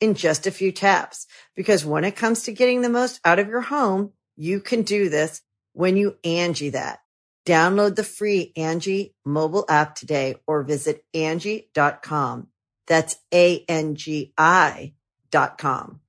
in 0.00 0.14
just 0.14 0.46
a 0.46 0.50
few 0.50 0.72
taps. 0.72 1.26
Because 1.54 1.84
when 1.84 2.04
it 2.04 2.16
comes 2.16 2.42
to 2.44 2.52
getting 2.52 2.82
the 2.82 2.88
most 2.88 3.20
out 3.24 3.38
of 3.38 3.48
your 3.48 3.62
home, 3.62 4.12
you 4.36 4.60
can 4.60 4.82
do 4.82 5.08
this 5.08 5.42
when 5.72 5.96
you 5.96 6.16
Angie 6.24 6.70
that. 6.70 7.00
Download 7.46 7.94
the 7.94 8.04
free 8.04 8.52
Angie 8.56 9.14
mobile 9.24 9.64
app 9.68 9.94
today 9.94 10.36
or 10.46 10.62
visit 10.62 11.04
Angie.com. 11.14 12.48
That's 12.86 13.16
A-N-G-I 13.32 14.94
dot 15.30 15.58
com. 15.58 16.00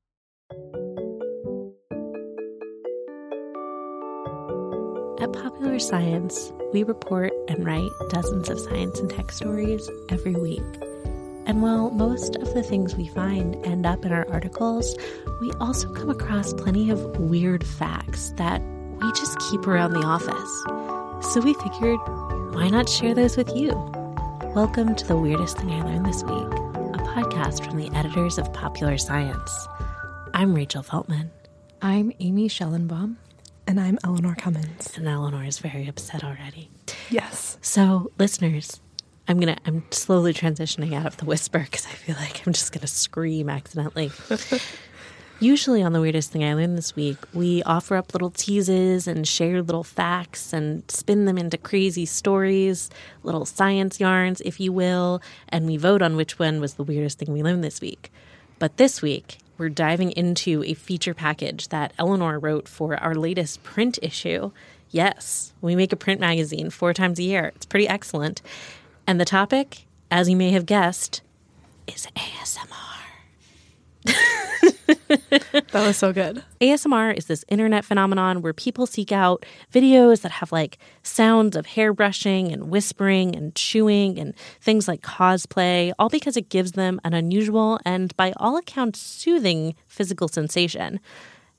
At 5.20 5.34
Popular 5.34 5.80
Science, 5.80 6.52
we 6.74 6.84
report 6.84 7.34
and 7.48 7.66
write 7.66 7.90
dozens 8.10 8.50
of 8.50 8.60
science 8.60 9.00
and 9.00 9.10
tech 9.10 9.32
stories 9.32 9.90
every 10.10 10.36
week. 10.36 10.87
And 11.48 11.62
while 11.62 11.92
most 11.92 12.36
of 12.36 12.54
the 12.54 12.62
things 12.62 12.98
we 12.98 13.08
find 13.08 13.56
end 13.66 13.86
up 13.86 14.04
in 14.04 14.12
our 14.12 14.30
articles, 14.30 14.98
we 15.40 15.50
also 15.62 15.90
come 15.94 16.10
across 16.10 16.52
plenty 16.52 16.90
of 16.90 17.00
weird 17.22 17.66
facts 17.66 18.34
that 18.36 18.62
we 19.02 19.10
just 19.14 19.40
keep 19.50 19.66
around 19.66 19.94
the 19.94 20.04
office. 20.04 21.32
So 21.32 21.40
we 21.40 21.54
figured, 21.54 22.00
why 22.54 22.68
not 22.68 22.90
share 22.90 23.16
those 23.16 23.38
with 23.38 23.56
you? 23.56 23.70
Welcome 24.56 24.94
to 24.96 25.08
The 25.08 25.16
Weirdest 25.16 25.58
Thing 25.58 25.72
I 25.72 25.84
Learned 25.84 26.06
This 26.06 26.22
Week, 26.22 26.34
a 26.34 27.02
podcast 27.16 27.64
from 27.64 27.78
the 27.78 27.90
editors 27.96 28.38
of 28.38 28.52
Popular 28.52 28.98
Science. 28.98 29.70
I'm 30.34 30.54
Rachel 30.54 30.84
Feltman. 30.84 31.30
I'm 31.82 32.12
Amy 32.20 32.50
Schellenbaum. 32.50 33.16
And 33.66 33.80
I'm 33.80 33.98
Eleanor 34.04 34.36
Cummins. 34.36 34.98
And 34.98 35.08
Eleanor 35.08 35.46
is 35.46 35.60
very 35.60 35.88
upset 35.88 36.26
already. 36.26 36.70
Yes. 37.10 37.58
So, 37.62 38.12
listeners, 38.18 38.82
I'm 39.28 39.40
gonna 39.40 39.58
I'm 39.66 39.84
slowly 39.92 40.34
transitioning 40.34 40.94
out 40.94 41.06
of 41.06 41.18
the 41.18 41.26
whisper 41.26 41.60
because 41.60 41.86
I 41.86 41.90
feel 41.90 42.16
like 42.16 42.46
I'm 42.46 42.54
just 42.54 42.72
gonna 42.72 42.88
scream 42.88 43.50
accidentally. 43.50 44.12
Usually 45.40 45.84
on 45.84 45.94
the 45.94 46.02
weirdest 46.02 46.32
thing 46.32 46.44
I 46.44 46.56
learned 46.56 46.78
this 46.78 46.96
week, 46.96 47.18
we 47.32 47.62
offer 47.62 47.96
up 47.96 48.14
little 48.14 48.32
teases 48.32 49.06
and 49.06 49.28
share 49.28 49.62
little 49.62 49.84
facts 49.84 50.52
and 50.52 50.90
spin 50.90 51.26
them 51.26 51.38
into 51.38 51.60
crazy 51.60 52.08
stories, 52.08 52.90
little 53.22 53.46
science 53.46 54.00
yarns, 54.00 54.42
if 54.42 54.60
you 54.60 54.72
will, 54.72 55.22
and 55.50 55.68
we 55.68 55.78
vote 55.78 56.02
on 56.02 56.16
which 56.16 56.40
one 56.40 56.60
was 56.60 56.74
the 56.74 56.84
weirdest 56.84 57.20
thing 57.20 57.32
we 57.32 57.44
learned 57.44 57.64
this 57.64 57.82
week. 57.82 58.12
But 58.58 58.78
this 58.78 59.04
week, 59.04 59.38
we're 59.60 59.70
diving 59.70 60.12
into 60.12 60.64
a 60.64 60.74
feature 60.74 61.14
package 61.14 61.68
that 61.68 61.94
Eleanor 62.00 62.40
wrote 62.40 62.68
for 62.68 62.96
our 62.96 63.14
latest 63.14 63.62
print 63.62 64.00
issue. 64.02 64.52
Yes, 64.90 65.54
we 65.62 65.76
make 65.76 65.94
a 65.94 65.98
print 65.98 66.20
magazine 66.20 66.72
four 66.72 66.94
times 66.96 67.20
a 67.20 67.24
year. 67.24 67.52
It's 67.56 67.66
pretty 67.68 67.88
excellent. 67.88 68.42
And 69.08 69.22
the 69.22 69.26
topic, 69.26 69.86
as 70.12 70.30
you 70.30 70.36
may 70.36 70.52
have 70.52 70.66
guessed, 70.66 71.22
is 71.88 72.08
ASMR. 72.18 72.68
that 75.08 75.74
was 75.74 75.96
so 75.96 76.12
good. 76.12 76.44
ASMR 76.60 77.18
is 77.18 77.28
this 77.28 77.46
internet 77.48 77.86
phenomenon 77.86 78.42
where 78.42 78.52
people 78.52 78.86
seek 78.86 79.14
out 79.14 79.46
videos 79.74 80.22
that 80.22 80.32
have 80.34 80.52
like 80.52 80.78
sounds 81.04 81.56
of 81.56 81.66
hair 81.66 81.94
brushing 81.94 82.52
and 82.52 82.70
whispering 82.70 83.34
and 83.34 83.56
chewing 83.56 84.20
and 84.20 84.36
things 84.60 84.90
like 84.90 85.02
cosplay, 85.02 85.94
all 85.98 86.10
because 86.10 86.36
it 86.36 86.50
gives 86.50 86.74
them 86.74 87.00
an 87.06 87.14
unusual 87.14 87.80
and, 87.86 88.16
by 88.18 88.34
all 88.36 88.58
accounts, 88.58 89.00
soothing 89.00 89.74
physical 89.88 90.28
sensation. 90.28 91.00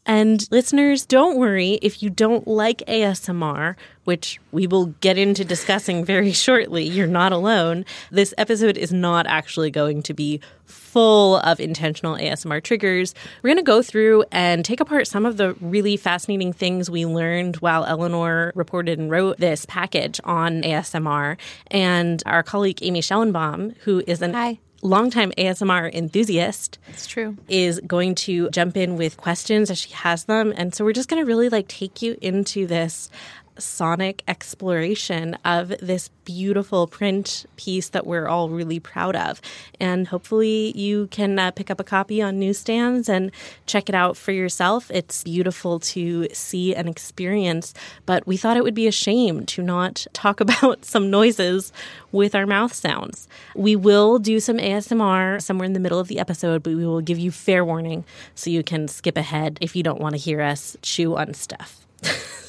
And 0.08 0.48
listeners, 0.50 1.04
don't 1.04 1.36
worry 1.36 1.72
if 1.82 2.02
you 2.02 2.08
don't 2.08 2.48
like 2.48 2.78
ASMR, 2.88 3.76
which 4.04 4.40
we 4.52 4.66
will 4.66 4.86
get 5.02 5.18
into 5.18 5.44
discussing 5.44 6.02
very 6.02 6.32
shortly. 6.32 6.84
You're 6.84 7.06
not 7.06 7.30
alone. 7.30 7.84
This 8.10 8.32
episode 8.38 8.78
is 8.78 8.90
not 8.90 9.26
actually 9.26 9.70
going 9.70 10.02
to 10.04 10.14
be 10.14 10.40
full 10.64 11.36
of 11.40 11.60
intentional 11.60 12.16
ASMR 12.16 12.62
triggers. 12.62 13.14
We're 13.42 13.48
going 13.48 13.58
to 13.58 13.62
go 13.62 13.82
through 13.82 14.24
and 14.32 14.64
take 14.64 14.80
apart 14.80 15.06
some 15.08 15.26
of 15.26 15.36
the 15.36 15.52
really 15.60 15.98
fascinating 15.98 16.54
things 16.54 16.88
we 16.88 17.04
learned 17.04 17.56
while 17.56 17.84
Eleanor 17.84 18.52
reported 18.54 18.98
and 18.98 19.10
wrote 19.10 19.36
this 19.36 19.66
package 19.66 20.22
on 20.24 20.62
ASMR. 20.62 21.36
And 21.70 22.22
our 22.24 22.42
colleague 22.42 22.78
Amy 22.80 23.02
Schellenbaum, 23.02 23.76
who 23.80 24.02
is 24.06 24.22
an 24.22 24.32
Hi 24.32 24.58
longtime 24.82 25.32
ASMR 25.38 25.92
enthusiast. 25.92 26.78
It's 26.88 27.06
true. 27.06 27.36
Is 27.48 27.80
going 27.86 28.14
to 28.16 28.50
jump 28.50 28.76
in 28.76 28.96
with 28.96 29.16
questions 29.16 29.70
as 29.70 29.78
she 29.78 29.90
has 29.90 30.24
them. 30.24 30.52
And 30.56 30.74
so 30.74 30.84
we're 30.84 30.92
just 30.92 31.08
going 31.08 31.22
to 31.22 31.26
really 31.26 31.48
like 31.48 31.68
take 31.68 32.02
you 32.02 32.16
into 32.20 32.66
this 32.66 33.10
sonic 33.58 34.22
exploration 34.28 35.34
of 35.44 35.68
this 35.80 36.08
beautiful 36.24 36.86
print 36.86 37.46
piece 37.56 37.88
that 37.90 38.06
we're 38.06 38.28
all 38.28 38.50
really 38.50 38.78
proud 38.78 39.16
of. 39.16 39.40
And 39.80 40.08
hopefully, 40.08 40.76
you 40.76 41.06
can 41.08 41.38
uh, 41.38 41.50
pick 41.50 41.70
up 41.70 41.80
a 41.80 41.84
copy 41.84 42.20
on 42.20 42.38
newsstands 42.38 43.08
and 43.08 43.30
check 43.66 43.88
it 43.88 43.94
out 43.94 44.16
for 44.16 44.32
yourself. 44.32 44.90
It's 44.90 45.24
beautiful 45.24 45.80
to 45.80 46.28
see 46.32 46.74
and 46.74 46.88
experience, 46.88 47.72
but 48.06 48.26
we 48.26 48.36
thought 48.36 48.56
it 48.56 48.62
would 48.62 48.74
be 48.74 48.86
a 48.86 48.92
shame 48.92 49.46
to 49.46 49.62
not 49.62 50.06
talk 50.12 50.40
about 50.48 50.84
some 50.84 51.10
noises 51.10 51.72
with 52.12 52.34
our 52.34 52.46
mouth 52.46 52.72
sounds. 52.72 53.28
We 53.54 53.76
will 53.76 54.18
do 54.18 54.40
some 54.40 54.58
ASMR 54.58 55.40
somewhere 55.40 55.66
in 55.66 55.72
the 55.72 55.80
middle 55.80 55.98
of 55.98 56.08
the 56.08 56.18
episode, 56.18 56.62
but 56.62 56.74
we 56.74 56.86
will 56.86 57.00
give 57.00 57.18
you 57.18 57.30
fair 57.30 57.64
warning 57.64 58.04
so 58.34 58.50
you 58.50 58.62
can 58.62 58.88
skip 58.88 59.16
ahead 59.16 59.58
if 59.60 59.74
you 59.74 59.82
don't 59.82 60.00
want 60.00 60.14
to 60.14 60.20
hear 60.20 60.40
us 60.40 60.76
chew 60.82 61.16
on 61.16 61.34
stuff. 61.34 61.86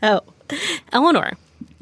So, 0.00 0.22
Eleanor. 0.92 1.32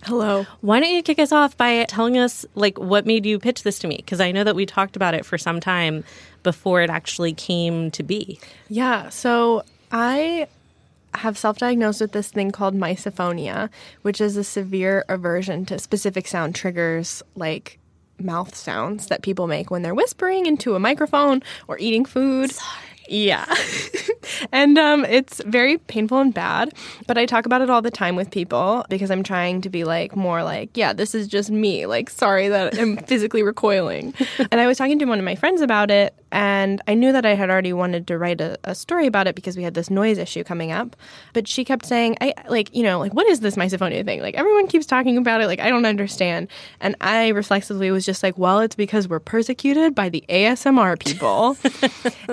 Hello. 0.05 0.47
Why 0.61 0.79
don't 0.79 0.91
you 0.91 1.03
kick 1.03 1.19
us 1.19 1.33
off 1.33 1.57
by 1.57 1.85
telling 1.85 2.17
us 2.17 2.47
like 2.55 2.79
what 2.79 3.07
made 3.07 3.27
you 3.27 3.39
pitch 3.39 3.65
this 3.65 3.79
to 3.81 3.89
me? 3.89 3.97
Because 3.97 4.21
I 4.21 4.31
know 4.31 4.45
that 4.45 4.55
we 4.55 4.65
talked 4.65 4.95
about 4.95 5.15
it 5.15 5.27
for 5.27 5.37
some 5.37 5.59
time 5.59 6.05
before 6.43 6.81
it 6.81 6.91
actually 6.91 7.33
came 7.33 7.91
to 7.91 8.03
be. 8.03 8.39
Yeah. 8.69 9.09
So 9.09 9.65
I 9.91 10.47
have 11.15 11.37
self-diagnosed 11.37 12.01
with 12.01 12.13
this 12.13 12.31
thing 12.31 12.53
called 12.53 12.75
misophonia, 12.75 13.69
which 14.03 14.21
is 14.21 14.37
a 14.37 14.45
severe 14.45 15.05
aversion 15.09 15.65
to 15.67 15.79
specific 15.79 16.29
sound 16.29 16.55
triggers 16.55 17.23
like 17.35 17.79
mouth 18.19 18.55
sounds 18.55 19.09
that 19.09 19.23
people 19.23 19.47
make 19.47 19.71
when 19.71 19.83
they're 19.83 19.95
whispering 19.95 20.47
into 20.47 20.75
a 20.75 20.79
microphone 20.79 21.43
or 21.69 21.79
eating 21.79 22.05
food. 22.05 22.53
Sorry. 22.53 22.96
Yeah. 23.09 23.47
and 24.53 24.79
um, 24.79 25.05
it's 25.05 25.43
very 25.45 25.79
painful 25.79 26.19
and 26.19 26.33
bad, 26.33 26.75
but 27.07 27.17
I 27.19 27.27
talk 27.27 27.47
about 27.47 27.63
it 27.63 27.71
all 27.71 27.83
the 27.83 27.91
time 27.91 28.17
with 28.17 28.31
people 28.31 28.85
because 28.89 29.11
I'm 29.11 29.23
trying 29.23 29.61
to 29.63 29.71
be 29.71 29.85
like 29.85 30.17
more 30.17 30.43
like, 30.43 30.77
yeah, 30.77 30.93
this 30.93 31.15
is 31.15 31.29
just 31.29 31.51
me. 31.51 31.87
Like, 31.87 32.11
sorry 32.11 32.49
that 32.49 32.79
I'm 32.79 32.97
physically 32.97 33.43
recoiling. 33.43 34.15
and 34.51 34.61
I 34.61 34.67
was 34.67 34.79
talking 34.79 34.99
to 34.99 35.05
one 35.05 35.19
of 35.19 35.25
my 35.25 35.35
friends 35.35 35.61
about 35.61 35.91
it, 35.91 36.15
And 36.37 36.83
I 36.87 36.93
knew 36.93 37.13
that 37.13 37.25
I 37.25 37.35
had 37.35 37.49
already 37.49 37.73
wanted 37.73 38.07
to 38.09 38.19
write 38.19 38.43
a, 38.43 38.59
a 38.65 38.75
story 38.75 39.07
about 39.07 39.27
it 39.27 39.35
because 39.35 39.57
we 39.57 39.63
had 39.63 39.73
this 39.73 39.89
noise 39.89 40.19
issue 40.19 40.45
coming 40.45 40.71
up. 40.71 40.95
But 41.33 41.49
she 41.49 41.65
kept 41.65 41.87
saying, 41.87 42.19
I 42.21 42.35
like, 42.51 42.77
you 42.77 42.83
know, 42.83 42.99
like, 42.99 43.15
what 43.15 43.27
is 43.27 43.41
this 43.41 43.57
misophonia 43.57 44.05
thing? 44.05 44.21
Like, 44.21 44.35
everyone 44.35 44.67
keeps 44.67 44.85
talking 44.85 45.17
about 45.17 45.41
it. 45.41 45.47
Like, 45.47 45.61
I 45.61 45.71
don't 45.71 45.87
understand. 45.87 46.49
And 46.79 46.95
I 47.01 47.29
reflexively 47.29 47.91
was 47.91 48.05
just 48.05 48.23
like, 48.23 48.37
well, 48.37 48.61
it's 48.61 48.77
because 48.77 49.09
we're 49.09 49.19
persecuted 49.19 49.95
by 49.95 50.11
the 50.11 50.23
ASMR 50.29 51.03
people. 51.03 51.57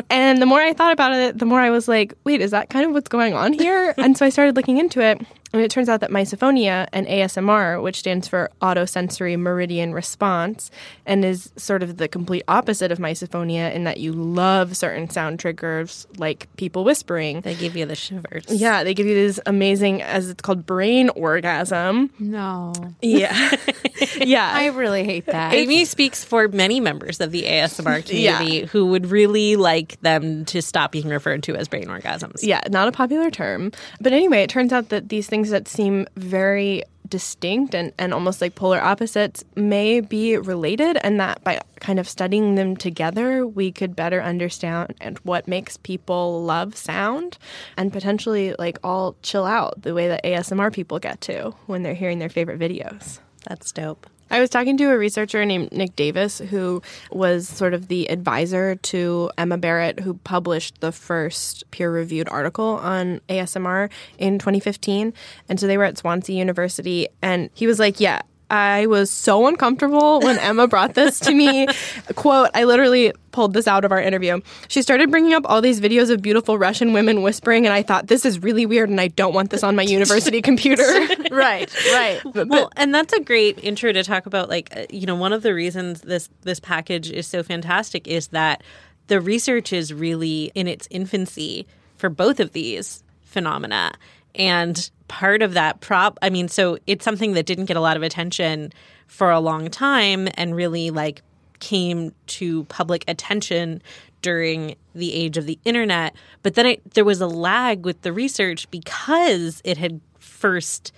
and 0.09 0.41
the 0.41 0.45
more 0.45 0.59
I 0.59 0.73
thought 0.73 0.91
about 0.91 1.13
it, 1.13 1.39
the 1.39 1.45
more 1.45 1.61
I 1.61 1.69
was 1.69 1.87
like, 1.87 2.13
wait, 2.25 2.41
is 2.41 2.51
that 2.51 2.69
kind 2.69 2.85
of 2.85 2.91
what's 2.91 3.07
going 3.07 3.33
on 3.33 3.53
here? 3.53 3.93
and 3.97 4.17
so 4.17 4.25
I 4.25 4.29
started 4.29 4.57
looking 4.57 4.79
into 4.79 4.99
it. 4.99 5.21
And 5.53 5.61
it 5.61 5.69
turns 5.69 5.87
out 5.87 5.99
that 6.01 6.09
misophonia 6.09 6.87
and 6.91 7.05
ASMR, 7.05 7.81
which 7.81 7.99
stands 7.99 8.27
for 8.27 8.49
autosensory 8.61 9.37
meridian 9.37 9.93
response, 9.93 10.71
and 11.05 11.23
is 11.23 11.51
sort 11.57 11.83
of 11.83 11.97
the 11.97 12.07
complete 12.07 12.41
opposite 12.47 12.91
of 12.91 12.97
misophonia 12.97 13.71
in 13.71 13.83
that 13.83 13.99
you 13.99 14.13
love 14.13 14.75
certain 14.75 15.09
sound 15.11 15.39
triggers 15.39 16.07
like 16.17 16.47
people 16.57 16.83
whispering. 16.83 17.41
They 17.41 17.53
give 17.53 17.75
you 17.77 17.85
the 17.85 17.95
shivers. 17.95 18.45
Yeah, 18.49 18.83
they 18.83 18.95
give 18.95 19.05
you 19.05 19.13
this 19.13 19.39
amazing, 19.45 20.01
as 20.01 20.27
it's 20.29 20.41
called, 20.41 20.65
brain 20.65 21.09
orgasm. 21.09 22.09
No. 22.17 22.73
Yeah. 23.03 23.55
yeah. 24.17 24.51
I 24.53 24.67
really 24.67 25.03
hate 25.03 25.27
that. 25.27 25.53
Amy 25.53 25.85
speaks 25.85 26.23
for 26.23 26.47
many 26.47 26.79
members 26.79 27.21
of 27.21 27.31
the 27.31 27.43
ASMR 27.43 28.03
community 28.03 28.57
Yeah. 28.61 28.65
who 28.65 28.87
would 28.87 29.05
really 29.05 29.55
like 29.55 30.01
them 30.01 30.45
to 30.45 30.63
stop 30.63 30.91
being 30.91 31.09
referred 31.09 31.43
to 31.43 31.55
as 31.55 31.67
brain 31.67 31.85
orgasms. 31.89 32.39
Yeah, 32.41 32.61
not 32.71 32.87
a 32.87 32.91
popular 32.91 33.29
term. 33.29 33.71
But 34.01 34.13
anyway, 34.13 34.41
it 34.41 34.49
turns 34.49 34.73
out 34.73 34.89
that 34.89 35.09
these 35.09 35.27
things 35.27 35.42
that 35.49 35.67
seem 35.67 36.07
very 36.15 36.83
distinct 37.09 37.75
and, 37.75 37.93
and 37.99 38.13
almost 38.13 38.41
like 38.41 38.55
polar 38.55 38.81
opposites 38.81 39.43
may 39.55 39.99
be 39.99 40.37
related, 40.37 40.97
and 41.03 41.19
that 41.19 41.43
by 41.43 41.59
kind 41.79 41.99
of 41.99 42.09
studying 42.09 42.55
them 42.55 42.75
together, 42.75 43.45
we 43.45 43.71
could 43.71 43.95
better 43.95 44.21
understand 44.21 44.95
and 44.99 45.19
what 45.19 45.47
makes 45.47 45.77
people 45.77 46.43
love 46.43 46.75
sound 46.75 47.37
and 47.77 47.93
potentially 47.93 48.55
like 48.57 48.79
all 48.83 49.15
chill 49.21 49.45
out 49.45 49.81
the 49.81 49.93
way 49.93 50.07
that 50.07 50.23
ASMR 50.23 50.73
people 50.73 50.97
get 50.97 51.21
to 51.21 51.53
when 51.67 51.83
they're 51.83 51.93
hearing 51.93 52.19
their 52.19 52.29
favorite 52.29 52.59
videos. 52.59 53.19
That's 53.47 53.71
dope. 53.71 54.07
I 54.33 54.39
was 54.39 54.49
talking 54.49 54.77
to 54.77 54.85
a 54.85 54.97
researcher 54.97 55.45
named 55.45 55.71
Nick 55.71 55.95
Davis, 55.95 56.39
who 56.39 56.81
was 57.11 57.47
sort 57.47 57.75
of 57.75 57.87
the 57.87 58.09
advisor 58.09 58.73
to 58.77 59.29
Emma 59.37 59.59
Barratt, 59.59 59.99
who 59.99 60.15
published 60.15 60.81
the 60.81 60.91
first 60.91 61.69
peer 61.69 61.91
reviewed 61.91 62.27
article 62.29 62.79
on 62.81 63.21
ASMR 63.29 63.91
in 64.17 64.39
2015. 64.39 65.13
And 65.49 65.59
so 65.59 65.67
they 65.67 65.77
were 65.77 65.83
at 65.83 65.99
Swansea 65.99 66.35
University, 66.35 67.09
and 67.21 67.51
he 67.53 67.67
was 67.67 67.77
like, 67.77 67.99
Yeah, 67.99 68.23
I 68.53 68.85
was 68.85 69.09
so 69.09 69.47
uncomfortable 69.47 70.19
when 70.19 70.37
Emma 70.39 70.67
brought 70.67 70.93
this 70.93 71.19
to 71.21 71.33
me. 71.33 71.67
Quote, 72.13 72.51
I 72.53 72.65
literally 72.65 73.11
pulled 73.31 73.53
this 73.53 73.67
out 73.67 73.83
of 73.83 73.91
our 73.91 73.99
interview. 73.99 74.41
She 74.67 74.83
started 74.83 75.09
bringing 75.09 75.33
up 75.33 75.41
all 75.47 75.59
these 75.59 75.81
videos 75.81 76.11
of 76.11 76.21
beautiful 76.21 76.59
Russian 76.59 76.93
women 76.93 77.23
whispering, 77.23 77.65
and 77.65 77.73
I 77.73 77.81
thought, 77.81 78.07
this 78.07 78.27
is 78.27 78.43
really 78.43 78.67
weird, 78.67 78.91
and 78.91 79.01
I 79.01 79.07
don't 79.07 79.33
want 79.33 79.49
this 79.49 79.63
on 79.63 79.75
my 79.75 79.81
university 79.81 80.39
computer. 80.49 80.83
right, 81.31 81.73
right. 81.93 82.21
well, 82.23 82.71
and 82.75 82.93
that's 82.93 83.11
a 83.11 83.19
great 83.19 83.57
intro 83.63 83.91
to 83.91 84.03
talk 84.03 84.27
about. 84.27 84.49
Like, 84.49 84.69
uh, 84.77 84.85
you 84.91 85.07
know, 85.07 85.15
one 85.15 85.33
of 85.33 85.41
the 85.41 85.55
reasons 85.55 86.01
this 86.01 86.29
this 86.41 86.59
package 86.59 87.09
is 87.09 87.25
so 87.25 87.41
fantastic 87.41 88.07
is 88.07 88.27
that 88.27 88.61
the 89.07 89.19
research 89.19 89.73
is 89.73 89.91
really 89.91 90.51
in 90.53 90.67
its 90.67 90.87
infancy 90.91 91.65
for 91.97 92.07
both 92.07 92.39
of 92.39 92.51
these 92.51 93.03
phenomena, 93.23 93.93
and 94.35 94.91
part 95.13 95.43
of 95.43 95.53
that 95.53 95.79
prop. 95.79 96.17
I 96.23 96.31
mean, 96.31 96.47
so 96.47 96.79
it's 96.87 97.05
something 97.05 97.33
that 97.33 97.45
didn't 97.45 97.65
get 97.65 97.77
a 97.77 97.81
lot 97.81 97.95
of 97.95 98.01
attention 98.01 98.73
for 99.05 99.29
a 99.29 99.39
long 99.39 99.69
time, 99.69 100.27
and 100.33 100.55
really 100.55 100.89
like 100.89 101.21
came 101.59 102.13
to 102.25 102.63
public 102.63 103.05
attention 103.07 103.79
during 104.23 104.75
the 104.95 105.13
age 105.13 105.37
of 105.37 105.45
the 105.45 105.59
internet. 105.65 106.15
But 106.41 106.55
then 106.55 106.65
it, 106.65 106.93
there 106.95 107.05
was 107.05 107.21
a 107.21 107.27
lag 107.27 107.85
with 107.85 108.01
the 108.01 108.11
research 108.11 108.69
because 108.71 109.61
it 109.63 109.77
had 109.77 110.01
first 110.17 110.91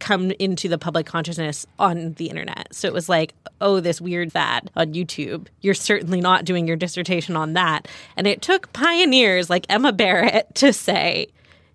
come 0.00 0.32
into 0.32 0.68
the 0.68 0.78
public 0.78 1.06
consciousness 1.06 1.64
on 1.78 2.14
the 2.14 2.26
internet. 2.26 2.74
So 2.74 2.88
it 2.88 2.94
was 2.94 3.08
like, 3.08 3.34
oh, 3.60 3.78
this 3.78 4.00
weird 4.00 4.32
fad 4.32 4.68
on 4.74 4.94
YouTube. 4.94 5.46
You're 5.60 5.74
certainly 5.74 6.20
not 6.20 6.44
doing 6.44 6.66
your 6.66 6.76
dissertation 6.76 7.36
on 7.36 7.52
that. 7.52 7.86
And 8.16 8.26
it 8.26 8.42
took 8.42 8.72
pioneers 8.72 9.48
like 9.48 9.66
Emma 9.68 9.92
Barratt 9.92 10.42
to 10.54 10.72
say, 10.72 11.28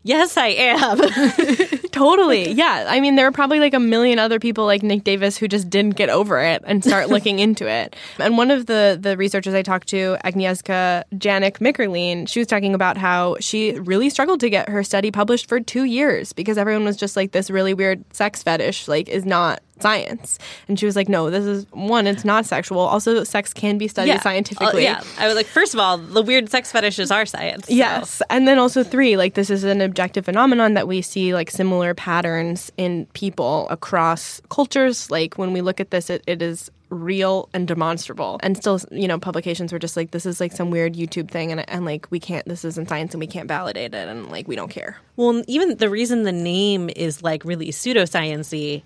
yes, 0.05 0.37
I 0.37 0.47
am. 0.47 1.79
Totally. 1.91 2.51
Yeah. 2.51 2.85
I 2.87 2.99
mean, 2.99 3.15
there 3.15 3.25
are 3.25 3.31
probably 3.31 3.59
like 3.59 3.73
a 3.73 3.79
million 3.79 4.19
other 4.19 4.39
people 4.39 4.65
like 4.65 4.83
Nick 4.83 5.03
Davis 5.03 5.37
who 5.37 5.47
just 5.47 5.69
didn't 5.69 5.95
get 5.95 6.09
over 6.09 6.41
it 6.41 6.61
and 6.65 6.83
start 6.83 7.09
looking 7.09 7.39
into 7.39 7.67
it. 7.67 7.95
And 8.19 8.37
one 8.37 8.51
of 8.51 8.65
the, 8.65 8.97
the 8.99 9.17
researchers 9.17 9.53
I 9.53 9.61
talked 9.61 9.87
to, 9.89 10.17
Agnieszka 10.23 11.03
Janik 11.15 11.59
McErlean, 11.59 12.27
she 12.27 12.39
was 12.39 12.47
talking 12.47 12.73
about 12.73 12.97
how 12.97 13.37
she 13.39 13.79
really 13.79 14.09
struggled 14.09 14.39
to 14.41 14.49
get 14.49 14.69
her 14.69 14.83
study 14.83 15.11
published 15.11 15.49
for 15.49 15.59
two 15.59 15.85
years 15.85 16.33
because 16.33 16.57
everyone 16.57 16.85
was 16.85 16.97
just 16.97 17.15
like, 17.15 17.31
this 17.31 17.49
really 17.49 17.73
weird 17.73 18.03
sex 18.13 18.43
fetish, 18.43 18.87
like, 18.87 19.09
is 19.09 19.25
not 19.25 19.61
science. 19.79 20.39
And 20.67 20.79
she 20.79 20.85
was 20.85 20.95
like, 20.95 21.09
no, 21.09 21.29
this 21.29 21.45
is 21.45 21.65
one, 21.71 22.07
it's 22.07 22.23
not 22.25 22.45
sexual. 22.45 22.79
Also, 22.79 23.23
sex 23.23 23.53
can 23.53 23.77
be 23.77 23.87
studied 23.87 24.11
Uh, 24.13 24.19
scientifically. 24.21 24.83
yeah. 24.83 25.03
I 25.19 25.27
was 25.27 25.35
like, 25.35 25.45
first 25.47 25.73
of 25.73 25.79
all, 25.79 25.97
the 25.97 26.21
weird 26.21 26.49
sex 26.49 26.71
fetishes 26.71 27.11
are 27.11 27.25
science. 27.25 27.67
so- 27.67 27.73
Yes. 27.73 28.21
And 28.29 28.47
then 28.47 28.57
also 28.57 28.83
three, 28.83 29.17
like 29.17 29.33
this 29.33 29.49
is 29.49 29.63
an 29.63 29.81
objective 29.81 30.25
phenomenon 30.25 30.75
that 30.75 30.87
we 30.87 31.01
see 31.01 31.33
like 31.33 31.51
similar 31.51 31.93
patterns 31.93 32.71
in 32.77 33.05
people 33.13 33.67
across 33.69 34.41
cultures. 34.49 35.11
Like 35.11 35.37
when 35.37 35.51
we 35.53 35.61
look 35.61 35.79
at 35.79 35.91
this, 35.91 36.09
it, 36.09 36.23
it 36.25 36.41
is 36.41 36.71
real 36.89 37.49
and 37.53 37.67
demonstrable. 37.67 38.39
And 38.43 38.55
still, 38.55 38.79
you 38.91 39.07
know, 39.07 39.17
publications 39.19 39.73
were 39.73 39.79
just 39.79 39.97
like, 39.97 40.11
this 40.11 40.25
is 40.25 40.39
like 40.39 40.51
some 40.53 40.69
weird 40.69 40.93
YouTube 40.93 41.29
thing 41.29 41.51
and, 41.51 41.67
and 41.69 41.83
like 41.83 42.07
we 42.11 42.19
can't, 42.19 42.47
this 42.47 42.63
isn't 42.63 42.87
science 42.87 43.13
and 43.13 43.19
we 43.19 43.27
can't 43.27 43.47
validate 43.47 43.93
it 43.93 44.07
and 44.07 44.29
like 44.31 44.47
we 44.47 44.55
don't 44.55 44.69
care. 44.69 44.97
Well, 45.17 45.43
even 45.47 45.75
the 45.77 45.89
reason 45.89 46.23
the 46.23 46.31
name 46.31 46.89
is 46.95 47.21
like 47.23 47.43
really 47.43 47.69
pseudosciency 47.71 48.83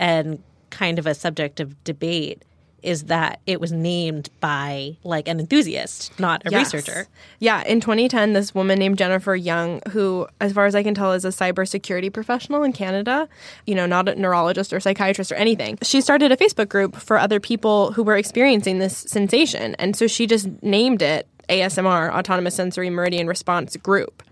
and 0.00 0.42
kind 0.70 0.98
of 0.98 1.06
a 1.06 1.14
subject 1.14 1.60
of 1.60 1.82
debate 1.84 2.42
is 2.82 3.04
that 3.04 3.40
it 3.46 3.60
was 3.60 3.70
named 3.72 4.30
by 4.40 4.96
like 5.04 5.28
an 5.28 5.38
enthusiast, 5.38 6.18
not 6.18 6.40
a 6.46 6.50
Yes. 6.50 6.72
researcher. 6.72 7.06
Yeah, 7.38 7.62
in 7.64 7.78
2010, 7.82 8.32
this 8.32 8.54
woman 8.54 8.78
named 8.78 8.96
Jennifer 8.96 9.36
Young, 9.36 9.82
who, 9.90 10.26
as 10.40 10.54
far 10.54 10.64
as 10.64 10.74
I 10.74 10.82
can 10.82 10.94
tell, 10.94 11.12
is 11.12 11.26
a 11.26 11.28
cybersecurity 11.28 12.10
professional 12.10 12.62
in 12.62 12.72
Canada, 12.72 13.28
you 13.66 13.74
know, 13.74 13.84
not 13.84 14.08
a 14.08 14.14
neurologist 14.14 14.72
or 14.72 14.80
psychiatrist 14.80 15.30
or 15.30 15.34
anything, 15.34 15.76
she 15.82 16.00
started 16.00 16.32
a 16.32 16.36
Facebook 16.38 16.70
group 16.70 16.96
for 16.96 17.18
other 17.18 17.38
people 17.38 17.92
who 17.92 18.02
were 18.02 18.16
experiencing 18.16 18.78
this 18.78 18.96
sensation. 18.96 19.74
And 19.74 19.94
so 19.94 20.06
she 20.06 20.26
just 20.26 20.48
named 20.62 21.02
it 21.02 21.26
ASMR, 21.50 22.10
Autonomous 22.12 22.54
Sensory 22.54 22.88
Meridian 22.88 23.26
Response 23.26 23.76
Group. 23.76 24.22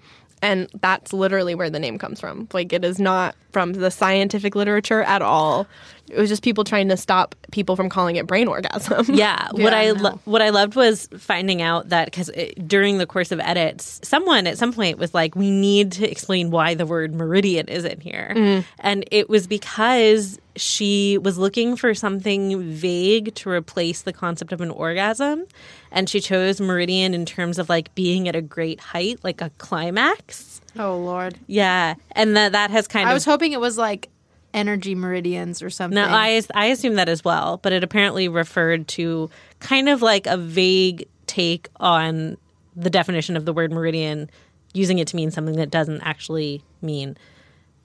And 0.42 0.68
that's 0.80 1.12
literally 1.12 1.54
where 1.54 1.70
the 1.70 1.78
name 1.78 1.98
comes 1.98 2.20
from. 2.20 2.48
Like, 2.52 2.72
it 2.72 2.84
is 2.84 2.98
not 2.98 3.34
from 3.52 3.72
the 3.72 3.90
scientific 3.90 4.54
literature 4.54 5.02
at 5.02 5.22
all. 5.22 5.66
It 6.10 6.18
was 6.18 6.28
just 6.28 6.42
people 6.42 6.64
trying 6.64 6.88
to 6.88 6.96
stop 6.96 7.34
people 7.50 7.76
from 7.76 7.88
calling 7.88 8.16
it 8.16 8.26
brain 8.26 8.48
orgasm. 8.48 9.06
Yeah, 9.18 9.48
what 9.52 9.74
I 9.74 9.90
lo- 9.90 10.20
what 10.26 10.42
I 10.42 10.50
loved 10.50 10.76
was 10.76 11.08
finding 11.18 11.60
out 11.60 11.88
that 11.88 12.06
because 12.06 12.30
during 12.66 12.98
the 12.98 13.06
course 13.06 13.32
of 13.32 13.40
edits, 13.40 14.00
someone 14.04 14.46
at 14.46 14.58
some 14.58 14.72
point 14.72 14.98
was 14.98 15.12
like, 15.12 15.34
"We 15.34 15.50
need 15.50 15.92
to 15.92 16.08
explain 16.08 16.50
why 16.50 16.74
the 16.74 16.86
word 16.86 17.14
meridian 17.14 17.68
is 17.68 17.84
in 17.84 18.00
here," 18.00 18.32
mm-hmm. 18.34 18.60
and 18.78 19.04
it 19.10 19.28
was 19.28 19.46
because 19.46 20.38
she 20.58 21.18
was 21.18 21.38
looking 21.38 21.76
for 21.76 21.94
something 21.94 22.62
vague 22.62 23.34
to 23.36 23.50
replace 23.50 24.02
the 24.02 24.12
concept 24.12 24.52
of 24.52 24.60
an 24.60 24.70
orgasm, 24.70 25.46
and 25.90 26.08
she 26.08 26.20
chose 26.20 26.60
meridian 26.60 27.14
in 27.14 27.24
terms 27.24 27.58
of 27.58 27.68
like 27.68 27.94
being 27.94 28.28
at 28.28 28.36
a 28.36 28.42
great 28.42 28.80
height, 28.80 29.18
like 29.22 29.40
a 29.40 29.50
climax. 29.58 30.60
Oh 30.78 30.98
Lord. 30.98 31.38
Yeah, 31.46 31.94
and 32.12 32.36
that 32.36 32.52
that 32.52 32.70
has 32.70 32.86
kind 32.88 33.06
I 33.06 33.10
of 33.10 33.12
I 33.12 33.14
was 33.14 33.24
hoping 33.24 33.52
it 33.52 33.60
was 33.60 33.78
like 33.78 34.10
energy 34.54 34.94
meridians 34.94 35.62
or 35.62 35.70
something. 35.70 35.94
no, 35.94 36.04
I 36.04 36.42
I 36.54 36.66
assume 36.66 36.94
that 36.94 37.08
as 37.08 37.24
well, 37.24 37.58
but 37.62 37.72
it 37.72 37.84
apparently 37.84 38.28
referred 38.28 38.88
to 38.88 39.30
kind 39.60 39.88
of 39.88 40.02
like 40.02 40.26
a 40.26 40.36
vague 40.36 41.08
take 41.26 41.68
on 41.76 42.36
the 42.74 42.90
definition 42.90 43.36
of 43.36 43.44
the 43.44 43.52
word 43.52 43.72
meridian, 43.72 44.30
using 44.72 44.98
it 44.98 45.08
to 45.08 45.16
mean 45.16 45.30
something 45.30 45.56
that 45.56 45.70
doesn't 45.70 46.00
actually 46.02 46.62
mean. 46.80 47.16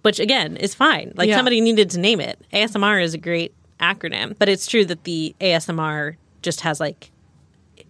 Which 0.03 0.19
again 0.19 0.55
is 0.57 0.73
fine. 0.73 1.13
Like 1.15 1.29
Yeah. 1.29 1.35
somebody 1.35 1.59
needed 1.59 1.89
to 1.91 1.99
name 1.99 2.19
it. 2.21 2.39
ASMR 2.53 3.03
is 3.03 3.13
a 3.13 3.17
great 3.17 3.53
acronym, 3.79 4.35
but 4.37 4.47
it's 4.47 4.67
true 4.67 4.85
that 4.85 5.03
the 5.03 5.35
ASMR 5.41 6.15
just 6.41 6.61
has 6.61 6.79
like 6.79 7.11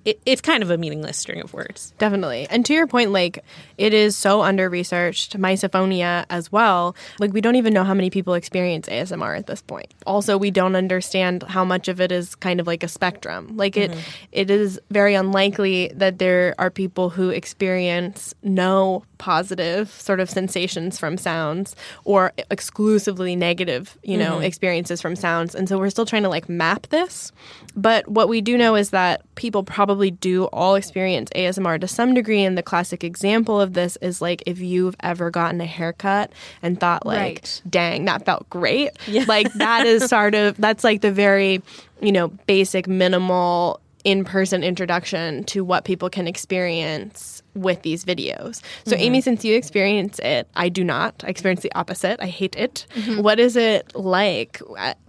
it, 0.06 0.20
it's 0.26 0.42
kind 0.42 0.64
of 0.64 0.70
a 0.70 0.78
meaningless 0.78 1.18
string 1.18 1.42
of 1.42 1.54
words. 1.54 1.94
Definitely. 1.98 2.48
And 2.50 2.66
to 2.66 2.74
your 2.74 2.88
point, 2.88 3.12
like, 3.12 3.44
it 3.78 3.94
is 3.94 4.18
so 4.18 4.42
under 4.42 4.70
researched, 4.70 5.38
misophonia 5.38 6.26
as 6.30 6.52
well. 6.52 6.96
Like, 7.20 7.34
we 7.34 7.42
don't 7.42 7.56
even 7.56 7.74
know 7.74 7.84
how 7.84 7.94
many 7.94 8.10
people 8.10 8.34
experience 8.34 8.88
ASMR 8.88 9.38
at 9.38 9.48
this 9.48 9.62
point. 9.62 9.94
Also, 10.06 10.38
we 10.38 10.52
don't 10.52 10.76
understand 10.76 11.44
how 11.44 11.64
much 11.64 11.88
of 11.88 12.02
it 12.02 12.12
is 12.12 12.36
kind 12.36 12.60
of 12.60 12.68
like 12.68 12.84
a 12.84 12.88
spectrum. 12.88 13.56
Like, 13.56 13.78
it, 13.78 13.92
mm-hmm. 13.92 14.00
it 14.32 14.52
is 14.52 14.80
very 14.92 15.16
unlikely 15.16 15.92
that 15.96 16.20
there 16.20 16.56
are 16.58 16.70
people 16.70 17.10
who 17.10 17.30
experience 17.30 18.34
no 18.44 19.04
positive 19.24 19.90
sort 19.90 20.20
of 20.20 20.30
sensations 20.30 21.00
from 21.00 21.18
sounds 21.18 21.78
or 22.04 22.34
exclusively 22.52 23.38
negative, 23.38 23.98
you 24.04 24.18
know, 24.18 24.34
mm-hmm. 24.34 24.44
experiences 24.44 25.02
from 25.02 25.16
sounds. 25.16 25.56
And 25.56 25.70
so 25.70 25.80
we're 25.80 25.92
still 25.92 26.06
trying 26.06 26.24
to 26.24 26.30
like 26.30 26.50
map 26.50 26.88
this. 26.88 27.32
But 27.74 28.06
what 28.10 28.28
we 28.28 28.42
do 28.42 28.58
know 28.58 28.76
is 28.76 28.90
that 28.90 29.22
people 29.36 29.64
probably 29.64 30.12
do 30.12 30.44
all 30.48 30.76
experience 30.76 31.30
ASMR 31.38 31.80
to 31.80 31.88
some 31.88 32.14
degree. 32.14 32.44
And 32.44 32.58
the 32.58 32.64
classic 32.64 33.02
example 33.02 33.62
of 33.62 33.76
this 33.76 33.98
is 34.02 34.22
like 34.22 34.44
if 34.46 34.60
you've 34.60 34.98
ever 35.00 35.32
gotten 35.32 35.62
a 35.62 35.66
haircut 35.66 36.30
and 36.62 36.78
thought 36.78 37.06
like, 37.06 37.24
Right. 37.24 37.62
dang, 37.70 38.04
that 38.06 38.26
felt 38.26 38.50
great. 38.50 38.90
Like 39.26 39.54
that 39.54 39.86
is 39.86 40.04
sort 40.10 40.36
of 40.36 40.58
that's 40.58 40.84
like 40.84 41.00
the 41.00 41.14
very, 41.14 41.62
you 42.02 42.12
know, 42.12 42.28
basic 42.46 42.90
minimal 42.90 43.80
in-person 44.04 44.64
introduction 44.64 45.44
to 45.46 45.64
what 45.64 45.86
people 45.86 46.10
can 46.10 46.28
experience 46.28 47.42
with 47.56 47.82
these 47.84 48.04
videos. 48.04 48.62
So 48.86 48.96
mm-hmm. 48.96 49.04
Amy, 49.04 49.22
since 49.22 49.46
you 49.46 49.56
experience 49.56 50.20
it, 50.20 50.48
I 50.56 50.70
do 50.70 50.84
not. 50.84 51.24
I 51.26 51.30
experience 51.30 51.62
the 51.62 51.74
opposite. 51.74 52.22
I 52.22 52.28
hate 52.28 52.56
it. 52.56 52.86
Mm-hmm. 52.96 53.22
What 53.22 53.40
is 53.40 53.56
it 53.56 53.96
like? 53.96 54.62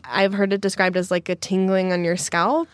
I've 0.04 0.32
heard 0.32 0.52
it 0.52 0.60
described 0.60 0.96
as 0.96 1.10
like 1.10 1.28
a 1.28 1.34
tingling 1.34 1.92
on 1.92 2.04
your 2.04 2.16
scalp. 2.16 2.68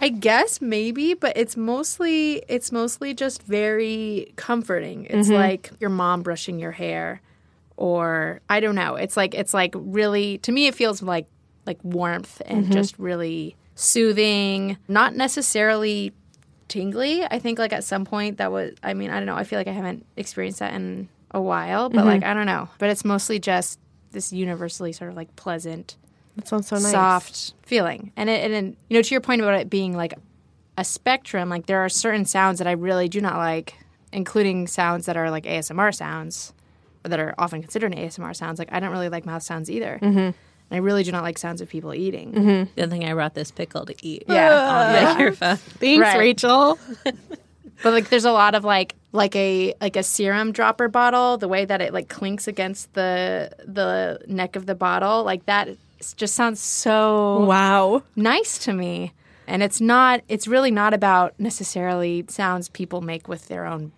I 0.00 0.10
guess 0.10 0.60
maybe, 0.60 1.14
but 1.14 1.36
it's 1.36 1.56
mostly 1.56 2.44
it's 2.48 2.70
mostly 2.70 3.14
just 3.14 3.42
very 3.42 4.32
comforting. 4.36 5.06
It's 5.06 5.28
mm-hmm. 5.28 5.34
like 5.34 5.70
your 5.80 5.90
mom 5.90 6.22
brushing 6.22 6.60
your 6.60 6.70
hair 6.70 7.20
or 7.76 8.40
I 8.48 8.60
don't 8.60 8.76
know. 8.76 8.94
It's 8.94 9.16
like 9.16 9.34
it's 9.34 9.52
like 9.52 9.74
really 9.74 10.38
to 10.38 10.52
me 10.52 10.68
it 10.68 10.76
feels 10.76 11.02
like 11.02 11.26
like 11.66 11.82
warmth 11.82 12.40
and 12.46 12.72
just 12.72 12.98
really 12.98 13.56
soothing, 13.78 14.76
not 14.88 15.14
necessarily 15.14 16.12
tingly. 16.66 17.24
I 17.24 17.38
think 17.38 17.58
like 17.58 17.72
at 17.72 17.84
some 17.84 18.04
point 18.04 18.38
that 18.38 18.50
was 18.52 18.74
I 18.82 18.92
mean, 18.94 19.10
I 19.10 19.14
don't 19.18 19.26
know. 19.26 19.36
I 19.36 19.44
feel 19.44 19.58
like 19.58 19.68
I 19.68 19.72
haven't 19.72 20.04
experienced 20.16 20.58
that 20.58 20.74
in 20.74 21.08
a 21.30 21.40
while, 21.40 21.88
but 21.88 22.04
like 22.04 22.24
I 22.24 22.34
don't 22.34 22.46
know. 22.46 22.68
But 22.78 22.90
it's 22.90 23.04
mostly 23.04 23.38
just 23.38 23.78
this 24.10 24.32
universally 24.32 24.92
sort 24.92 25.10
of 25.10 25.16
like 25.16 25.34
pleasant 25.36 25.96
That 26.36 26.48
sounds 26.48 26.66
so 26.68 26.76
nice. 26.76 26.90
soft 26.90 27.54
feeling. 27.62 28.12
And 28.16 28.28
it, 28.28 28.42
and 28.44 28.52
then, 28.52 28.76
you 28.88 28.96
know, 28.96 29.02
to 29.02 29.10
your 29.14 29.20
point 29.20 29.40
about 29.42 29.54
it 29.54 29.70
being 29.70 29.96
like 29.96 30.14
a 30.76 30.84
spectrum, 30.84 31.48
like 31.48 31.66
there 31.66 31.78
are 31.80 31.88
certain 31.88 32.24
sounds 32.24 32.58
that 32.58 32.66
I 32.66 32.72
really 32.72 33.08
do 33.08 33.20
not 33.20 33.36
like, 33.36 33.74
including 34.12 34.66
sounds 34.66 35.06
that 35.06 35.16
are 35.16 35.30
like 35.30 35.44
ASMR 35.44 35.94
sounds, 35.94 36.52
or 37.04 37.10
that 37.10 37.20
are 37.20 37.34
often 37.38 37.60
considered 37.60 37.92
ASMR 37.92 38.34
sounds. 38.34 38.58
Like 38.58 38.72
I 38.72 38.80
don't 38.80 38.90
really 38.90 39.08
like 39.08 39.24
mouth 39.26 39.42
sounds 39.42 39.70
either. 39.70 39.98
Mm-hmm. 40.02 40.30
And 40.70 40.76
I 40.76 40.80
really 40.80 41.02
do 41.02 41.12
not 41.12 41.22
like 41.22 41.38
sounds 41.38 41.60
of 41.60 41.68
people 41.68 41.94
eating. 41.94 42.32
Mm-hmm. 42.32 42.72
Good 42.80 42.90
thing 42.90 43.04
I 43.04 43.12
brought 43.14 43.34
this 43.34 43.50
pickle 43.50 43.86
to 43.86 43.94
eat. 44.06 44.24
Yeah. 44.28 44.52
on 44.52 44.92
the 44.92 45.00
microphone. 45.14 45.56
Thanks, 45.56 46.00
Right. 46.02 46.18
Rachel. 46.18 46.78
But 47.80 47.92
like 47.92 48.08
there's 48.08 48.24
a 48.24 48.32
lot 48.32 48.56
of 48.56 48.64
like 48.64 48.96
like 49.12 49.36
a 49.36 49.72
like 49.80 49.94
a 49.94 50.02
serum 50.02 50.50
dropper 50.50 50.88
bottle, 50.88 51.38
the 51.38 51.46
way 51.46 51.64
that 51.64 51.80
it 51.80 51.92
like 51.92 52.08
clinks 52.08 52.48
against 52.48 52.92
the 52.94 53.52
the 53.64 54.20
neck 54.26 54.56
of 54.56 54.66
the 54.66 54.74
bottle, 54.74 55.22
like 55.22 55.46
that 55.46 55.68
just 56.16 56.34
sounds 56.34 56.58
so 56.58 57.44
Wow. 57.44 58.02
nice 58.16 58.58
to 58.64 58.72
me. 58.72 59.12
And 59.46 59.62
it's 59.62 59.80
not 59.80 60.22
it's 60.26 60.48
really 60.48 60.72
not 60.72 60.92
about 60.92 61.38
necessarily 61.38 62.24
sounds 62.28 62.68
people 62.68 63.00
make 63.00 63.28
with 63.28 63.46
their 63.46 63.64
own 63.64 63.92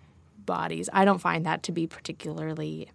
bodies. 0.45 0.87
I 0.93 1.03
don't 1.03 1.17
find 1.19 1.43
that 1.47 1.63
to 1.63 1.71
be 1.71 1.87
particularly 1.87 2.87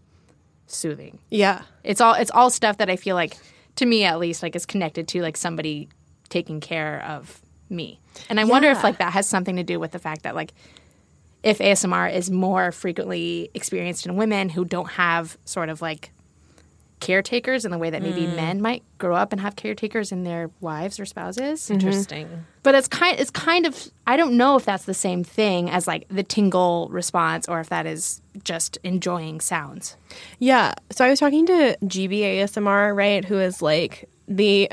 soothing. 0.68 1.18
Yeah. 1.30 1.62
It's 1.82 2.00
all 2.00 2.14
it's 2.14 2.30
all 2.30 2.48
stuff 2.48 2.78
that 2.78 2.88
I 2.88 2.94
feel 2.94 3.16
like 3.16 3.36
to 3.76 3.86
me 3.86 4.04
at 4.04 4.18
least 4.18 4.42
like 4.42 4.56
is 4.56 4.66
connected 4.66 5.08
to 5.08 5.22
like 5.22 5.36
somebody 5.36 5.88
taking 6.28 6.60
care 6.60 7.02
of 7.06 7.40
me. 7.68 8.00
And 8.28 8.40
I 8.40 8.44
wonder 8.44 8.70
if 8.70 8.82
like 8.82 8.98
that 8.98 9.12
has 9.12 9.28
something 9.28 9.56
to 9.56 9.62
do 9.62 9.78
with 9.78 9.92
the 9.92 9.98
fact 9.98 10.22
that 10.22 10.34
like 10.34 10.52
if 11.42 11.58
ASMR 11.58 12.12
is 12.12 12.30
more 12.30 12.72
frequently 12.72 13.50
experienced 13.54 14.06
in 14.06 14.16
women 14.16 14.48
who 14.48 14.64
don't 14.64 14.90
have 14.92 15.38
sort 15.44 15.68
of 15.68 15.80
like 15.80 16.10
caretakers 17.00 17.64
in 17.64 17.70
the 17.70 17.78
way 17.78 17.90
that 17.90 18.02
maybe 18.02 18.22
mm. 18.22 18.34
men 18.34 18.60
might 18.60 18.82
grow 18.98 19.14
up 19.14 19.32
and 19.32 19.40
have 19.40 19.56
caretakers 19.56 20.12
in 20.12 20.24
their 20.24 20.50
wives 20.60 20.98
or 20.98 21.04
spouses. 21.04 21.62
Mm-hmm. 21.62 21.74
Interesting. 21.74 22.46
But 22.62 22.74
it's 22.74 22.88
kind 22.88 23.18
it's 23.18 23.30
kind 23.30 23.66
of 23.66 23.88
I 24.06 24.16
don't 24.16 24.36
know 24.36 24.56
if 24.56 24.64
that's 24.64 24.84
the 24.84 24.94
same 24.94 25.22
thing 25.22 25.70
as 25.70 25.86
like 25.86 26.06
the 26.08 26.22
tingle 26.22 26.88
response 26.90 27.48
or 27.48 27.60
if 27.60 27.68
that 27.68 27.86
is 27.86 28.22
just 28.44 28.78
enjoying 28.82 29.40
sounds. 29.40 29.96
Yeah. 30.38 30.74
So 30.90 31.04
I 31.04 31.10
was 31.10 31.20
talking 31.20 31.46
to 31.46 31.76
Gibi 31.86 32.20
ASMR, 32.20 32.96
right, 32.96 33.24
who 33.24 33.38
is 33.38 33.60
like 33.62 34.08
the 34.28 34.68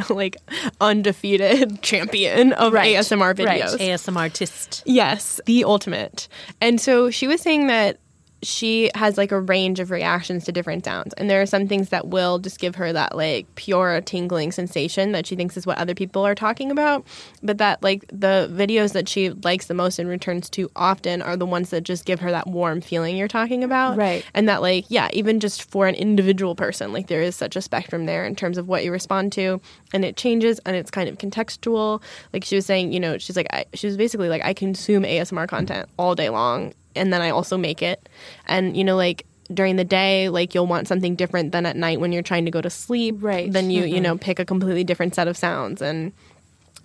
like 0.10 0.36
undefeated 0.80 1.82
champion 1.82 2.52
of 2.54 2.72
Right. 2.72 2.96
ASMR 2.96 3.38
Right. 3.38 3.62
videos. 3.62 3.78
ASMR 3.78 4.16
artist. 4.16 4.82
Yes, 4.86 5.40
the 5.46 5.64
ultimate. 5.64 6.28
And 6.60 6.80
so 6.80 7.10
she 7.10 7.26
was 7.26 7.40
saying 7.40 7.68
that 7.68 7.98
she 8.42 8.90
has 8.94 9.16
like 9.16 9.30
a 9.30 9.40
range 9.40 9.78
of 9.78 9.90
reactions 9.90 10.44
to 10.44 10.52
different 10.52 10.84
sounds. 10.84 11.14
And 11.14 11.30
there 11.30 11.40
are 11.40 11.46
some 11.46 11.68
things 11.68 11.90
that 11.90 12.08
will 12.08 12.38
just 12.38 12.58
give 12.58 12.74
her 12.76 12.92
that 12.92 13.16
like 13.16 13.52
pure 13.54 14.00
tingling 14.00 14.50
sensation 14.52 15.12
that 15.12 15.26
she 15.26 15.36
thinks 15.36 15.56
is 15.56 15.66
what 15.66 15.78
other 15.78 15.94
people 15.94 16.26
are 16.26 16.34
talking 16.34 16.70
about. 16.70 17.06
But 17.42 17.58
that 17.58 17.82
like 17.82 18.04
the 18.08 18.50
videos 18.52 18.92
that 18.92 19.08
she 19.08 19.30
likes 19.30 19.66
the 19.66 19.74
most 19.74 19.98
and 19.98 20.08
returns 20.08 20.50
to 20.50 20.70
often 20.74 21.22
are 21.22 21.36
the 21.36 21.46
ones 21.46 21.70
that 21.70 21.82
just 21.82 22.04
give 22.04 22.20
her 22.20 22.32
that 22.32 22.48
warm 22.48 22.80
feeling 22.80 23.16
you're 23.16 23.28
talking 23.28 23.62
about. 23.62 23.96
Right. 23.96 24.24
And 24.34 24.48
that 24.48 24.60
like, 24.60 24.86
yeah, 24.88 25.08
even 25.12 25.38
just 25.38 25.70
for 25.70 25.86
an 25.86 25.94
individual 25.94 26.56
person, 26.56 26.92
like 26.92 27.06
there 27.06 27.22
is 27.22 27.36
such 27.36 27.54
a 27.54 27.62
spectrum 27.62 28.06
there 28.06 28.24
in 28.24 28.34
terms 28.34 28.58
of 28.58 28.66
what 28.66 28.84
you 28.84 28.90
respond 28.90 29.32
to. 29.32 29.60
And 29.92 30.04
it 30.04 30.16
changes 30.16 30.58
and 30.60 30.74
it's 30.74 30.90
kind 30.90 31.08
of 31.08 31.18
contextual. 31.18 32.02
Like 32.32 32.44
she 32.44 32.56
was 32.56 32.66
saying, 32.66 32.92
you 32.92 32.98
know, 32.98 33.18
she's 33.18 33.36
like, 33.36 33.46
I, 33.52 33.66
she 33.74 33.86
was 33.86 33.96
basically 33.96 34.28
like, 34.28 34.44
I 34.44 34.52
consume 34.52 35.04
ASMR 35.04 35.46
content 35.46 35.88
all 35.96 36.16
day 36.16 36.28
long 36.28 36.72
and 36.94 37.12
then 37.12 37.22
I 37.22 37.30
also 37.30 37.56
make 37.56 37.82
it. 37.82 38.08
And, 38.46 38.76
you 38.76 38.84
know, 38.84 38.96
like, 38.96 39.26
during 39.52 39.76
the 39.76 39.84
day, 39.84 40.28
like 40.28 40.54
you'll 40.54 40.66
want 40.66 40.88
something 40.88 41.14
different 41.14 41.52
than 41.52 41.66
at 41.66 41.76
night 41.76 42.00
when 42.00 42.12
you're 42.12 42.22
trying 42.22 42.44
to 42.44 42.50
go 42.50 42.60
to 42.60 42.70
sleep. 42.70 43.16
Right. 43.20 43.52
Then 43.52 43.70
you, 43.70 43.82
you 43.84 43.94
mm-hmm. 43.94 44.02
know, 44.02 44.16
pick 44.16 44.38
a 44.38 44.44
completely 44.44 44.84
different 44.84 45.14
set 45.14 45.28
of 45.28 45.36
sounds. 45.36 45.82
And 45.82 46.12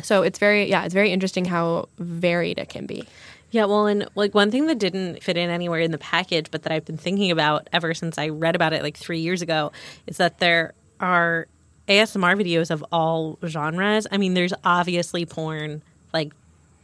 so 0.02 0.22
it's 0.22 0.40
very, 0.40 0.70
yeah, 0.70 0.84
it's 0.84 0.94
very 0.94 1.12
interesting 1.12 1.46
how 1.46 1.88
varied 1.98 2.60
it 2.60 2.70
can 2.70 2.86
be. 2.86 3.08
Yeah, 3.52 3.66
well, 3.66 3.88
and 3.88 4.08
like 4.16 4.36
one 4.36 4.52
thing 4.52 4.68
that 4.68 4.78
didn't 4.78 5.24
fit 5.24 5.38
in 5.38 5.50
anywhere 5.50 5.80
in 5.80 5.92
the 5.92 5.98
package, 5.98 6.52
but 6.52 6.64
that 6.64 6.74
I've 6.74 6.84
been 6.84 6.98
thinking 6.98 7.32
about 7.32 7.70
ever 7.72 7.94
since 7.94 8.18
I 8.18 8.30
read 8.30 8.56
about 8.56 8.74
it 8.74 8.84
like 8.84 8.98
three 8.98 9.20
years 9.20 9.42
ago, 9.42 9.72
is 10.06 10.18
that 10.18 10.40
there 10.40 10.74
are 11.00 11.48
ASMR 11.88 12.36
videos 12.36 12.70
of 12.70 12.84
all 12.92 13.40
genres. 13.46 14.06
I 14.12 14.18
mean, 14.18 14.34
there's 14.34 14.54
obviously 14.66 15.26
porn, 15.26 15.82
like 16.14 16.34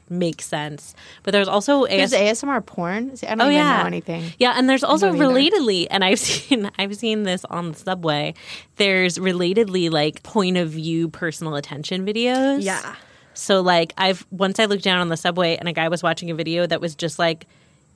makes 0.09 0.45
sense, 0.45 0.93
but 1.23 1.31
there's 1.31 1.47
also 1.47 1.85
There's 1.85 2.11
ASMR 2.13 2.65
porn. 2.65 3.15
See, 3.15 3.27
I 3.27 3.31
don't 3.31 3.41
Oh 3.41 3.45
even 3.45 3.55
yeah, 3.55 3.81
know 3.81 3.87
anything. 3.87 4.23
Yeah, 4.37 4.53
and 4.55 4.69
there's 4.69 4.83
also 4.83 5.11
relatedly, 5.11 5.87
and 5.89 6.03
I've 6.03 6.19
seen 6.29 6.69
I've 6.77 6.95
seen 6.95 7.23
this 7.23 7.45
on 7.45 7.71
the 7.71 7.77
subway. 7.77 8.33
There's 8.75 9.17
relatedly 9.17 9.89
like 9.91 10.23
point 10.23 10.57
of 10.57 10.69
view 10.69 11.09
personal 11.09 11.55
attention 11.55 12.05
videos. 12.05 12.63
Yeah. 12.63 12.95
So 13.33 13.61
like 13.61 13.93
I've 13.97 14.25
once 14.31 14.59
I 14.59 14.65
looked 14.65 14.83
down 14.83 14.99
on 14.99 15.09
the 15.09 15.17
subway 15.17 15.55
and 15.57 15.67
a 15.67 15.73
guy 15.73 15.87
was 15.89 16.03
watching 16.03 16.29
a 16.29 16.35
video 16.35 16.67
that 16.67 16.79
was 16.81 16.95
just 16.95 17.17
like 17.17 17.47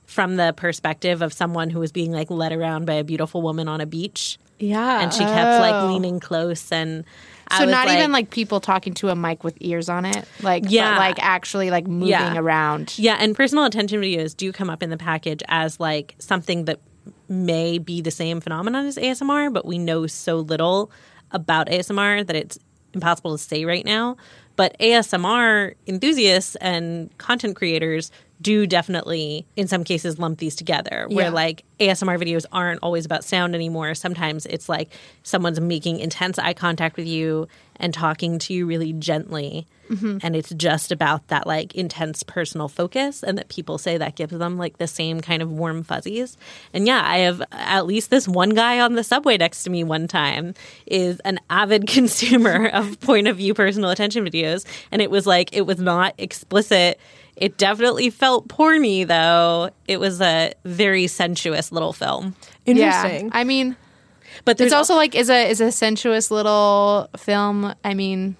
from 0.06 0.36
the 0.36 0.54
perspective 0.56 1.20
of 1.22 1.32
someone 1.32 1.70
who 1.70 1.78
was 1.78 1.92
being 1.92 2.10
like 2.12 2.30
led 2.30 2.52
around 2.52 2.86
by 2.86 2.94
a 2.94 3.04
beautiful 3.04 3.42
woman 3.42 3.68
on 3.68 3.80
a 3.80 3.86
beach, 3.86 4.38
Yeah. 4.58 5.00
and 5.00 5.12
she 5.12 5.20
kept 5.20 5.60
like 5.60 5.74
oh. 5.74 5.92
leaning 5.92 6.20
close 6.20 6.70
and. 6.72 7.04
I 7.50 7.60
So 7.60 7.64
not 7.64 7.88
even 7.88 8.12
like 8.12 8.28
people 8.28 8.60
talking 8.60 8.92
to 8.94 9.08
a 9.08 9.16
mic 9.16 9.42
with 9.42 9.56
ears 9.60 9.88
on 9.88 10.04
it, 10.04 10.26
like 10.42 10.64
but, 10.64 10.70
Yeah. 10.72 10.98
like 10.98 11.16
actually 11.18 11.70
like 11.70 11.86
moving 11.86 12.08
Yeah. 12.10 12.36
around. 12.36 12.92
Yeah, 12.98 13.16
and 13.18 13.34
personal 13.34 13.64
attention 13.64 14.02
videos 14.02 14.36
do 14.36 14.52
come 14.52 14.68
up 14.68 14.82
in 14.82 14.90
the 14.90 14.98
package 14.98 15.42
as 15.48 15.80
like 15.80 16.14
something 16.18 16.66
that 16.66 16.78
may 17.28 17.78
be 17.78 18.02
the 18.02 18.10
same 18.10 18.42
phenomenon 18.42 18.84
as 18.84 18.98
ASMR, 18.98 19.50
but 19.50 19.64
we 19.64 19.78
know 19.78 20.06
so 20.06 20.40
little 20.40 20.90
about 21.30 21.68
ASMR 21.68 22.26
that 22.26 22.36
it's 22.36 22.58
impossible 22.92 23.32
to 23.32 23.42
say 23.42 23.64
right 23.64 23.84
now. 23.84 24.16
But 24.56 24.76
ASMR 24.80 25.74
enthusiasts 25.86 26.56
and 26.56 27.16
content 27.18 27.56
creators 27.56 28.10
do 28.40 28.66
definitely, 28.66 29.46
in 29.56 29.66
some 29.66 29.84
cases, 29.84 30.18
lump 30.18 30.38
these 30.38 30.54
together. 30.54 31.06
Where 31.08 31.26
Yeah. 31.26 31.30
like 31.30 31.64
ASMR 31.80 32.18
videos 32.18 32.44
aren't 32.52 32.80
always 32.82 33.04
about 33.04 33.24
sound 33.24 33.54
anymore. 33.54 33.94
Sometimes 33.94 34.46
it's 34.46 34.68
like 34.68 34.90
someone's 35.22 35.60
making 35.60 35.98
intense 35.98 36.38
eye 36.38 36.54
contact 36.54 36.96
with 36.96 37.06
you 37.06 37.48
and 37.76 37.94
talking 37.94 38.38
to 38.40 38.52
you 38.54 38.66
really 38.66 38.92
gently. 38.92 39.66
Mm-hmm. 39.90 40.18
And 40.22 40.36
it's 40.36 40.50
just 40.50 40.92
about 40.92 41.26
that 41.28 41.46
like 41.46 41.74
intense 41.74 42.22
personal 42.22 42.68
focus, 42.68 43.22
and 43.22 43.38
that 43.38 43.48
people 43.48 43.78
say 43.78 43.96
that 43.96 44.16
gives 44.16 44.36
them 44.36 44.58
like 44.58 44.76
the 44.78 44.86
same 44.86 45.20
kind 45.20 45.40
of 45.40 45.50
warm 45.50 45.82
fuzzies. 45.82 46.36
And 46.74 46.86
yeah, 46.86 47.02
I 47.04 47.18
have 47.18 47.42
at 47.52 47.86
least 47.86 48.10
this 48.10 48.28
one 48.28 48.50
guy 48.50 48.80
on 48.80 48.94
the 48.94 49.04
subway 49.04 49.38
next 49.38 49.62
to 49.64 49.70
me 49.70 49.84
one 49.84 50.06
time 50.06 50.54
is 50.86 51.20
an 51.20 51.40
avid 51.48 51.86
consumer 51.88 52.66
of 52.68 53.00
point 53.00 53.28
of 53.28 53.38
view 53.38 53.54
personal 53.54 53.90
attention 53.90 54.24
videos. 54.24 54.66
And 54.92 55.00
it 55.00 55.10
was 55.10 55.26
like, 55.26 55.56
it 55.56 55.62
was 55.62 55.78
not 55.78 56.14
explicit. 56.18 57.00
It 57.38 57.56
definitely 57.56 58.10
felt 58.10 58.48
porny, 58.48 59.06
though. 59.06 59.70
It 59.86 59.98
was 60.00 60.20
a 60.20 60.52
very 60.64 61.06
sensuous 61.06 61.70
little 61.72 61.92
film. 61.92 62.34
Interesting. 62.66 63.26
Yeah. 63.26 63.30
I 63.32 63.44
mean, 63.44 63.76
But 64.44 64.58
there's 64.58 64.68
it's 64.68 64.74
also 64.74 64.94
like 64.96 65.14
is 65.14 65.30
a 65.30 65.48
is 65.48 65.60
a 65.60 65.70
sensuous 65.72 66.30
little 66.30 67.08
film. 67.16 67.74
I 67.84 67.94
mean, 67.94 68.36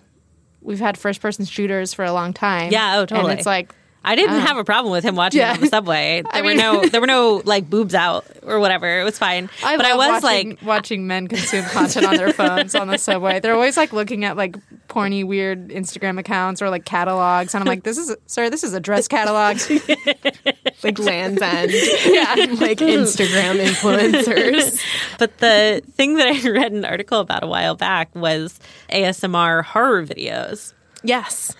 we've 0.62 0.80
had 0.80 0.98
first 0.98 1.20
person 1.20 1.44
shooters 1.44 1.94
for 1.94 2.04
a 2.04 2.12
long 2.12 2.32
time. 2.32 2.72
Yeah, 2.72 2.98
oh, 2.98 3.06
totally. 3.06 3.30
And 3.30 3.38
it's 3.38 3.46
like 3.46 3.72
I 4.04 4.14
didn't 4.16 4.36
uh, 4.36 4.40
have 4.40 4.56
a 4.56 4.64
problem 4.64 4.92
with 4.92 5.04
him 5.04 5.16
watching 5.16 5.40
Yeah. 5.40 5.52
it 5.52 5.54
on 5.56 5.60
the 5.60 5.66
subway. 5.68 6.22
There 6.32 6.42
were 6.42 6.48
mean- 6.50 6.58
no 6.58 6.84
there 6.86 7.00
were 7.00 7.06
no 7.06 7.40
like 7.44 7.70
boobs 7.70 7.94
out 7.94 8.26
or 8.42 8.58
whatever. 8.58 9.00
It 9.00 9.04
was 9.04 9.18
fine. 9.18 9.48
I 9.64 9.76
but 9.76 9.86
I 9.86 9.94
was 9.94 10.22
watching, 10.22 10.50
like 10.50 10.62
watching 10.62 11.06
men 11.06 11.28
consume 11.28 11.64
content 11.66 12.04
on 12.06 12.16
their 12.16 12.32
phones 12.32 12.74
on 12.74 12.88
the 12.88 12.98
subway. 12.98 13.38
They're 13.40 13.54
always 13.54 13.76
like 13.76 13.92
looking 13.92 14.24
at 14.24 14.36
like 14.36 14.56
porny, 14.88 15.24
weird 15.24 15.68
Instagram 15.68 16.18
accounts 16.18 16.60
or 16.62 16.70
like 16.70 16.84
catalogs, 16.84 17.54
and 17.54 17.62
I'm 17.62 17.68
like, 17.68 17.84
"This 17.84 17.98
is, 17.98 18.14
sir, 18.26 18.50
this 18.50 18.64
is 18.64 18.72
a 18.74 18.80
dress 18.80 19.06
catalog." 19.08 19.58
like 20.82 20.98
Lands' 20.98 21.42
End, 21.42 21.70
yeah, 22.06 22.34
like 22.60 22.78
Instagram 22.78 23.64
influencers. 23.64 24.82
But 25.18 25.38
the 25.38 25.82
thing 25.94 26.14
that 26.14 26.26
I 26.28 26.50
read 26.50 26.72
an 26.72 26.84
article 26.84 27.20
about 27.20 27.42
a 27.42 27.46
while 27.46 27.74
back 27.76 28.14
was 28.14 28.58
ASMR 28.90 29.64
horror 29.64 30.04
videos. 30.04 30.72
Yes, 31.02 31.54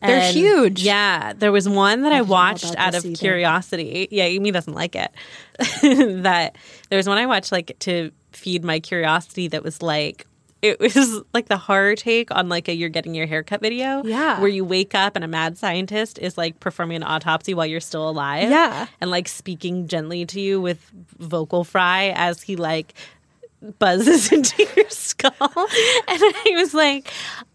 they're 0.00 0.18
And, 0.20 0.34
huge. 0.34 0.82
Yeah, 0.82 1.32
there 1.32 1.52
was 1.52 1.68
one 1.68 2.02
that 2.02 2.12
I 2.12 2.22
watched 2.22 2.74
out 2.76 2.94
of 2.94 3.04
either. 3.04 3.16
curiosity. 3.16 4.08
Yeah, 4.10 4.24
Amy 4.24 4.50
doesn't 4.50 4.74
like 4.74 4.96
it. 4.96 5.10
that 6.22 6.56
there 6.90 6.96
was 6.96 7.06
one 7.08 7.18
I 7.18 7.26
watched 7.26 7.52
like 7.52 7.76
to 7.80 8.10
feed 8.32 8.64
my 8.64 8.80
curiosity 8.80 9.48
that 9.48 9.62
was 9.62 9.82
like 9.82 10.26
it 10.62 10.78
was 10.78 11.20
like 11.34 11.48
the 11.48 11.56
horror 11.56 11.96
take 11.96 12.30
on 12.30 12.48
like 12.48 12.68
a 12.68 12.74
you're 12.74 12.88
getting 12.88 13.14
your 13.14 13.26
haircut 13.26 13.60
video. 13.60 14.02
Yeah. 14.04 14.40
Where 14.40 14.48
you 14.48 14.64
wake 14.64 14.94
up 14.94 15.16
and 15.16 15.24
a 15.24 15.28
mad 15.28 15.58
scientist 15.58 16.20
is 16.20 16.38
like 16.38 16.60
performing 16.60 16.96
an 16.96 17.02
autopsy 17.02 17.52
while 17.52 17.66
you're 17.66 17.80
still 17.80 18.08
alive. 18.08 18.48
Yeah. 18.48 18.86
And 19.00 19.10
like 19.10 19.26
speaking 19.26 19.88
gently 19.88 20.24
to 20.26 20.40
you 20.40 20.60
with 20.60 20.78
vocal 21.18 21.64
fry 21.64 22.12
as 22.14 22.40
he 22.42 22.54
like 22.54 22.94
buzzes 23.80 24.30
into 24.32 24.64
your 24.76 24.88
skull. 24.88 25.32
And 25.40 26.22
I 26.22 26.52
was 26.54 26.72
like, 26.72 27.12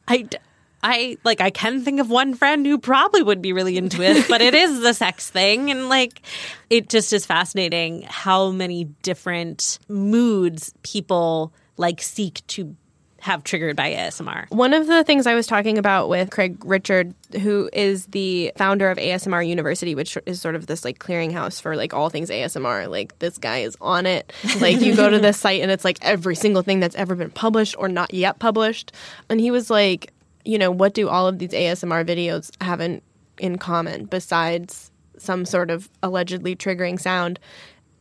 I, 0.08 0.24
d- 0.24 0.38
I 0.84 1.18
like 1.24 1.42
I 1.42 1.50
can 1.50 1.84
think 1.84 2.00
of 2.02 2.10
one 2.10 2.34
friend 2.34 2.66
who 2.66 2.78
probably 2.78 3.24
would 3.24 3.42
be 3.42 3.54
really 3.54 3.78
into 3.78 4.02
it, 4.02 4.28
but 4.28 4.42
it 4.42 4.54
is 4.54 4.82
the 4.82 4.94
sex 4.94 5.30
thing, 5.30 5.72
and 5.72 5.90
like 5.90 6.22
it 6.70 6.88
just 6.88 7.14
is 7.14 7.26
fascinating 7.26 8.04
how 8.08 8.52
many 8.52 8.86
different 9.02 9.80
moods 9.90 10.74
people 10.84 11.52
like 11.78 12.02
seek 12.02 12.46
to 12.48 12.76
have 13.20 13.44
triggered 13.44 13.76
by 13.76 13.92
ASMR. 13.92 14.50
One 14.52 14.74
of 14.74 14.88
the 14.88 15.04
things 15.04 15.26
I 15.26 15.34
was 15.34 15.48
talking 15.48 15.78
about 15.78 16.10
with 16.10 16.30
Craig 16.30 16.64
Richard, 16.64 17.14
who 17.42 17.70
is 17.74 18.06
the 18.08 18.52
founder 18.56 18.90
of 18.90 18.98
ASMR 18.98 19.48
University, 19.48 19.96
which 19.96 20.18
is 20.26 20.40
sort 20.40 20.56
of 20.56 20.68
this 20.68 20.86
like 20.86 21.00
clearinghouse 21.00 21.60
for 21.60 21.76
like 21.76 21.94
all 21.94 22.10
things 22.10 22.30
ASMR. 22.30 22.90
Like 22.90 23.18
this 23.20 23.38
guy 23.38 23.60
is 23.60 23.76
on 23.82 24.06
it. 24.06 24.32
Like 24.62 24.82
you 24.82 24.96
go 24.96 25.10
to 25.10 25.20
this 25.20 25.38
site 25.40 25.62
and 25.62 25.72
it's 25.72 25.84
like 25.84 25.98
every 26.02 26.36
single 26.36 26.62
thing 26.62 26.80
that's 26.80 26.96
ever 26.96 27.16
been 27.16 27.32
published 27.32 27.76
or 27.78 27.88
not 27.88 28.14
yet 28.14 28.40
published. 28.40 28.92
And 29.30 29.40
he 29.40 29.52
was 29.52 29.70
like, 29.70 30.14
you 30.46 30.58
know, 30.58 30.72
what 30.72 30.94
do 30.94 31.10
all 31.10 31.28
of 31.28 31.40
these 31.40 31.52
ASMR 31.52 32.06
videos 32.06 32.52
have 32.62 32.82
in 32.82 33.02
in 33.40 33.58
common 33.58 34.06
besides 34.06 34.92
some 35.18 35.46
sort 35.46 35.70
of 35.70 35.90
allegedly 36.04 36.56
triggering 36.56 37.00
sound? 37.00 37.40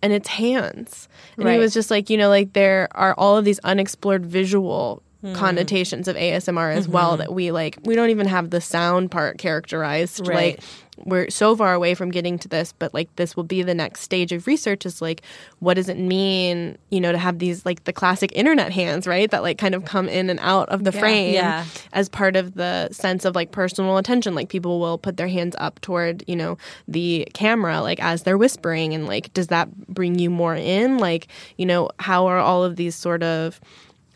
And 0.03 0.13
it's 0.13 0.29
hands. 0.29 1.09
And 1.37 1.49
he 1.49 1.59
was 1.59 1.73
just 1.75 1.91
like, 1.91 2.11
you 2.11 2.19
know, 2.19 2.29
like 2.29 2.53
there 2.53 2.87
are 2.93 3.15
all 3.15 3.37
of 3.37 3.45
these 3.45 3.59
unexplored 3.61 4.25
visual 4.25 5.03
Mm-hmm. 5.27 5.35
connotations 5.35 6.09
of 6.09 6.17
ASMR 6.17 6.75
as 6.75 6.87
well 6.89 7.11
mm-hmm. 7.13 7.19
that 7.19 7.33
we 7.33 7.51
like 7.51 7.79
we 7.85 7.95
don't 7.95 8.11
even 8.11 8.27
have 8.29 8.51
the 8.51 8.61
sound 8.61 9.11
part 9.11 9.39
characterized 9.39 10.27
Right. 10.27 10.35
like 10.37 10.61
we're 11.05 11.29
so 11.29 11.55
far 11.55 11.75
away 11.75 11.95
from 11.95 12.11
getting 12.11 12.39
to 12.39 12.49
this 12.49 12.73
but 12.73 12.95
like 12.95 13.15
this 13.17 13.37
will 13.37 13.45
be 13.45 13.63
the 13.63 13.75
next 13.75 14.01
stage 14.01 14.33
of 14.33 14.47
research 14.47 14.87
is 14.87 15.03
like 15.03 15.21
what 15.59 15.75
does 15.75 15.91
it 15.91 15.99
mean 15.99 16.79
you 16.91 17.01
know 17.03 17.13
to 17.13 17.19
have 17.19 17.39
these 17.39 17.67
like 17.67 17.85
the 17.85 17.93
classic 17.93 18.33
internet 18.35 18.73
hands 18.73 19.07
right 19.07 19.31
that 19.31 19.43
like 19.43 19.59
kind 19.59 19.75
of 19.75 19.85
come 19.85 20.09
in 20.09 20.31
and 20.31 20.41
out 20.41 20.67
of 20.71 20.85
the 20.85 20.93
frame 20.93 21.35
Yeah. 21.35 21.67
as 21.93 22.09
part 22.09 22.35
of 22.35 22.55
the 22.55 22.89
sense 22.93 23.27
of 23.27 23.35
like 23.35 23.51
personal 23.53 23.99
attention 23.99 24.35
like 24.35 24.49
people 24.49 24.81
will 24.81 24.97
put 24.97 25.19
their 25.19 25.29
hands 25.29 25.55
up 25.59 25.81
toward 25.83 26.25
you 26.27 26.37
know 26.37 26.57
the 26.89 27.29
camera 27.35 27.83
like 27.83 28.01
as 28.01 28.23
they're 28.23 28.39
whispering 28.39 28.95
and 28.95 29.07
like 29.07 29.35
does 29.35 29.49
that 29.49 29.69
bring 29.89 30.19
you 30.19 30.31
more 30.31 30.55
in 30.55 30.97
like 30.97 31.29
you 31.59 31.67
know 31.67 31.91
how 31.99 32.25
are 32.27 32.39
all 32.39 32.65
of 32.65 32.77
these 32.77 32.95
sort 32.95 33.23
of 33.23 33.61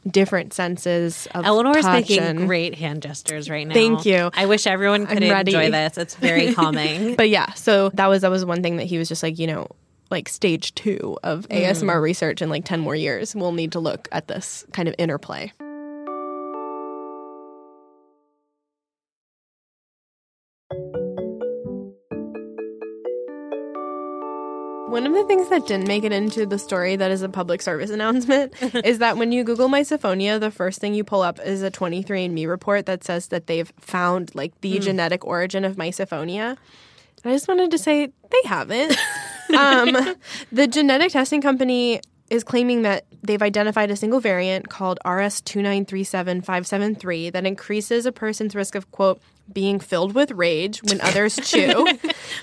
different 0.09 0.55
senses 0.55 1.29
of 1.35 1.45
Eleanor's 1.45 1.85
touch 1.85 2.09
making 2.09 2.19
and- 2.21 2.47
great 2.47 2.75
hand 2.75 3.03
gestures 3.03 3.51
right 3.51 3.67
now. 3.67 3.75
Thank 3.75 4.07
you. 4.07 4.31
I 4.33 4.47
wish 4.47 4.67
everyone 4.67 5.07
could 5.07 5.23
I'm 5.23 5.31
ready. 5.31 5.55
enjoy 5.55 5.71
this. 5.71 5.99
It's 5.99 6.15
very 6.15 6.55
calming. 6.55 7.17
but 7.17 7.29
yeah 7.29 7.53
so 7.55 7.91
that 7.91 8.07
was 8.07 8.23
that 8.23 8.31
was 8.31 8.45
one 8.45 8.63
thing 8.63 8.77
that 8.77 8.85
he 8.87 8.99
was 8.99 9.09
just 9.09 9.23
like 9.23 9.39
you 9.39 9.47
know 9.47 9.67
like 10.11 10.29
stage 10.29 10.75
two 10.75 11.19
of 11.23 11.49
mm. 11.49 11.65
asmr 11.65 12.01
research 12.01 12.43
in 12.43 12.49
like 12.49 12.65
10 12.65 12.81
more 12.81 12.97
years 12.97 13.35
we'll 13.35 13.53
need 13.53 13.73
to 13.73 13.81
look 13.81 14.09
at 14.13 14.29
this 14.29 14.65
kind 14.73 14.89
of 14.89 14.95
interplay 14.99 15.53
One 24.91 25.07
of 25.07 25.13
the 25.13 25.25
things 25.25 25.49
that 25.51 25.69
didn't 25.69 25.87
make 25.87 26.03
it 26.03 26.11
into 26.11 26.47
the 26.47 26.59
story 26.59 26.97
that 26.97 27.13
is 27.13 27.23
a 27.23 27.29
public 27.29 27.63
service 27.63 27.91
announcement 27.91 28.53
is 28.85 28.99
that 28.99 29.17
when 29.17 29.31
you 29.31 29.45
Google 29.45 29.69
misophonia, 29.69 30.41
the 30.41 30.51
first 30.51 30.81
thing 30.81 30.95
you 30.95 31.05
pull 31.05 31.23
up 31.23 31.39
is 31.39 31.63
a 31.63 31.71
23andMe 31.71 32.49
report 32.49 32.87
that 32.87 33.05
says 33.05 33.29
that 33.29 33.47
they've 33.47 33.73
found 33.79 34.35
like 34.35 34.61
the 34.63 34.81
genetic 34.81 35.25
origin 35.25 35.65
of 35.65 35.77
misophonia. 35.77 36.57
I 37.25 37.33
just 37.33 37.47
wanted 37.47 37.71
to 37.71 37.79
say 37.79 38.07
they 38.07 38.43
haven't. 38.45 38.97
um, 39.57 40.17
the 40.51 40.67
genetic 40.67 41.13
testing 41.13 41.41
company 41.41 42.01
is 42.29 42.43
claiming 42.43 42.83
that 42.83 43.07
they've 43.23 43.43
identified 43.43 43.93
a 43.93 43.97
single 43.97 44.19
variant 44.19 44.71
called 44.71 44.99
RS2937573 45.05 47.33
that 47.33 47.47
increases 47.47 48.07
a 48.07 48.13
person's 48.13 48.57
risk 48.57 48.75
of, 48.75 48.91
quote, 48.91 49.23
being 49.53 49.81
filled 49.81 50.15
with 50.15 50.31
rage 50.33 50.83
when 50.85 51.01
others 51.01 51.37
chew. 51.43 51.87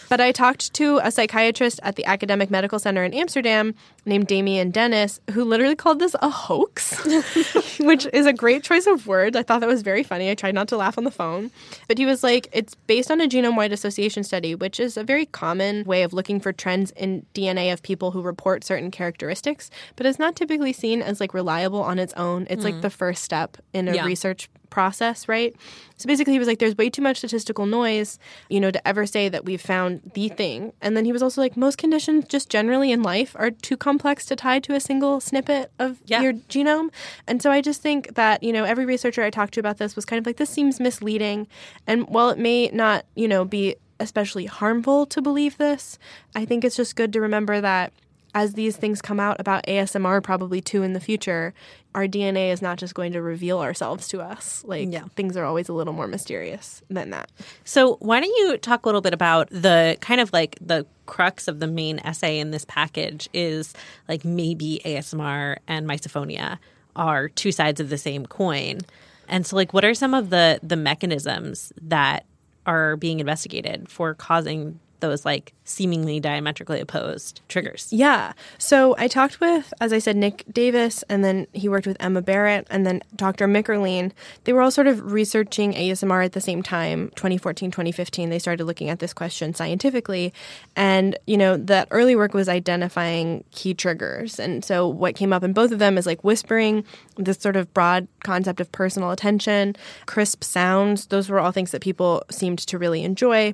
But 0.09 0.21
I 0.21 0.31
talked 0.31 0.73
to 0.75 0.99
a 1.03 1.11
psychiatrist 1.11 1.79
at 1.83 1.97
the 1.97 2.05
Academic 2.05 2.49
Medical 2.49 2.79
Center 2.79 3.03
in 3.03 3.13
Amsterdam 3.13 3.75
named 4.05 4.27
Damiaan 4.27 4.71
Denys, 4.71 5.19
who 5.31 5.43
literally 5.43 5.75
called 5.75 5.99
this 5.99 6.15
a 6.21 6.29
hoax, 6.29 6.95
which 7.79 8.07
is 8.13 8.25
a 8.25 8.31
great 8.31 8.63
choice 8.63 8.87
of 8.87 9.05
words. 9.05 9.35
I 9.35 9.43
thought 9.43 9.59
that 9.59 9.67
was 9.67 9.81
very 9.81 10.03
funny. 10.03 10.29
I 10.29 10.35
tried 10.35 10.55
not 10.55 10.69
to 10.69 10.77
laugh 10.77 10.97
on 10.97 11.03
the 11.03 11.11
phone. 11.11 11.51
But 11.89 11.97
he 11.97 12.05
was 12.05 12.23
like, 12.23 12.47
it's 12.53 12.73
based 12.75 13.11
on 13.11 13.19
a 13.19 13.27
genome 13.27 13.57
wide 13.57 13.73
association 13.73 14.23
study, 14.23 14.55
which 14.55 14.79
is 14.79 14.95
a 14.95 15.03
very 15.03 15.25
common 15.25 15.83
way 15.83 16.03
of 16.03 16.13
looking 16.13 16.39
for 16.39 16.53
trends 16.53 16.91
in 16.91 17.25
DNA 17.33 17.73
of 17.73 17.81
people 17.81 18.11
who 18.11 18.21
report 18.21 18.63
certain 18.63 18.91
characteristics, 18.91 19.69
but 19.97 20.05
it's 20.05 20.19
not 20.19 20.35
typically 20.37 20.71
seen 20.73 21.01
as 21.01 21.19
like 21.19 21.33
reliable 21.33 21.81
on 21.81 21.99
its 21.99 22.13
own. 22.13 22.47
It's 22.49 22.63
like 22.63 22.75
mm. 22.75 22.81
the 22.81 22.89
first 22.89 23.23
step 23.23 23.57
in 23.73 23.87
a 23.89 23.95
Yeah. 23.95 24.05
research 24.05 24.49
process, 24.69 25.27
right? 25.27 25.55
So 25.97 26.07
basically, 26.07 26.33
he 26.33 26.39
was 26.39 26.47
like, 26.47 26.59
there's 26.59 26.77
way 26.77 26.89
too 26.89 27.01
much 27.01 27.17
statistical 27.17 27.65
noise, 27.65 28.19
you 28.49 28.59
know, 28.59 28.71
to 28.71 28.87
ever 28.87 29.05
say 29.05 29.29
that 29.29 29.45
we've 29.45 29.61
found 29.61 30.11
the 30.13 30.29
thing. 30.29 30.73
And 30.81 30.95
then 30.95 31.05
he 31.05 31.11
was 31.11 31.23
also 31.23 31.41
like, 31.41 31.57
most 31.57 31.77
conditions 31.77 32.25
just 32.27 32.49
generally 32.49 32.91
in 32.91 33.01
life 33.01 33.35
are 33.37 33.51
too 33.51 33.77
complex 33.77 34.25
to 34.27 34.35
tie 34.35 34.59
to 34.59 34.75
a 34.75 34.79
single 34.79 35.19
snippet 35.19 35.71
of 35.79 35.99
Yeah. 36.05 36.21
your 36.21 36.33
genome. 36.33 36.89
And 37.27 37.41
so 37.41 37.51
I 37.51 37.61
just 37.61 37.81
think 37.81 38.15
that, 38.15 38.43
you 38.43 38.53
know, 38.53 38.63
every 38.63 38.85
researcher 38.85 39.23
I 39.23 39.29
talked 39.29 39.53
to 39.55 39.59
about 39.59 39.77
this 39.77 39.95
was 39.95 40.05
kind 40.05 40.19
of 40.19 40.25
like, 40.25 40.37
this 40.37 40.49
seems 40.49 40.79
misleading. 40.79 41.47
And 41.87 42.07
while 42.09 42.29
it 42.29 42.37
may 42.37 42.69
not, 42.69 43.05
you 43.15 43.27
know, 43.27 43.43
be 43.45 43.75
especially 43.99 44.45
harmful 44.45 45.07
to 45.07 45.21
believe 45.21 45.57
this, 45.57 45.97
I 46.35 46.45
think 46.45 46.63
it's 46.63 46.75
just 46.75 46.95
good 46.95 47.11
to 47.13 47.21
remember 47.21 47.59
that 47.61 47.91
as 48.35 48.53
these 48.53 48.75
things 48.77 49.01
come 49.01 49.19
out 49.19 49.39
about 49.39 49.65
ASMR, 49.67 50.21
probably 50.23 50.61
too 50.61 50.83
in 50.83 50.93
the 50.93 50.99
future, 50.99 51.53
our 51.95 52.05
DNA 52.05 52.51
is 52.51 52.61
not 52.61 52.77
just 52.77 52.93
going 52.93 53.13
to 53.13 53.21
reveal 53.21 53.59
ourselves 53.59 54.07
to 54.09 54.21
us. 54.21 54.63
Like 54.65 54.91
Yeah. 54.91 55.05
things 55.15 55.35
are 55.35 55.45
always 55.45 55.69
a 55.69 55.73
little 55.73 55.93
more 55.93 56.07
mysterious 56.07 56.81
than 56.89 57.09
that. 57.11 57.31
So, 57.63 57.95
why 57.95 58.19
don't 58.19 58.29
you 58.29 58.57
talk 58.57 58.85
a 58.85 58.87
little 58.87 59.01
bit 59.01 59.13
about 59.13 59.49
the 59.49 59.97
kind 60.01 60.21
of 60.21 60.31
like 60.33 60.57
the 60.61 60.85
crux 61.05 61.47
of 61.47 61.59
the 61.59 61.67
main 61.67 61.99
essay 61.99 62.37
in 62.39 62.51
this 62.51 62.65
package 62.65 63.29
is 63.33 63.73
like 64.07 64.23
maybe 64.25 64.81
ASMR 64.85 65.57
and 65.67 65.87
misophonia 65.87 66.59
are 66.95 67.29
two 67.29 67.51
sides 67.51 67.79
of 67.79 67.89
the 67.89 67.97
same 67.97 68.25
coin. 68.25 68.79
And 69.27 69.45
so 69.45 69.55
like 69.55 69.73
what 69.73 69.83
are 69.85 69.93
some 69.93 70.13
of 70.13 70.29
the 70.29 70.59
the 70.61 70.75
mechanisms 70.77 71.71
that 71.81 72.25
are 72.65 72.97
being 72.97 73.19
investigated 73.19 73.87
for 73.89 74.13
causing 74.13 74.79
those 74.99 75.25
like 75.25 75.53
seemingly 75.63 76.19
diametrically 76.19 76.79
opposed 76.79 77.41
triggers? 77.47 77.87
Yeah. 77.91 78.33
So 78.57 78.95
I 78.97 79.07
talked 79.07 79.39
with, 79.39 79.73
as 79.81 79.93
I 79.93 79.99
said, 79.99 80.15
Nick 80.15 80.43
Davis, 80.51 81.03
and 81.09 81.23
then 81.23 81.47
he 81.53 81.69
worked 81.69 81.87
with 81.87 81.97
Emma 81.99 82.21
Barratt, 82.21 82.65
and 82.69 82.85
then 82.85 83.01
Dr. 83.15 83.47
McErlean. 83.47 84.11
They 84.43 84.53
were 84.53 84.61
all 84.61 84.71
sort 84.71 84.87
of 84.87 85.11
researching 85.11 85.73
ASMR 85.73 86.25
at 86.25 86.33
the 86.33 86.41
same 86.41 86.63
time, 86.63 87.11
2014, 87.15 87.71
2015. 87.71 88.29
They 88.29 88.39
started 88.39 88.65
looking 88.65 88.89
at 88.89 88.99
this 88.99 89.13
question 89.13 89.53
scientifically. 89.53 90.33
And, 90.75 91.17
you 91.27 91.37
know, 91.37 91.57
that 91.57 91.87
early 91.91 92.15
work 92.15 92.33
was 92.33 92.49
identifying 92.49 93.43
key 93.51 93.73
triggers. 93.73 94.39
And 94.39 94.63
so 94.63 94.87
what 94.87 95.15
came 95.15 95.33
up 95.33 95.43
in 95.43 95.53
both 95.53 95.71
of 95.71 95.79
them 95.79 95.97
is 95.97 96.05
like 96.05 96.23
whispering, 96.23 96.83
this 97.17 97.37
sort 97.37 97.55
of 97.55 97.73
broad 97.73 98.07
concept 98.23 98.59
of 98.61 98.71
personal 98.71 99.11
attention, 99.11 99.75
crisp 100.05 100.43
sounds. 100.43 101.07
Those 101.07 101.29
were 101.29 101.39
all 101.39 101.51
things 101.51 101.71
that 101.71 101.81
people 101.81 102.23
seemed 102.29 102.59
to 102.59 102.77
really 102.77 103.03
enjoy. 103.03 103.53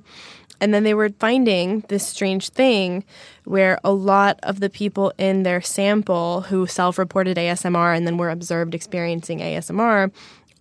And 0.64 0.74
then 0.74 0.86
they 0.86 0.94
were 0.94 1.10
finding 1.20 1.82
this 1.90 2.08
strange 2.08 2.48
thing 2.48 3.04
where 3.44 3.82
a 3.84 3.92
lot 3.92 4.40
of 4.44 4.62
the 4.62 4.70
people 4.70 5.12
in 5.18 5.44
their 5.44 5.60
sample 5.60 6.40
who 6.40 6.68
self 6.68 6.98
reported 6.98 7.36
ASMR 7.36 7.94
and 7.94 8.08
then 8.08 8.16
were 8.16 8.30
observed 8.30 8.74
experiencing 8.74 9.40
ASMR 9.40 10.10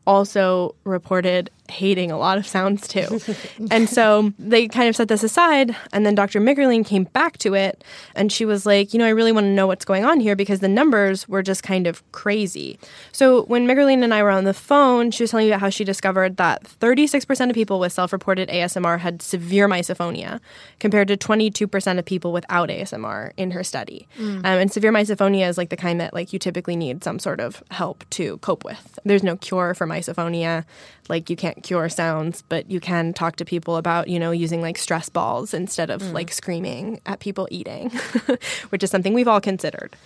also 0.04 0.74
reported 0.82 1.50
hating 1.72 2.10
a 2.10 2.18
lot 2.18 2.38
of 2.38 2.46
sounds 2.46 2.86
too. 2.86 3.20
and 3.70 3.88
so 3.88 4.32
they 4.38 4.68
kind 4.68 4.88
of 4.88 4.96
set 4.96 5.08
this 5.08 5.22
aside. 5.22 5.74
And 5.92 6.04
then 6.04 6.14
Dr. 6.14 6.40
McErlean 6.40 6.84
came 6.84 7.04
back 7.04 7.38
to 7.38 7.54
it 7.54 7.82
and 8.14 8.30
she 8.30 8.44
was 8.44 8.66
like, 8.66 8.92
you 8.92 8.98
know, 8.98 9.06
I 9.06 9.10
really 9.10 9.32
want 9.32 9.44
to 9.44 9.50
know 9.50 9.66
what's 9.66 9.84
going 9.84 10.04
on 10.04 10.20
here 10.20 10.36
because 10.36 10.60
the 10.60 10.68
numbers 10.68 11.28
were 11.28 11.42
just 11.42 11.62
kind 11.62 11.86
of 11.86 12.02
crazy. 12.12 12.78
So 13.10 13.44
when 13.44 13.66
McErlean 13.66 14.04
and 14.04 14.12
I 14.12 14.22
were 14.22 14.30
on 14.30 14.44
the 14.44 14.54
phone, 14.54 15.10
she 15.10 15.22
was 15.22 15.30
telling 15.30 15.46
me 15.46 15.50
about 15.50 15.60
how 15.60 15.70
she 15.70 15.84
discovered 15.84 16.36
that 16.36 16.64
36% 16.64 17.48
of 17.48 17.54
people 17.54 17.80
with 17.80 17.92
self 17.92 18.12
reported 18.12 18.48
ASMR 18.48 18.98
had 18.98 19.22
severe 19.22 19.68
misophonia 19.68 20.40
compared 20.78 21.08
to 21.08 21.16
22% 21.16 21.98
of 21.98 22.04
people 22.04 22.32
without 22.32 22.68
ASMR 22.68 23.32
in 23.36 23.50
her 23.52 23.64
study. 23.64 24.06
Um, 24.18 24.44
and 24.44 24.72
severe 24.72 24.92
misophonia 24.92 25.48
is 25.48 25.56
like 25.56 25.70
the 25.70 25.76
kind 25.76 26.00
that 26.00 26.12
like 26.14 26.32
you 26.32 26.38
typically 26.38 26.76
need 26.76 27.02
some 27.02 27.18
sort 27.18 27.40
of 27.40 27.62
help 27.70 28.04
to 28.10 28.38
cope 28.38 28.64
with. 28.64 28.98
There's 29.04 29.22
no 29.22 29.36
cure 29.36 29.74
for 29.74 29.86
misophonia. 29.86 30.64
Like 31.08 31.28
you 31.28 31.36
can't 31.36 31.62
cure 31.62 31.88
sounds, 31.88 32.42
but 32.48 32.70
you 32.70 32.80
can 32.80 33.12
talk 33.12 33.36
to 33.36 33.44
people 33.44 33.76
about, 33.76 34.08
you 34.08 34.18
know, 34.18 34.30
using 34.30 34.60
like 34.60 34.78
stress 34.78 35.08
balls 35.08 35.52
instead 35.52 35.90
of 35.90 36.00
mm. 36.00 36.12
like 36.12 36.32
screaming 36.32 37.00
at 37.06 37.20
people 37.20 37.48
eating, 37.50 37.90
which 38.70 38.82
is 38.82 38.90
something 38.90 39.12
we've 39.12 39.28
all 39.28 39.40
considered. 39.40 39.96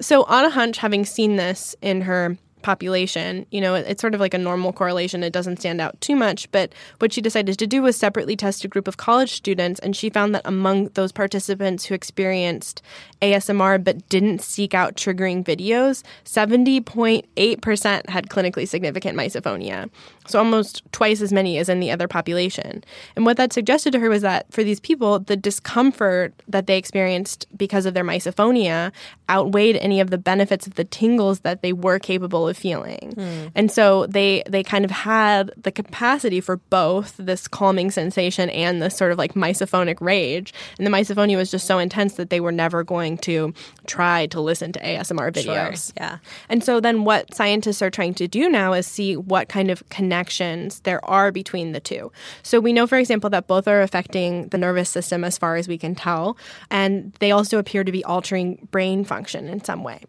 So 0.00 0.24
on 0.24 0.44
a 0.44 0.50
hunch, 0.50 0.78
having 0.78 1.04
seen 1.04 1.36
this 1.36 1.76
in 1.82 2.02
her 2.02 2.36
population, 2.62 3.46
you 3.50 3.60
know, 3.60 3.74
it's 3.74 4.00
sort 4.00 4.14
of 4.14 4.20
like 4.20 4.34
a 4.34 4.38
normal 4.38 4.72
correlation. 4.72 5.22
It 5.22 5.32
doesn't 5.32 5.60
stand 5.60 5.80
out 5.80 6.00
too 6.00 6.16
much. 6.16 6.50
But 6.50 6.72
what 6.98 7.12
she 7.12 7.20
decided 7.20 7.58
to 7.58 7.66
do 7.66 7.82
was 7.82 7.96
separately 7.96 8.36
test 8.36 8.64
a 8.64 8.68
group 8.68 8.88
of 8.88 8.96
college 8.96 9.32
students, 9.32 9.78
and 9.80 9.94
she 9.94 10.10
found 10.10 10.34
that 10.34 10.42
among 10.44 10.88
those 10.94 11.12
participants 11.12 11.84
who 11.84 11.94
experienced 11.94 12.82
ASMR 13.22 13.82
but 13.82 14.08
didn't 14.08 14.42
seek 14.42 14.74
out 14.74 14.96
triggering 14.96 15.44
videos, 15.44 16.02
70.8% 16.24 18.08
had 18.08 18.28
clinically 18.28 18.66
significant 18.66 19.16
misophonia. 19.16 19.88
So 20.26 20.38
almost 20.38 20.82
twice 20.92 21.20
as 21.20 21.32
many 21.32 21.58
as 21.58 21.68
in 21.68 21.80
the 21.80 21.90
other 21.90 22.08
population. 22.08 22.82
And 23.14 23.24
what 23.24 23.36
that 23.36 23.52
suggested 23.52 23.92
to 23.92 24.00
her 24.00 24.10
was 24.10 24.22
that 24.22 24.52
for 24.52 24.64
these 24.64 24.80
people, 24.80 25.20
the 25.20 25.36
discomfort 25.36 26.34
that 26.48 26.66
they 26.66 26.76
experienced 26.76 27.46
because 27.56 27.86
of 27.86 27.94
their 27.94 28.04
misophonia 28.04 28.92
outweighed 29.30 29.76
any 29.76 30.00
of 30.00 30.10
the 30.10 30.18
benefits 30.18 30.66
of 30.66 30.74
the 30.74 30.84
tingles 30.84 31.40
that 31.40 31.62
they 31.62 31.72
were 31.72 31.98
capable 31.98 32.45
of 32.48 32.56
feeling. 32.56 33.12
Hmm. 33.14 33.46
And 33.54 33.70
so 33.70 34.06
they 34.06 34.42
they 34.48 34.62
kind 34.62 34.84
of 34.84 34.90
had 34.90 35.52
the 35.56 35.72
capacity 35.72 36.40
for 36.40 36.56
both 36.56 37.16
this 37.16 37.48
calming 37.48 37.90
sensation 37.90 38.50
and 38.50 38.80
this 38.82 38.96
sort 38.96 39.12
of 39.12 39.18
like 39.18 39.34
misophonic 39.34 40.00
rage. 40.00 40.52
And 40.78 40.86
the 40.86 40.90
misophonia 40.90 41.36
was 41.36 41.50
just 41.50 41.66
so 41.66 41.78
intense 41.78 42.14
that 42.14 42.30
they 42.30 42.40
were 42.40 42.52
never 42.52 42.84
going 42.84 43.18
to 43.18 43.52
try 43.86 44.26
to 44.26 44.40
listen 44.40 44.72
to 44.72 44.80
ASMR 44.80 45.32
videos. 45.32 45.92
Yeah. 45.96 46.18
And 46.48 46.62
so 46.62 46.80
then 46.80 47.04
what 47.04 47.34
scientists 47.34 47.82
are 47.82 47.90
trying 47.90 48.14
to 48.14 48.28
do 48.28 48.48
now 48.48 48.72
is 48.72 48.86
see 48.86 49.16
what 49.16 49.48
kind 49.48 49.70
of 49.70 49.86
connections 49.88 50.80
there 50.80 51.04
are 51.04 51.32
between 51.32 51.72
the 51.72 51.80
two. 51.80 52.12
So 52.42 52.60
we 52.60 52.72
know, 52.72 52.86
for 52.86 52.98
example, 52.98 53.30
that 53.30 53.46
both 53.46 53.68
are 53.68 53.82
affecting 53.82 54.48
the 54.48 54.58
nervous 54.58 54.90
system 54.90 55.24
as 55.24 55.38
far 55.38 55.56
as 55.56 55.68
we 55.68 55.78
can 55.78 55.94
tell, 55.94 56.36
and 56.70 57.12
they 57.20 57.30
also 57.30 57.58
appear 57.58 57.84
to 57.84 57.92
be 57.92 58.04
altering 58.04 58.68
brain 58.70 59.04
function 59.04 59.48
in 59.48 59.62
some 59.62 59.82
way. 59.82 60.02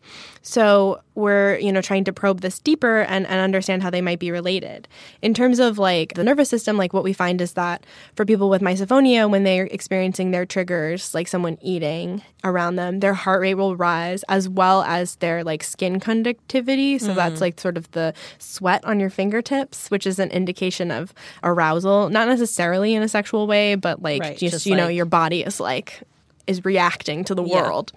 So 0.47 1.01
we're, 1.13 1.57
you 1.57 1.73
know, 1.73 1.81
trying 1.81 2.05
to 2.05 2.13
probe 2.13 2.39
this 2.39 2.57
deeper 2.57 3.01
and, 3.01 3.27
and 3.27 3.41
understand 3.41 3.83
how 3.83 3.89
they 3.89 3.99
might 3.99 4.17
be 4.17 4.31
related. 4.31 4.87
In 5.21 5.33
terms 5.33 5.59
of 5.59 5.77
like 5.77 6.13
the 6.13 6.23
nervous 6.23 6.47
system, 6.47 6.77
like 6.77 6.93
what 6.93 7.03
we 7.03 7.11
find 7.11 7.41
is 7.41 7.51
that 7.53 7.85
for 8.15 8.23
people 8.23 8.49
with 8.49 8.61
misophonia, 8.61 9.29
when 9.29 9.43
they're 9.43 9.65
experiencing 9.65 10.31
their 10.31 10.45
triggers, 10.45 11.13
like 11.13 11.27
someone 11.27 11.57
eating 11.61 12.21
around 12.45 12.77
them, 12.77 13.01
their 13.01 13.13
heart 13.13 13.41
rate 13.41 13.55
will 13.55 13.75
rise 13.75 14.23
as 14.29 14.47
well 14.47 14.83
as 14.83 15.17
their 15.17 15.43
like 15.43 15.65
skin 15.65 15.99
conductivity. 15.99 16.97
So 16.97 17.09
mm. 17.09 17.15
that's 17.15 17.41
like 17.41 17.59
sort 17.59 17.75
of 17.75 17.91
the 17.91 18.13
sweat 18.39 18.85
on 18.85 19.01
your 19.01 19.09
fingertips, 19.09 19.91
which 19.91 20.07
is 20.07 20.17
an 20.17 20.31
indication 20.31 20.91
of 20.91 21.13
arousal, 21.43 22.09
not 22.09 22.29
necessarily 22.29 22.95
in 22.95 23.03
a 23.03 23.09
sexual 23.09 23.47
way, 23.47 23.75
but 23.75 24.01
like 24.01 24.21
Right, 24.21 24.37
just, 24.37 24.53
just 24.53 24.65
you 24.65 24.77
know, 24.77 24.87
your 24.87 25.05
body 25.05 25.43
is 25.43 25.59
like 25.59 26.03
is 26.47 26.65
reacting 26.65 27.23
to 27.25 27.35
the 27.35 27.43
Yeah. 27.43 27.61
world. 27.61 27.91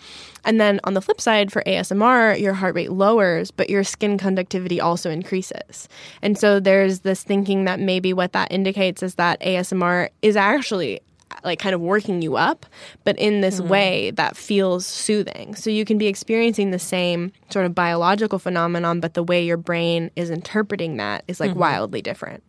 And 0.45 0.61
then 0.61 0.81
on 0.85 0.95
the 0.95 1.01
flip 1.01 1.21
side, 1.21 1.53
for 1.53 1.63
ASMR, 1.67 2.35
your 2.35 2.55
heart 2.55 2.75
rate 2.75 2.93
lowers, 2.93 3.51
but 3.51 3.71
your 3.71 3.85
skin 3.85 4.19
conductivity 4.19 4.81
also 4.81 5.11
increases. 5.11 5.89
And 6.23 6.39
so 6.39 6.61
there's 6.61 7.01
this 7.01 7.23
thinking 7.23 7.65
that 7.65 7.81
maybe 7.81 8.13
what 8.13 8.33
that 8.33 8.51
indicates 8.51 9.03
is 9.03 9.15
that 9.17 9.41
ASMR 9.41 10.09
is 10.23 10.37
actually 10.37 11.01
like 11.45 11.59
kind 11.59 11.75
of 11.75 11.81
working 11.81 12.23
you 12.23 12.37
up, 12.37 12.67
but 13.05 13.17
in 13.19 13.41
this 13.41 13.59
hmm. 13.59 13.69
way 13.69 14.11
that 14.13 14.37
feels 14.37 14.85
soothing. 14.87 15.55
So 15.55 15.71
you 15.71 15.85
can 15.85 15.99
be 15.99 16.07
experiencing 16.07 16.71
the 16.71 16.79
same 16.79 17.33
sort 17.53 17.67
of 17.67 17.75
biological 17.75 18.39
phenomenon, 18.39 19.01
but 19.01 19.15
the 19.15 19.23
way 19.23 19.45
your 19.45 19.57
brain 19.57 20.11
is 20.17 20.31
interpreting 20.31 20.97
that 20.97 21.25
is 21.29 21.41
like 21.41 21.51
mm-hmm. 21.51 21.61
wildly 21.61 22.03
different. 22.03 22.43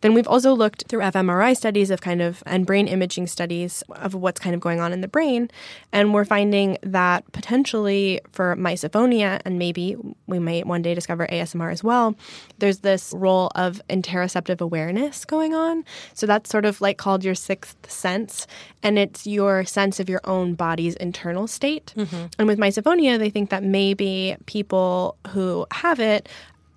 Then 0.00 0.14
we've 0.14 0.28
also 0.28 0.54
looked 0.54 0.84
through 0.88 1.00
fMRI 1.00 1.56
studies 1.56 1.90
of 1.90 2.00
kind 2.00 2.22
of 2.22 2.42
and 2.46 2.66
brain 2.66 2.88
imaging 2.88 3.26
studies 3.26 3.82
of 3.90 4.14
what's 4.14 4.40
kind 4.40 4.54
of 4.54 4.60
going 4.60 4.80
on 4.80 4.92
in 4.92 5.00
the 5.00 5.08
brain, 5.08 5.50
and 5.92 6.14
we're 6.14 6.24
finding 6.24 6.78
that 6.82 7.30
potentially 7.32 8.20
for 8.30 8.56
misophonia 8.56 9.40
and 9.44 9.58
maybe 9.58 9.96
we 10.26 10.38
might 10.38 10.66
one 10.66 10.82
day 10.82 10.94
discover 10.94 11.26
ASMR 11.26 11.70
as 11.70 11.84
well, 11.84 12.14
there's 12.58 12.78
this 12.78 13.12
role 13.16 13.50
of 13.54 13.80
interoceptive 13.88 14.60
awareness 14.60 15.24
going 15.24 15.54
on. 15.54 15.84
So 16.14 16.26
that's 16.26 16.50
sort 16.50 16.64
of 16.64 16.80
like 16.80 16.98
called 16.98 17.24
your 17.24 17.34
sixth 17.34 17.90
sense, 17.90 18.46
and 18.82 18.98
it's 18.98 19.26
your 19.26 19.64
sense 19.64 20.00
of 20.00 20.08
your 20.08 20.20
own 20.24 20.54
body's 20.54 20.94
internal 20.96 21.46
state. 21.46 21.92
Mm-hmm. 21.96 22.26
And 22.38 22.48
with 22.48 22.58
misophonia, 22.58 23.18
they 23.18 23.30
think 23.30 23.50
that 23.50 23.62
maybe 23.62 24.36
people 24.46 25.16
who 25.28 25.66
have 25.72 26.00
it 26.00 26.28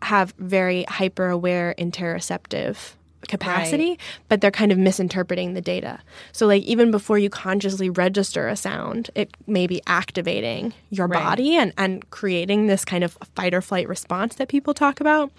have 0.02 0.34
very 0.38 0.84
hyper 0.84 1.28
aware 1.30 1.74
interoceptive 1.78 2.94
capacity, 3.28 3.98
but 4.30 4.42
they're 4.42 4.52
kind 4.52 4.72
of 4.72 4.78
misinterpreting 4.78 5.54
the 5.54 5.62
data. 5.62 6.00
So, 6.32 6.48
like, 6.48 6.64
even 6.64 6.92
before 6.92 7.18
you 7.18 7.30
consciously 7.30 7.90
register 7.90 8.48
a 8.48 8.56
sound, 8.56 9.10
it 9.16 9.36
may 9.48 9.68
be 9.68 9.82
activating 9.88 10.74
your 10.90 11.08
body 11.08 11.56
and, 11.56 11.74
and 11.78 12.10
creating 12.10 12.68
this 12.68 12.86
kind 12.86 13.04
of 13.04 13.18
fight 13.36 13.54
or 13.54 13.62
flight 13.62 13.88
response 13.88 14.36
that 14.36 14.48
people 14.48 14.74
talk 14.74 15.00
about. 15.00 15.32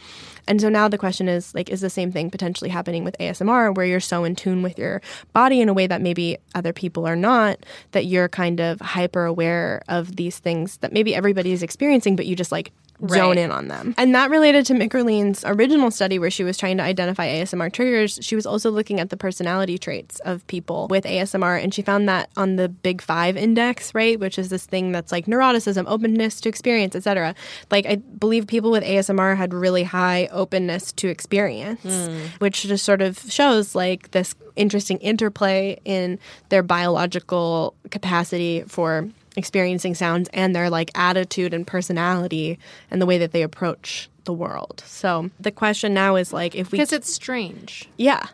And 0.47 0.61
so 0.61 0.69
now 0.69 0.89
the 0.89 0.99
question 0.99 1.29
is, 1.29 1.55
like, 1.55 1.71
is 1.71 1.81
the 1.81 1.91
same 1.91 2.13
thing 2.13 2.31
potentially 2.31 2.71
happening 2.71 3.05
with 3.05 3.17
ASMR 3.19 3.75
where 3.75 3.87
you're 3.87 4.01
so 4.01 4.25
in 4.25 4.37
tune 4.37 4.63
with 4.63 4.79
your 4.79 5.01
body 5.33 5.61
in 5.61 5.69
a 5.69 5.75
way 5.75 5.87
that 5.87 6.03
maybe 6.03 6.37
other 6.55 6.73
people 6.73 7.07
are 7.07 7.17
not, 7.17 7.65
that 7.93 8.07
you're 8.07 8.29
kind 8.29 8.61
of 8.61 8.81
hyper 8.81 9.25
aware 9.25 9.83
of 9.89 10.17
these 10.17 10.39
things 10.39 10.79
that 10.79 10.93
maybe 10.93 11.15
everybody 11.15 11.53
is 11.53 11.63
experiencing, 11.63 12.17
but 12.17 12.27
you 12.27 12.37
just 12.37 12.53
like 12.53 12.73
zone 13.09 13.39
in 13.39 13.51
on 13.51 13.69
them. 13.69 13.95
And 13.99 14.15
that 14.15 14.31
related 14.31 14.67
to 14.67 14.75
McErlean's 14.75 15.45
original 15.45 15.91
study 15.91 16.19
where 16.19 16.31
she 16.31 16.45
was 16.45 16.57
trying 16.57 16.77
to 16.79 16.83
identify 16.83 17.27
ASMR 17.27 17.73
triggers. 17.73 18.19
She 18.23 18.37
was 18.37 18.47
also 18.47 18.71
looking 18.71 19.01
at 19.01 19.11
the 19.11 19.17
personality 19.17 19.79
traits 19.79 20.21
of 20.21 20.47
people 20.47 20.89
with 20.89 21.05
ASMR 21.05 21.63
and 21.63 21.75
she 21.75 21.83
found 21.83 22.09
that 22.09 22.31
on 22.37 22.57
the 22.57 22.69
Big 22.69 23.03
5 23.03 23.37
index, 23.37 23.95
right, 23.95 24.19
which 24.19 24.39
is 24.39 24.49
this 24.49 24.67
thing 24.67 24.93
that's 24.93 25.13
like 25.13 25.27
neuroticism, 25.27 25.85
openness 25.87 26.41
to 26.43 26.49
experience, 26.49 26.95
etc. 26.95 27.35
Like 27.71 27.87
I 27.87 27.97
believe 27.97 28.47
people 28.47 28.71
with 28.71 28.85
ASMR 28.85 29.37
had 29.37 29.53
really 29.53 29.85
high 29.85 30.29
openness 30.33 30.93
to 30.93 31.09
experience, 31.09 31.83
hmm. 31.83 32.27
which 32.39 32.63
just 32.63 32.85
sort 32.85 33.03
of 33.03 33.19
shows 33.19 33.75
like 33.75 34.11
this 34.13 34.35
interesting 34.57 34.99
interplay 34.99 35.81
in 35.85 36.19
their 36.49 36.63
biological 36.63 37.75
capacity 37.91 38.63
for 38.67 39.09
experiencing 39.37 39.95
sounds 39.95 40.29
and 40.33 40.55
their 40.55 40.71
like 40.71 40.91
attitude 40.95 41.53
and 41.55 41.67
personality 41.67 42.59
and 42.91 43.01
the 43.01 43.07
way 43.07 43.19
that 43.19 43.33
they 43.33 43.43
approach 43.43 44.09
the 44.25 44.33
world. 44.33 44.83
So 44.87 45.31
the 45.41 45.51
question 45.51 45.95
now 45.95 46.17
is 46.17 46.33
like 46.33 46.55
if 46.55 46.73
we 46.73 46.79
because 46.79 46.93
it's 46.93 47.13
strange. 47.13 47.89
yeah. 47.97 48.27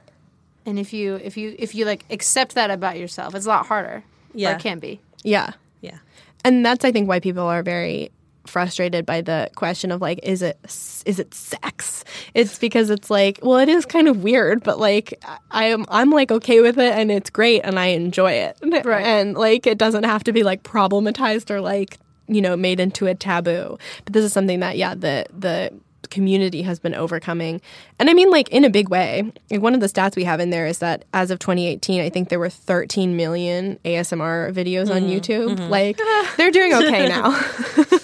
And 0.66 0.78
if 0.78 0.92
you 0.92 1.16
if 1.16 1.36
you 1.36 1.56
if 1.58 1.74
you 1.74 1.84
like 1.84 2.04
accept 2.10 2.54
that 2.54 2.70
about 2.70 2.98
yourself, 2.98 3.34
it's 3.34 3.46
a 3.46 3.48
lot 3.48 3.66
harder. 3.66 4.04
Yeah. 4.34 4.52
Or 4.52 4.56
it 4.56 4.60
can 4.60 4.78
be. 4.78 5.00
Yeah. 5.22 5.52
Yeah. 5.80 5.98
And 6.44 6.64
that's 6.64 6.84
I 6.84 6.92
think 6.92 7.08
why 7.08 7.18
people 7.20 7.44
are 7.44 7.62
very 7.62 8.10
frustrated 8.46 9.06
by 9.06 9.20
the 9.20 9.50
question 9.54 9.92
of 9.92 10.00
like 10.00 10.20
is 10.22 10.42
it 10.42 10.58
is 10.64 11.18
it 11.18 11.32
sex? 11.34 12.04
It's 12.34 12.58
because 12.58 12.90
it's 12.90 13.10
like 13.10 13.38
well 13.42 13.58
it 13.58 13.68
is 13.68 13.86
kind 13.86 14.08
of 14.08 14.22
weird 14.22 14.62
but 14.62 14.78
like 14.78 15.22
i 15.50 15.64
am 15.64 15.84
i'm 15.88 16.10
like 16.10 16.30
okay 16.30 16.60
with 16.60 16.78
it 16.78 16.92
and 16.92 17.10
it's 17.10 17.30
great 17.30 17.60
and 17.62 17.78
i 17.78 17.86
enjoy 17.86 18.32
it. 18.32 18.56
Right. 18.62 19.04
and 19.04 19.34
like 19.34 19.66
it 19.66 19.78
doesn't 19.78 20.04
have 20.04 20.24
to 20.24 20.32
be 20.32 20.42
like 20.42 20.62
problematized 20.62 21.50
or 21.50 21.60
like 21.60 21.98
you 22.30 22.40
know 22.40 22.56
made 22.56 22.80
into 22.80 23.06
a 23.06 23.14
taboo. 23.14 23.78
But 24.04 24.12
this 24.12 24.24
is 24.24 24.32
something 24.32 24.60
that 24.60 24.76
yeah 24.76 24.94
the 24.94 25.26
the 25.36 25.72
community 26.08 26.62
has 26.62 26.80
been 26.80 26.94
overcoming. 26.94 27.60
And 27.98 28.10
i 28.10 28.14
mean 28.14 28.30
like 28.30 28.48
in 28.48 28.64
a 28.64 28.70
big 28.70 28.88
way. 28.88 29.30
Like 29.50 29.60
one 29.60 29.74
of 29.74 29.80
the 29.80 29.86
stats 29.86 30.16
we 30.16 30.24
have 30.24 30.40
in 30.40 30.50
there 30.50 30.66
is 30.66 30.78
that 30.78 31.04
as 31.12 31.30
of 31.30 31.38
2018 31.38 32.00
i 32.00 32.08
think 32.08 32.28
there 32.28 32.38
were 32.38 32.50
13 32.50 33.16
million 33.16 33.78
asmr 33.84 34.52
videos 34.52 34.90
on 34.94 35.02
mm-hmm. 35.02 35.10
youtube. 35.10 35.56
Mm-hmm. 35.56 35.70
Like 35.70 36.00
they're 36.36 36.50
doing 36.50 36.74
okay 36.74 37.08
now 37.08 37.30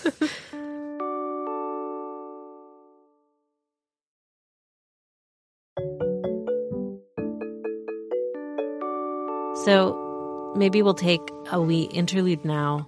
So 9.66 10.52
maybe 10.54 10.80
we'll 10.80 10.94
take 10.94 11.28
a 11.50 11.60
wee 11.60 11.82
interlude 11.82 12.44
now 12.44 12.86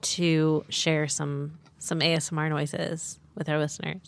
to 0.00 0.64
share 0.70 1.06
some 1.06 1.58
some 1.78 2.00
ASMR 2.00 2.48
noises 2.48 3.18
with 3.34 3.50
our 3.50 3.58
listeners. 3.58 4.00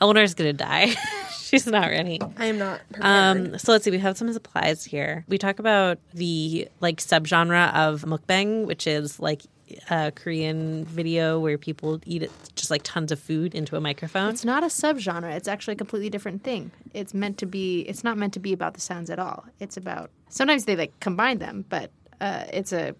Eleanor's 0.00 0.32
gonna 0.32 0.54
die. 0.54 0.94
She's 1.52 1.66
not 1.66 1.88
ready. 1.90 2.18
I 2.38 2.46
am 2.46 2.58
not 2.58 2.80
prepared. 2.90 3.52
Um, 3.52 3.58
so 3.58 3.72
let's 3.72 3.84
see. 3.84 3.90
We 3.90 3.98
have 3.98 4.16
some 4.16 4.32
supplies 4.32 4.86
here. 4.86 5.26
We 5.28 5.36
talk 5.36 5.58
about 5.58 5.98
the 6.14 6.66
like 6.80 6.96
subgenre 6.96 7.74
of 7.74 8.02
mukbang, 8.02 8.64
which 8.64 8.86
is 8.86 9.20
like 9.20 9.42
a 9.90 10.12
Korean 10.12 10.86
video 10.86 11.38
where 11.38 11.58
people 11.58 12.00
eat 12.06 12.22
it, 12.22 12.30
just 12.56 12.70
like 12.70 12.80
tons 12.84 13.12
of 13.12 13.20
food 13.20 13.54
into 13.54 13.76
a 13.76 13.82
microphone. 13.82 14.30
It's 14.30 14.46
not 14.46 14.62
a 14.62 14.68
subgenre. 14.68 15.34
It's 15.34 15.46
actually 15.46 15.74
a 15.74 15.76
completely 15.76 16.08
different 16.08 16.42
thing. 16.42 16.70
It's 16.94 17.12
meant 17.12 17.36
to 17.38 17.46
be. 17.46 17.80
It's 17.82 18.02
not 18.02 18.16
meant 18.16 18.32
to 18.32 18.40
be 18.40 18.54
about 18.54 18.72
the 18.72 18.80
sounds 18.80 19.10
at 19.10 19.18
all. 19.18 19.44
It's 19.60 19.76
about. 19.76 20.10
Sometimes 20.30 20.64
they 20.64 20.74
like 20.74 20.98
combine 21.00 21.38
them, 21.38 21.66
but 21.68 21.90
uh, 22.22 22.44
it's 22.50 22.72
a. 22.72 22.94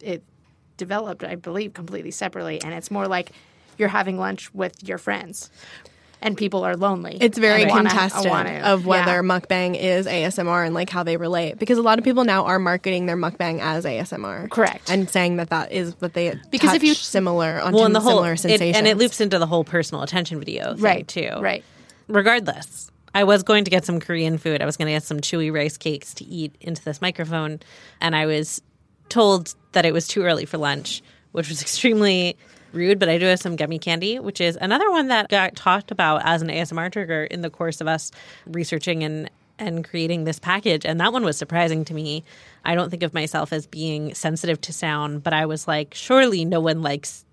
It 0.00 0.22
developed, 0.76 1.24
I 1.24 1.34
believe, 1.34 1.74
completely 1.74 2.12
separately, 2.12 2.62
and 2.62 2.72
it's 2.72 2.90
more 2.90 3.08
like 3.08 3.32
you're 3.78 3.88
having 3.88 4.16
lunch 4.16 4.54
with 4.54 4.86
your 4.86 4.98
friends, 4.98 5.50
and 6.22 6.36
people 6.36 6.64
are 6.64 6.76
lonely. 6.76 7.18
It's 7.20 7.38
very 7.38 7.62
and 7.62 7.70
wanna- 7.70 7.90
contested 7.90 8.30
wanna- 8.30 8.60
of 8.64 8.86
whether 8.86 9.12
yeah. 9.16 9.20
mukbang 9.20 9.78
is 9.78 10.06
ASMR 10.06 10.64
and 10.64 10.74
like 10.74 10.90
how 10.90 11.02
they 11.02 11.16
relate 11.16 11.58
because 11.58 11.78
a 11.78 11.82
lot 11.82 11.98
of 11.98 12.04
people 12.04 12.24
now 12.24 12.44
are 12.46 12.58
marketing 12.58 13.06
their 13.06 13.16
mukbang 13.16 13.60
as 13.60 13.84
ASMR, 13.84 14.48
Correct. 14.50 14.90
and 14.90 15.08
saying 15.10 15.36
that 15.36 15.50
that 15.50 15.72
is 15.72 15.94
what 16.00 16.14
they 16.14 16.34
Because 16.50 16.70
if 16.74 16.80
touch 16.80 16.88
you- 16.88 16.94
similar 16.94 17.60
on 17.60 17.72
well, 17.74 17.84
and 17.84 17.94
the 17.94 18.00
whole 18.00 18.22
similar 18.24 18.32
it, 18.34 18.76
and 18.76 18.86
it 18.86 18.96
loops 18.96 19.20
into 19.20 19.38
the 19.38 19.46
whole 19.46 19.64
personal 19.64 20.02
attention 20.02 20.38
video 20.38 20.74
thing 20.74 20.82
right 20.82 21.06
too. 21.08 21.30
Right. 21.38 21.62
Regardless, 22.08 22.90
I 23.14 23.24
was 23.24 23.42
going 23.42 23.64
to 23.64 23.70
get 23.70 23.84
some 23.84 23.98
Korean 24.00 24.38
food. 24.38 24.62
I 24.62 24.66
was 24.66 24.76
going 24.76 24.86
to 24.86 24.92
get 24.92 25.02
some 25.02 25.20
chewy 25.20 25.52
rice 25.52 25.76
cakes 25.76 26.14
to 26.14 26.24
eat 26.24 26.54
into 26.60 26.82
this 26.84 27.00
microphone, 27.00 27.60
and 28.00 28.14
I 28.14 28.26
was 28.26 28.62
told 29.08 29.54
that 29.72 29.84
it 29.84 29.92
was 29.92 30.06
too 30.08 30.22
early 30.22 30.44
for 30.44 30.56
lunch, 30.58 31.02
which 31.32 31.48
was 31.48 31.60
extremely 31.66 32.36
rude. 32.72 32.98
But 32.98 33.08
I 33.08 33.18
do 33.18 33.26
have 33.26 33.40
some 33.40 33.56
gummy 33.56 33.78
candy, 33.78 34.18
which 34.18 34.40
is 34.40 34.58
another 34.60 34.90
one 34.90 35.08
that 35.08 35.28
got 35.28 35.56
talked 35.56 35.90
about 35.90 36.22
as 36.24 36.42
an 36.42 36.48
ASMR 36.48 36.90
trigger 36.92 37.24
in 37.24 37.40
the 37.42 37.50
course 37.50 37.80
of 37.80 37.88
us 37.88 38.10
researching 38.46 39.02
and 39.04 39.30
and 39.58 39.84
creating 39.84 40.24
this 40.24 40.38
package. 40.38 40.84
And 40.84 41.00
that 41.00 41.12
one 41.12 41.24
was 41.24 41.38
surprising 41.38 41.84
to 41.86 41.94
me. 41.94 42.24
I 42.64 42.74
don't 42.74 42.90
think 42.90 43.02
of 43.02 43.14
myself 43.14 43.52
as 43.52 43.66
being 43.66 44.14
sensitive 44.14 44.60
to 44.62 44.72
sound, 44.72 45.22
but 45.22 45.32
I 45.32 45.46
was 45.46 45.66
like, 45.66 45.94
surely 45.94 46.44
no 46.44 46.60
one 46.60 46.82
likes 46.82 47.24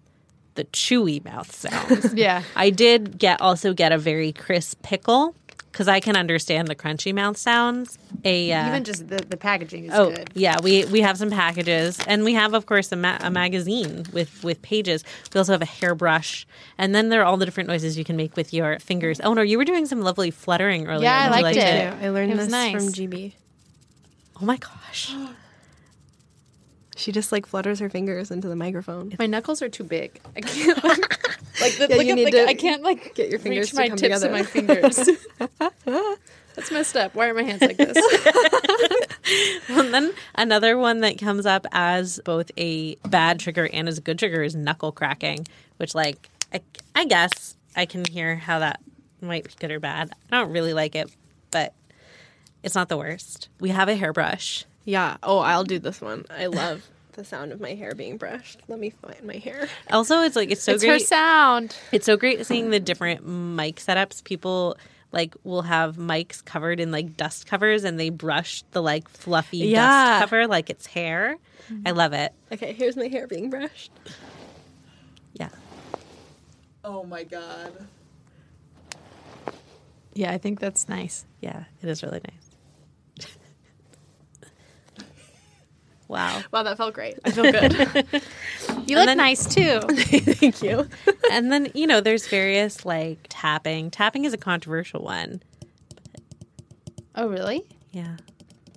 the 0.55 0.63
chewy 0.65 1.23
mouth 1.25 1.53
sounds. 1.53 2.13
Yeah. 2.23 2.43
I 2.55 2.69
did 2.69 3.17
get 3.17 3.41
also 3.41 3.73
get 3.73 3.91
a 3.91 3.97
very 3.97 4.31
crisp 4.31 4.81
pickle 4.83 5.35
because 5.73 5.87
I 5.87 5.99
can 5.99 6.15
understand 6.15 6.67
the 6.69 6.75
crunchy 6.75 7.13
mouth 7.13 7.35
sounds. 7.35 7.97
A 8.23 8.51
uh, 8.53 8.67
Even 8.69 8.83
just 8.83 9.09
the, 9.09 9.17
the 9.17 9.35
packaging 9.37 9.85
is 9.85 9.91
oh 9.93 10.11
good. 10.11 10.29
yeah, 10.35 10.57
we 10.63 10.85
we 10.85 11.01
have 11.01 11.17
some 11.17 11.29
packages 11.31 11.99
and 12.07 12.23
we 12.23 12.33
have 12.35 12.53
of 12.53 12.67
course 12.67 12.91
a, 12.91 12.95
ma- 12.95 13.17
a 13.19 13.29
magazine 13.31 14.05
with 14.13 14.43
with 14.43 14.61
pages. 14.61 15.03
We 15.33 15.39
also 15.39 15.51
have 15.51 15.61
a 15.63 15.65
hairbrush 15.65 16.45
and 16.77 16.93
then 16.95 17.09
there 17.09 17.21
are 17.21 17.25
all 17.25 17.37
the 17.37 17.45
different 17.45 17.67
noises 17.67 17.97
you 17.97 18.03
can 18.05 18.15
make 18.15 18.37
with 18.37 18.53
your 18.53 18.79
fingers. 18.79 19.19
Oh 19.23 19.33
no, 19.33 19.41
you 19.41 19.57
were 19.57 19.65
doing 19.65 19.85
some 19.87 20.01
lovely 20.01 20.29
fluttering 20.31 20.87
earlier. 20.87 21.03
Yeah, 21.05 21.19
I 21.19 21.29
Would 21.29 21.37
you 21.37 21.43
liked 21.43 21.57
like 21.57 21.65
it. 21.65 21.93
I 22.05 22.09
learned 22.09 22.31
It 22.31 22.37
was 22.37 22.45
this 22.45 22.51
nice. 22.51 22.75
from 22.75 22.93
Gibi. 22.93 23.35
Oh 24.41 24.45
my 24.45 24.57
gosh. 24.57 25.11
She 26.95 27.11
just 27.11 27.31
like 27.31 27.45
flutters 27.47 27.79
her 27.79 27.89
fingers 27.89 28.29
into 28.29 28.47
the 28.47 28.55
microphone. 28.55 29.11
My 29.17 29.25
knuckles 29.25 29.61
are 29.63 29.69
too 29.69 29.83
big. 29.83 30.21
I 30.35 30.41
can't 30.45 30.77
like, 31.61 31.77
like, 31.77 31.77
the, 31.77 31.87
Yeah, 31.89 31.95
look 31.97 32.05
you 32.05 32.11
at, 32.11 32.15
need 32.15 32.23
like 32.25 32.33
to 32.33 32.45
I 32.47 32.53
can't 32.53 32.83
like 32.83 33.15
get 33.15 33.29
your 33.29 33.39
fingers 33.39 33.67
reach 33.67 33.69
to 33.71 33.75
my 33.77 33.87
come 33.89 33.97
tips 33.97 34.21
together. 34.21 34.27
of 34.27 34.31
my 34.33 34.43
fingers. 34.43 35.09
That's 36.55 36.71
messed 36.71 36.95
up. 36.95 37.15
Why 37.15 37.29
are 37.29 37.33
my 37.33 37.43
hands 37.43 37.61
like 37.61 37.77
this? 37.77 37.97
And 39.69 39.93
then 39.93 40.13
another 40.35 40.77
one 40.77 40.99
that 40.99 41.17
comes 41.17 41.45
up 41.45 41.65
as 41.71 42.19
both 42.25 42.51
a 42.57 42.95
bad 43.07 43.39
trigger 43.39 43.67
and 43.71 43.87
as 43.87 43.97
a 43.97 44.01
good 44.01 44.19
trigger 44.19 44.43
is 44.43 44.53
knuckle 44.55 44.91
cracking, 44.91 45.47
which, 45.77 45.95
like, 45.95 46.29
I, 46.53 46.61
I 46.93 47.05
guess 47.05 47.55
I 47.75 47.85
can 47.85 48.03
hear 48.05 48.35
how 48.35 48.59
that 48.59 48.81
might 49.21 49.45
be 49.45 49.51
good 49.59 49.71
or 49.71 49.79
bad. 49.79 50.11
I 50.31 50.37
don't 50.41 50.51
really 50.51 50.73
like 50.73 50.95
it, 50.95 51.09
but 51.51 51.73
it's 52.63 52.75
not 52.75 52.89
the 52.89 52.97
worst. 52.97 53.47
We 53.59 53.69
have 53.69 53.87
a 53.87 53.95
hairbrush. 53.95 54.65
Yeah. 54.85 55.17
Oh, 55.23 55.39
I'll 55.39 55.63
do 55.63 55.79
this 55.79 56.01
one. 56.01 56.25
I 56.29 56.47
love 56.47 56.87
the 57.13 57.23
sound 57.23 57.51
of 57.51 57.59
my 57.59 57.73
hair 57.73 57.93
being 57.95 58.17
brushed. 58.17 58.61
Let 58.67 58.79
me 58.79 58.89
find 58.89 59.23
my 59.23 59.37
hair. 59.37 59.67
Also, 59.89 60.21
it's 60.21 60.35
like 60.35 60.51
it's 60.51 60.63
so 60.63 60.73
it's 60.73 60.83
her 60.83 60.89
great. 60.89 61.07
sound. 61.07 61.75
It's 61.91 62.05
so 62.05 62.17
great 62.17 62.45
seeing 62.45 62.69
the 62.69 62.79
different 62.79 63.27
mic 63.27 63.77
setups. 63.77 64.23
People 64.23 64.77
like 65.11 65.35
will 65.43 65.61
have 65.61 65.95
mics 65.97 66.43
covered 66.43 66.79
in 66.79 66.91
like 66.91 67.15
dust 67.15 67.45
covers 67.45 67.83
and 67.83 67.99
they 67.99 68.09
brush 68.09 68.63
the 68.71 68.81
like 68.81 69.07
fluffy 69.07 69.59
Yeah. 69.59 69.85
dust 69.85 70.21
cover 70.21 70.47
like 70.47 70.69
it's 70.69 70.87
hair. 70.87 71.37
I 71.69 71.73
mm-hmm. 71.73 71.97
love 71.97 72.13
it. 72.13 72.33
Okay, 72.51 72.73
here's 72.73 72.97
my 72.97 73.07
hair 73.07 73.27
being 73.27 73.49
brushed. 73.49 73.91
Yeah. 75.33 75.49
Oh 76.83 77.03
my 77.03 77.23
god. 77.23 77.71
Yeah, 80.13 80.31
I 80.31 80.37
think 80.37 80.59
that's 80.59 80.89
nice. 80.89 81.25
Yeah, 81.41 81.63
it 81.81 81.89
is 81.89 82.03
really 82.03 82.21
nice. 82.23 82.42
Wow. 86.07 86.41
Wow, 86.51 86.63
that 86.63 86.77
felt 86.77 86.93
great. 86.93 87.17
I 87.25 87.31
feel 87.31 87.51
good. 87.51 88.23
You 88.87 88.97
look 88.97 89.05
then- 89.05 89.17
nice 89.17 89.45
too. 89.53 89.79
Thank 89.89 90.61
you. 90.61 90.87
and 91.31 91.51
then, 91.51 91.71
you 91.73 91.87
know, 91.87 92.01
there's 92.01 92.27
various 92.27 92.85
like 92.85 93.19
tapping. 93.29 93.89
Tapping 93.91 94.25
is 94.25 94.33
a 94.33 94.37
controversial 94.37 95.01
one. 95.03 95.41
oh, 97.15 97.27
really? 97.27 97.63
Yeah. 97.91 98.17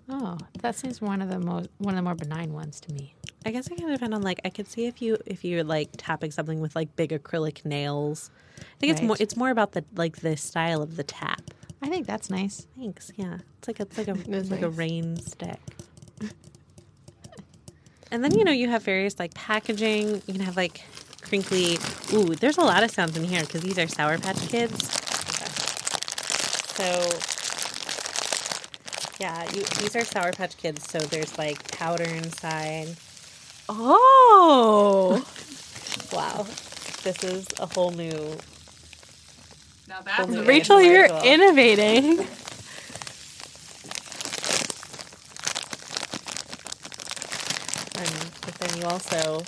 Oh, 0.09 0.39
that 0.61 0.77
seems 0.77 1.01
one 1.01 1.21
of 1.23 1.29
the 1.29 1.41
most 1.41 1.69
one 1.79 1.95
of 1.95 1.97
the 1.97 2.03
more 2.03 2.15
benign 2.15 2.53
ones 2.53 2.81
to 2.81 2.93
me. 2.93 3.15
I 3.45 3.51
guess 3.51 3.67
it 3.67 3.77
can 3.77 3.89
depend 3.91 4.15
on 4.15 4.23
like 4.23 4.41
I 4.45 4.51
could 4.51 4.69
see 4.69 4.87
if 4.87 5.03
you 5.03 5.17
if 5.27 5.45
you're 5.45 5.65
like 5.65 5.89
tapping 5.97 6.31
something 6.31 6.61
with 6.61 6.77
like 6.77 6.95
big 6.95 7.11
acrylic 7.11 7.65
nails. 7.65 8.31
I 8.61 8.63
think 8.79 8.93
it's 8.93 9.03
more 9.03 9.17
it's 9.19 9.37
more 9.37 9.51
about 9.51 9.73
the 9.73 9.85
like 9.97 10.19
the 10.19 10.37
style 10.37 10.83
of 10.83 10.97
the 10.97 11.03
tap. 11.05 11.43
I 11.83 11.89
think 11.89 12.07
that's 12.07 12.31
nice. 12.31 12.67
Thanks. 12.79 13.11
Yeah. 13.17 13.39
It's 13.59 13.67
like 13.69 13.81
it's 13.81 13.99
like 13.99 14.09
a 14.09 14.17
it's 14.31 14.51
like 14.51 14.63
a 14.63 14.71
rain 14.71 15.17
stick. 15.17 15.59
And 18.11 18.23
then 18.23 18.37
you 18.39 18.45
know 18.45 18.53
you 18.53 18.69
have 18.69 18.83
various 18.83 19.19
like 19.19 19.35
packaging. 19.35 20.23
You 20.27 20.35
can 20.35 20.41
have 20.41 20.57
like 20.57 20.83
crinkly. 21.23 21.79
Ooh, 22.13 22.35
there's 22.35 22.59
a 22.59 22.63
lot 22.63 22.83
of 22.85 22.91
sounds 22.91 23.17
in 23.17 23.25
here 23.25 23.43
because 23.43 23.63
these 23.63 23.79
are 23.79 23.89
Sour 23.89 24.19
Patch 24.19 24.39
Kids. 24.49 24.91
So 26.77 26.85
yeah, 29.19 29.45
you, 29.53 29.63
these 29.81 29.97
are 29.97 30.05
Sour 30.05 30.33
Patch 30.33 30.57
Kids. 30.57 30.89
So 30.89 30.99
there's 30.99 31.37
like 31.39 31.71
powder 31.73 32.05
inside. 32.05 32.97
Oh. 33.69 35.25
Wow, 36.13 36.47
this 37.03 37.25
is 37.25 37.47
a 37.59 37.67
whole 37.67 37.91
new. 37.91 38.37
Now 39.89 39.97
whole 39.97 40.27
that's 40.27 40.29
new. 40.29 40.45
Rachel, 40.45 40.81
you're 40.81 41.07
innovating. 41.25 42.27
And 47.99 48.31
but 48.43 48.55
then 48.57 48.76
you 48.76 48.76
also 48.87 49.41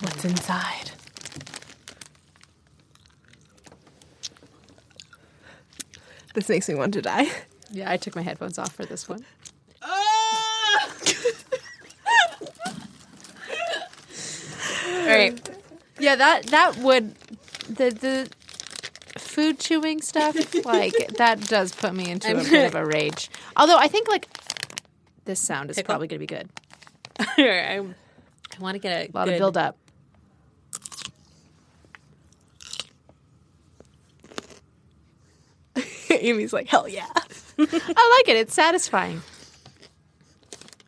What's 0.00 0.24
inside? 0.24 0.90
This 6.34 6.48
makes 6.48 6.68
me 6.68 6.74
want 6.74 6.92
to 6.94 7.02
die. 7.02 7.28
Yeah, 7.70 7.90
I 7.90 7.96
took 7.96 8.14
my 8.14 8.22
headphones 8.22 8.58
off 8.58 8.74
for 8.74 8.84
this 8.84 9.08
one. 9.08 9.24
Ah! 9.82 10.88
All 15.00 15.06
right. 15.06 15.50
Yeah, 15.98 16.16
that 16.16 16.46
that 16.46 16.76
would 16.78 17.14
the 17.68 17.90
the 17.90 18.28
food 19.18 19.58
chewing 19.58 20.02
stuff 20.02 20.36
like 20.64 20.94
that 21.16 21.40
does 21.48 21.74
put 21.74 21.94
me 21.94 22.10
into 22.10 22.32
a 22.38 22.42
bit 22.44 22.66
of 22.66 22.74
a 22.74 22.84
rage. 22.84 23.30
Although 23.56 23.78
I 23.78 23.88
think 23.88 24.08
like 24.08 24.28
this 25.26 25.40
sound 25.40 25.70
is 25.70 25.76
Pickle? 25.76 25.92
probably 25.92 26.08
going 26.08 26.20
to 26.20 26.26
be 26.26 26.26
good. 26.26 26.48
I, 27.18 27.78
I 27.78 28.60
want 28.62 28.74
to 28.74 28.78
get 28.78 28.92
a 28.92 29.10
A 29.10 29.12
lot 29.12 29.24
good, 29.26 29.34
of 29.34 29.38
build 29.38 29.56
up. 29.56 29.76
Amy's 36.10 36.52
like, 36.52 36.68
hell 36.68 36.88
yeah. 36.88 37.06
I 37.58 37.62
like 38.18 38.28
it. 38.28 38.36
It's 38.36 38.54
satisfying. 38.54 39.22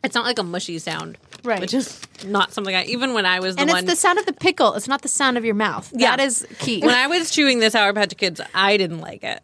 It's 0.03 0.15
not 0.15 0.25
like 0.25 0.39
a 0.39 0.43
mushy 0.43 0.79
sound, 0.79 1.17
Right. 1.43 1.59
Which 1.59 1.73
is 1.73 2.01
not 2.25 2.51
something 2.53 2.75
I 2.75 2.83
even 2.85 3.13
when 3.13 3.25
I 3.25 3.39
was 3.39 3.55
the 3.55 3.61
and 3.61 3.69
one 3.69 3.79
it's 3.83 3.89
the 3.89 3.95
sound 3.95 4.19
of 4.19 4.25
the 4.25 4.33
pickle. 4.33 4.73
It's 4.73 4.87
not 4.89 5.01
the 5.01 5.07
sound 5.07 5.37
of 5.37 5.45
your 5.45 5.55
mouth. 5.55 5.91
Yeah. 5.95 6.15
That 6.15 6.25
is 6.25 6.45
key. 6.59 6.81
when 6.81 6.95
I 6.95 7.07
was 7.07 7.31
chewing 7.31 7.59
the 7.59 7.69
Sour 7.71 7.93
Patch 7.93 8.15
Kids, 8.17 8.41
I 8.53 8.75
didn't 8.77 8.99
like 8.99 9.23
it. 9.23 9.41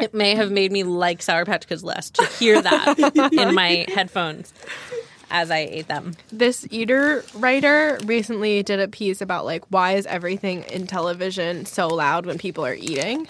It 0.00 0.14
may 0.14 0.34
have 0.34 0.50
made 0.50 0.72
me 0.72 0.82
like 0.82 1.22
Sour 1.22 1.44
Patch 1.44 1.66
Kids 1.66 1.84
less 1.84 2.10
to 2.10 2.24
hear 2.24 2.60
that 2.60 3.30
in 3.32 3.54
my 3.54 3.86
headphones 3.88 4.52
as 5.30 5.50
I 5.50 5.58
ate 5.58 5.88
them. 5.88 6.16
This 6.32 6.66
eater 6.70 7.24
writer 7.34 7.98
recently 8.04 8.62
did 8.62 8.80
a 8.80 8.88
piece 8.88 9.20
about 9.20 9.44
like 9.44 9.64
why 9.68 9.92
is 9.92 10.06
everything 10.06 10.64
in 10.64 10.86
television 10.86 11.64
so 11.66 11.88
loud 11.88 12.26
when 12.26 12.38
people 12.38 12.64
are 12.66 12.74
eating? 12.74 13.26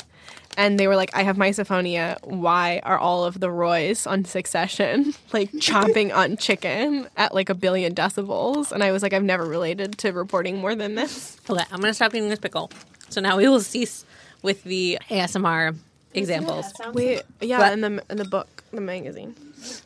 And 0.57 0.81
they 0.81 0.89
were 0.89 0.97
like, 0.97 1.15
I 1.15 1.23
have 1.23 1.37
misophonia. 1.37 2.19
Why 2.25 2.81
are 2.83 2.99
all 2.99 3.25
of 3.25 3.39
the 3.39 3.51
Roys 3.51 4.07
on 4.07 4.25
Succession 4.25 5.15
like 5.33 5.53
chomping 5.53 6.15
on 6.15 6.37
chicken 6.37 7.07
at 7.17 7.35
like 7.35 7.49
a 7.49 7.55
billion 7.55 7.95
decibels? 7.95 8.73
And 8.73 8.83
I 8.83 8.93
was 8.93 9.03
like, 9.03 9.13
I've 9.13 9.23
never 9.23 9.45
related 9.45 9.99
to 9.99 10.11
reporting 10.11 10.59
more 10.59 10.75
than 10.75 10.97
this. 10.97 11.39
Okay, 11.49 11.63
I'm 11.71 11.81
gonna 11.81 11.95
stop 11.95 12.15
eating 12.15 12.29
this 12.29 12.39
pickle. 12.39 12.71
So 13.11 13.21
now 13.21 13.37
we 13.37 13.49
will 13.49 13.61
cease 13.61 14.05
with 14.43 14.63
the 14.65 14.99
ASMR 15.09 15.77
examples. 16.15 16.73
Wait, 16.93 17.23
yeah, 17.41 17.59
What? 17.59 17.73
in 17.73 17.81
the 17.81 18.05
in 18.11 18.17
the 18.19 18.25
book, 18.25 18.65
the 18.73 18.81
magazine. 18.81 19.35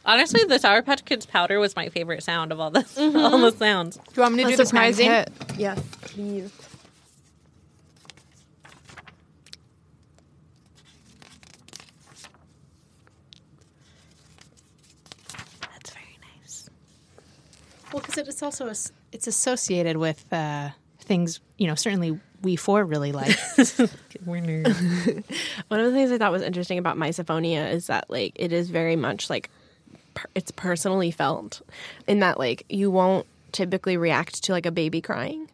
Honestly, 0.06 0.44
the 0.44 0.58
Sour 0.58 0.82
Patch 0.82 1.04
Kids 1.04 1.26
powder 1.26 1.58
was 1.58 1.74
my 1.76 1.88
favorite 1.88 2.22
sound 2.22 2.52
of 2.52 2.60
all 2.60 2.70
the 2.70 2.84
all 3.16 3.38
the 3.38 3.50
sounds. 3.52 3.96
Do 3.96 4.02
you 4.16 4.22
want 4.22 4.34
me 4.36 4.42
to 4.44 4.48
A 4.48 4.50
do 4.52 4.56
this 4.56 4.68
surprise 4.68 4.98
magazine? 4.98 5.10
hit. 5.10 5.58
Yes, 5.58 5.80
please. 6.02 6.52
That's 15.60 15.90
very 15.90 16.18
nice. 16.40 16.68
Well, 17.92 18.02
because 18.02 18.28
it's 18.28 18.42
also 18.42 18.68
as- 18.68 18.92
it's 19.12 19.26
associated 19.26 19.96
with 19.96 20.24
uh, 20.32 20.70
things 21.00 21.40
you 21.58 21.66
know. 21.66 21.74
Certainly, 21.74 22.18
we 22.44 22.56
four 22.56 22.84
really 22.84 23.12
like. 23.12 23.36
We're 24.24 24.40
nerds. 24.40 25.24
One 25.68 25.80
of 25.80 25.86
the 25.86 25.92
things 25.92 26.12
I 26.12 26.18
thought 26.18 26.32
was 26.32 26.42
interesting 26.42 26.78
about 26.78 26.96
misophonia 26.96 27.72
is 27.72 27.88
that 27.88 28.08
like 28.10 28.32
it 28.36 28.52
is 28.52 28.70
very 28.70 28.96
much 28.96 29.30
like 29.30 29.50
per- 30.14 30.28
it's 30.34 30.50
personally 30.50 31.10
felt 31.10 31.62
in 32.06 32.20
that 32.20 32.38
like 32.38 32.64
you 32.68 32.90
won't 32.90 33.26
typically 33.52 33.96
react 33.96 34.44
to 34.44 34.52
like 34.52 34.66
a 34.66 34.70
baby 34.70 35.00
crying. 35.00 35.48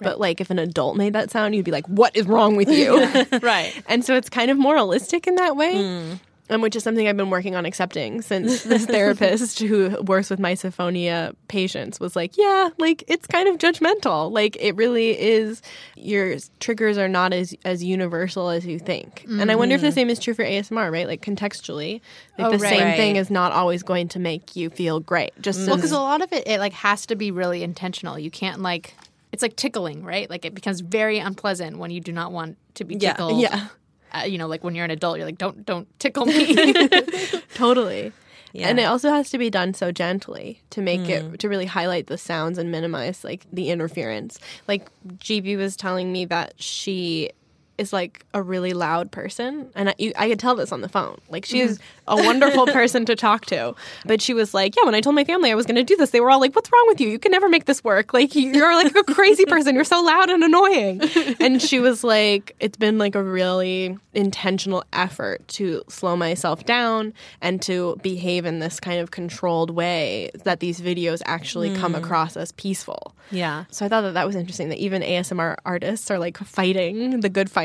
But 0.00 0.20
like 0.20 0.40
if 0.40 0.50
an 0.50 0.58
adult 0.58 0.96
made 0.96 1.14
that 1.14 1.30
sound, 1.30 1.54
you'd 1.54 1.64
be 1.64 1.70
like, 1.70 1.86
"What 1.86 2.14
is 2.14 2.26
wrong 2.26 2.56
with 2.56 2.68
you?" 2.68 2.94
right. 3.42 3.72
and 3.88 4.04
so 4.04 4.14
it's 4.14 4.28
kind 4.28 4.50
of 4.50 4.58
moralistic 4.58 5.26
in 5.26 5.36
that 5.36 5.56
way. 5.56 5.74
Mm. 5.74 6.20
Um, 6.50 6.60
which 6.60 6.76
is 6.76 6.82
something 6.82 7.08
I've 7.08 7.16
been 7.16 7.30
working 7.30 7.56
on 7.56 7.64
accepting 7.64 8.20
since 8.20 8.64
this 8.64 8.84
therapist 8.84 9.60
who 9.60 10.02
works 10.02 10.28
with 10.28 10.38
misophonia 10.40 11.34
patients 11.48 11.98
was 11.98 12.14
like, 12.14 12.36
yeah, 12.36 12.68
like 12.78 13.02
it's 13.08 13.26
kind 13.26 13.48
of 13.48 13.56
judgmental. 13.56 14.30
Like 14.30 14.56
it 14.60 14.76
really 14.76 15.18
is. 15.18 15.62
Your 15.96 16.36
triggers 16.60 16.98
are 16.98 17.08
not 17.08 17.32
as 17.32 17.54
as 17.64 17.82
universal 17.82 18.50
as 18.50 18.66
you 18.66 18.78
think. 18.78 19.24
And 19.26 19.50
I 19.50 19.54
wonder 19.56 19.74
if 19.74 19.80
the 19.80 19.90
same 19.92 20.10
is 20.10 20.18
true 20.18 20.34
for 20.34 20.44
ASMR, 20.44 20.92
right? 20.92 21.06
Like 21.06 21.22
contextually, 21.22 22.02
like 22.36 22.46
Oh, 22.48 22.50
the 22.50 22.58
right. 22.58 22.78
same 22.78 22.96
thing 22.96 23.16
is 23.16 23.30
not 23.30 23.52
always 23.52 23.82
going 23.82 24.08
to 24.08 24.18
make 24.18 24.54
you 24.54 24.68
feel 24.68 25.00
great. 25.00 25.32
Just 25.40 25.66
well, 25.66 25.76
because 25.76 25.92
a 25.92 25.98
lot 25.98 26.20
of 26.20 26.30
it, 26.32 26.46
it 26.46 26.60
like 26.60 26.74
has 26.74 27.06
to 27.06 27.16
be 27.16 27.30
really 27.30 27.62
intentional. 27.62 28.18
You 28.18 28.30
can't 28.30 28.60
like 28.60 28.94
it's 29.32 29.42
like 29.42 29.56
tickling, 29.56 30.04
right? 30.04 30.28
Like 30.28 30.44
it 30.44 30.54
becomes 30.54 30.80
very 30.80 31.18
unpleasant 31.18 31.78
when 31.78 31.90
you 31.90 32.00
do 32.00 32.12
not 32.12 32.32
want 32.32 32.58
to 32.74 32.84
be 32.84 32.96
Yeah. 32.96 33.12
tickled. 33.14 33.40
yeah, 33.40 33.68
Uh, 34.14 34.24
you 34.24 34.38
know, 34.38 34.46
like 34.46 34.62
when 34.62 34.74
you're 34.74 34.84
an 34.84 34.90
adult, 34.90 35.16
you're 35.18 35.26
like, 35.26 35.38
don't 35.38 35.66
don't 35.66 35.88
tickle 35.98 36.26
me. 36.26 36.72
totally. 37.54 38.12
Yeah. 38.52 38.68
And 38.68 38.78
it 38.78 38.84
also 38.84 39.10
has 39.10 39.30
to 39.30 39.38
be 39.38 39.50
done 39.50 39.74
so 39.74 39.90
gently 39.90 40.62
to 40.70 40.80
make 40.80 41.08
it 41.08 41.40
to 41.40 41.48
really 41.48 41.66
highlight 41.66 42.06
the 42.06 42.16
sounds 42.16 42.56
and 42.56 42.70
minimize 42.70 43.24
like 43.24 43.44
the 43.52 43.70
interference. 43.70 44.38
Like 44.68 44.88
Gibi 45.18 45.56
was 45.56 45.76
telling 45.76 46.12
me 46.12 46.24
that 46.26 46.54
she 46.62 47.32
is 47.78 47.92
like 47.92 48.24
a 48.34 48.42
really 48.42 48.72
loud 48.72 49.10
person, 49.10 49.70
and 49.74 49.90
I, 49.90 49.94
you, 49.98 50.12
I 50.16 50.28
could 50.28 50.38
tell 50.38 50.54
this 50.54 50.72
on 50.72 50.80
the 50.80 50.88
phone. 50.88 51.18
Like 51.28 51.44
she 51.44 51.60
mm-hmm. 51.60 51.70
is 51.70 51.78
a 52.06 52.16
wonderful 52.16 52.66
person 52.78 53.04
to 53.06 53.16
talk 53.16 53.46
to, 53.46 53.74
but 54.04 54.22
she 54.22 54.34
was 54.34 54.54
like, 54.54 54.76
"Yeah, 54.76 54.84
when 54.84 54.94
I 54.94 55.00
told 55.00 55.16
my 55.16 55.24
family 55.24 55.50
I 55.50 55.54
was 55.54 55.66
going 55.66 55.76
to 55.76 55.82
do 55.84 55.96
this, 55.96 56.10
they 56.10 56.20
were 56.20 56.30
all 56.30 56.40
like, 56.40 56.54
"What's 56.54 56.70
wrong 56.70 56.84
with 56.86 57.00
you? 57.00 57.08
You 57.08 57.18
can 57.18 57.32
never 57.32 57.48
make 57.48 57.64
this 57.64 57.82
work. 57.82 58.14
Like 58.14 58.34
you're 58.34 58.74
like 58.74 58.94
a 58.94 59.02
crazy 59.02 59.44
person. 59.44 59.74
You're 59.74 59.84
so 59.84 60.02
loud 60.02 60.30
and 60.30 60.42
annoying." 60.44 61.02
And 61.40 61.60
she 61.60 61.80
was 61.80 62.04
like, 62.04 62.54
"It's 62.60 62.76
been 62.76 62.98
like 62.98 63.14
a 63.14 63.22
really 63.22 63.96
intentional 64.14 64.84
effort 64.92 65.46
to 65.48 65.82
slow 65.88 66.16
myself 66.16 66.64
down 66.64 67.12
and 67.40 67.60
to 67.62 67.96
behave 68.02 68.44
in 68.44 68.60
this 68.60 68.78
kind 68.78 69.00
of 69.00 69.10
controlled 69.10 69.70
way 69.70 70.30
that 70.44 70.60
these 70.60 70.80
videos 70.80 71.22
actually 71.26 71.74
come 71.74 71.94
mm. 71.94 71.98
across 71.98 72.36
as 72.36 72.52
peaceful." 72.52 73.14
Yeah. 73.30 73.64
So 73.70 73.84
I 73.84 73.88
thought 73.88 74.02
that 74.02 74.14
that 74.14 74.26
was 74.26 74.36
interesting 74.36 74.68
that 74.68 74.78
even 74.78 75.02
ASMR 75.02 75.56
artists 75.64 76.10
are 76.10 76.18
like 76.18 76.38
fighting 76.38 77.20
the 77.20 77.28
good 77.28 77.50
fight 77.50 77.63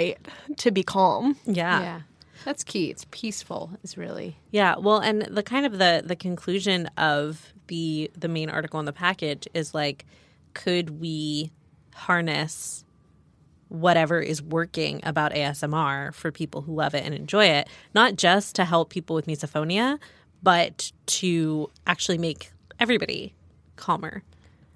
to 0.58 0.72
be 0.72 0.84
calm. 0.84 1.38
Yeah. 1.46 1.82
yeah, 1.82 2.02
that's 2.46 2.64
key. 2.64 2.90
It's 2.90 3.06
peaceful. 3.12 3.72
Is 3.84 3.98
really 3.98 4.38
Yeah, 4.52 4.76
well, 4.78 5.00
and 5.00 5.24
the 5.24 5.44
kind 5.44 5.66
of 5.66 5.78
the 5.78 6.04
the 6.06 6.16
conclusion 6.16 6.88
of 6.98 7.54
the 7.68 8.12
the 8.18 8.28
main 8.28 8.50
article 8.50 8.80
in 8.80 8.86
the 8.86 8.94
package 8.94 9.48
is 9.54 9.74
like, 9.74 10.06
could 10.54 11.00
we 11.00 11.52
harness 11.94 12.86
whatever 13.70 14.20
is 14.20 14.42
working 14.42 15.00
about 15.04 15.32
ASMR 15.32 16.14
for 16.14 16.32
people 16.32 16.62
who 16.62 16.74
love 16.74 16.96
it 16.96 17.06
and 17.06 17.14
enjoy 17.14 17.46
it, 17.46 17.70
not 17.94 18.16
just 18.16 18.56
to 18.56 18.66
help 18.66 18.90
people 18.90 19.16
with 19.16 19.28
misophonia, 19.28 20.00
but 20.42 20.92
to 21.06 21.70
actually 21.86 22.18
make 22.18 22.52
everybody 22.80 23.34
calmer. 23.76 24.24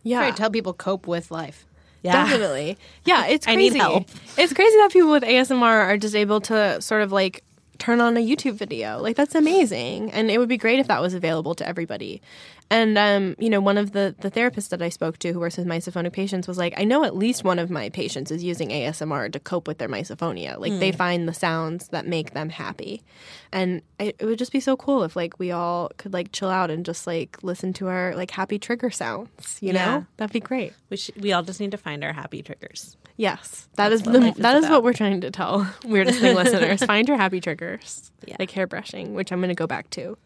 Yeah, 0.03 0.19
try 0.19 0.31
to 0.31 0.41
help 0.41 0.53
people 0.53 0.73
cope 0.73 1.07
with 1.07 1.31
life. 1.31 1.65
Yeah, 2.03 2.25
definitely. 2.25 2.77
Yeah, 3.05 3.25
it's 3.27 3.47
I 3.47 3.55
crazy. 3.55 3.73
need 3.75 3.79
help. 3.79 4.07
It's 4.37 4.53
crazy 4.53 4.77
that 4.77 4.89
people 4.91 5.11
with 5.11 5.23
ASMR 5.23 5.63
are 5.63 5.97
just 5.97 6.15
able 6.15 6.41
to 6.41 6.81
sort 6.81 7.01
of 7.01 7.11
like 7.11 7.43
turn 7.79 7.99
on 8.01 8.15
a 8.17 8.19
YouTube 8.19 8.53
video. 8.55 8.99
Like 9.01 9.15
that's 9.15 9.35
amazing, 9.35 10.11
and 10.11 10.29
it 10.29 10.37
would 10.37 10.49
be 10.49 10.57
great 10.57 10.79
if 10.79 10.87
that 10.87 11.01
was 11.01 11.13
available 11.13 11.55
to 11.55 11.67
everybody. 11.67 12.21
And 12.69 12.97
um, 12.97 13.36
you 13.38 13.49
know, 13.49 13.60
one 13.62 13.78
of 13.78 13.91
the 13.91 14.15
the 14.19 14.32
therapists 14.32 14.69
that 14.69 14.82
I 14.82 14.89
spoke 14.89 15.19
to 15.19 15.32
who 15.32 15.39
works 15.39 15.58
with 15.58 15.67
misophonic 15.67 16.12
patients 16.13 16.47
was 16.47 16.58
like, 16.58 16.73
I 16.78 16.84
know 16.86 17.04
at 17.04 17.15
least 17.15 17.43
one 17.43 17.60
of 17.60 17.69
my 17.69 17.89
patients 17.89 18.32
is 18.32 18.43
using 18.43 18.69
ASMR 18.69 19.32
to 19.32 19.39
cope 19.39 19.67
with 19.67 19.78
their 19.78 19.88
misophonia. 19.89 20.58
Like 20.58 20.80
they 20.80 20.91
find 20.91 21.28
the 21.28 21.34
sounds 21.34 21.89
that 21.89 22.08
make 22.08 22.34
them 22.34 22.49
happy, 22.49 23.04
and 23.52 23.82
it, 23.99 24.15
it 24.19 24.26
would 24.26 24.39
just 24.39 24.52
be 24.52 24.60
so 24.60 24.76
cool 24.76 25.04
if 25.04 25.15
like 25.15 25.38
we 25.39 25.52
all 25.52 25.91
could 25.97 26.13
like 26.13 26.32
chill 26.32 26.49
out 26.49 26.71
and 26.71 26.84
just 26.86 27.06
like 27.06 27.38
listen 27.43 27.73
to 27.73 27.88
our 27.89 28.15
like 28.15 28.32
happy 28.32 28.58
trigger 28.58 28.89
sounds. 28.89 29.60
You 29.62 29.73
know, 29.73 30.06
that'd 30.17 30.34
be 30.34 30.39
great. 30.39 30.73
we 30.89 30.97
should, 30.97 31.21
we 31.21 31.32
all 31.32 31.43
just 31.43 31.60
need 31.60 31.71
to 31.71 31.78
find 31.78 32.04
our 32.04 32.13
happy 32.13 32.41
triggers. 32.41 32.97
Yes, 33.17 33.67
that 33.76 33.91
is 33.91 34.02
what 34.04 34.13
the 34.13 34.28
is 34.30 34.36
that 34.38 34.56
is 34.58 34.67
what 34.67 34.84
we're 34.84 34.93
trying 34.93 35.21
to 35.21 35.30
tell 35.30 35.71
weirdest 35.86 36.19
thing 36.19 36.36
listeners. 36.36 36.84
Find 36.86 37.08
your 37.08 37.17
happy 37.17 37.39
triggers, 37.39 38.12
Yeah. 38.26 38.38
like 38.39 38.49
hairbrushing, 38.49 39.13
which 39.13 39.32
I'm 39.32 39.39
going 39.39 39.49
to 39.49 39.54
go 39.56 39.67
back 39.67 39.91
to 39.91 40.17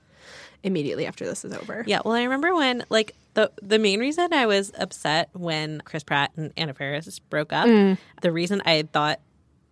immediately 0.64 1.06
after 1.06 1.26
this 1.26 1.46
is 1.46 1.54
over. 1.54 1.84
Yeah, 1.88 2.02
well, 2.04 2.14
I 2.14 2.24
remember 2.24 2.56
when 2.56 2.84
like 2.90 3.16
the 3.36 3.52
the 3.62 3.80
main 3.80 4.00
reason 4.00 4.34
I 4.34 4.46
was 4.46 4.72
upset 4.78 5.30
when 5.34 5.82
Chris 5.82 6.04
Pratt 6.04 6.32
and 6.36 6.52
Anna 6.58 6.74
Faris 6.74 7.20
broke 7.20 7.54
up. 7.54 7.68
Mm. 7.68 7.98
The 8.22 8.32
reason 8.32 8.62
I 8.66 8.84
thought 8.84 9.20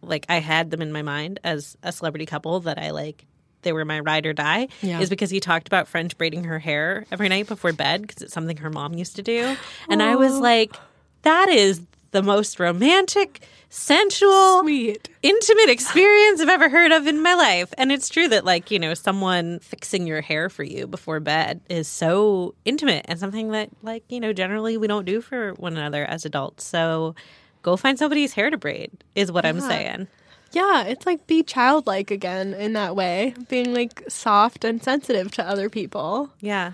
like 0.01 0.25
I 0.29 0.39
had 0.39 0.69
them 0.71 0.81
in 0.81 0.91
my 0.91 1.01
mind 1.01 1.39
as 1.43 1.75
a 1.81 1.91
celebrity 1.91 2.25
couple 2.27 2.59
that 2.61 2.77
I 2.77 2.91
like 2.91 3.25
they 3.63 3.73
were 3.73 3.83
my 3.85 3.99
ride 3.99 4.27
or 4.27 4.33
die 4.33 4.67
Yeah. 4.83 4.99
is 4.99 5.09
because 5.09 5.31
he 5.31 5.39
talked 5.39 5.67
about 5.67 5.87
French 5.87 6.15
braiding 6.19 6.43
her 6.43 6.59
hair 6.59 7.07
every 7.11 7.27
night 7.29 7.47
before 7.47 7.73
bed 7.73 8.03
because 8.03 8.21
it's 8.21 8.33
something 8.33 8.57
her 8.57 8.69
mom 8.69 8.93
used 8.93 9.15
to 9.15 9.23
do, 9.23 9.55
and 9.89 10.03
I 10.03 10.15
was 10.15 10.37
like, 10.37 10.75
that 11.23 11.49
is 11.49 11.81
the 12.11 12.21
most 12.21 12.59
romantic, 12.59 13.41
sensual, 13.75 14.61
Sweet. 14.61 15.09
intimate 15.21 15.69
experience 15.69 16.39
I've 16.39 16.49
ever 16.49 16.69
heard 16.69 16.91
of 16.91 17.07
in 17.07 17.21
my 17.21 17.33
life. 17.33 17.73
And 17.77 17.91
it's 17.91 18.07
true 18.07 18.27
that, 18.29 18.45
like, 18.45 18.71
you 18.71 18.79
know, 18.79 18.93
someone 18.93 19.59
fixing 19.59 20.07
your 20.07 20.21
hair 20.21 20.49
for 20.49 20.63
you 20.63 20.87
before 20.87 21.19
bed 21.19 21.59
is 21.69 21.87
so 21.87 22.55
intimate 22.63 23.05
and 23.09 23.19
something 23.19 23.51
that, 23.51 23.69
like, 23.83 24.03
you 24.09 24.19
know, 24.19 24.31
generally 24.31 24.77
we 24.77 24.87
don't 24.87 25.05
do 25.05 25.19
for 25.19 25.53
one 25.55 25.75
another 25.75 26.05
as 26.05 26.25
adults. 26.25 26.63
So 26.63 27.15
go 27.63 27.75
find 27.75 27.99
somebody's 27.99 28.33
hair 28.33 28.49
to 28.49 28.57
braid, 28.57 28.91
is 29.13 29.31
what 29.31 29.45
I'm 29.45 29.59
saying. 29.59 30.07
Yeah, 30.53 30.85
it's 30.85 31.05
like 31.05 31.27
be 31.27 31.43
childlike 31.43 32.11
again 32.11 32.53
in 32.53 32.73
that 32.73 32.95
way, 32.95 33.33
being 33.49 33.73
like 33.73 34.03
soft 34.07 34.63
and 34.63 34.81
sensitive 34.81 35.31
to 35.31 35.45
other 35.45 35.69
people. 35.69 36.29
Yeah. 36.39 36.71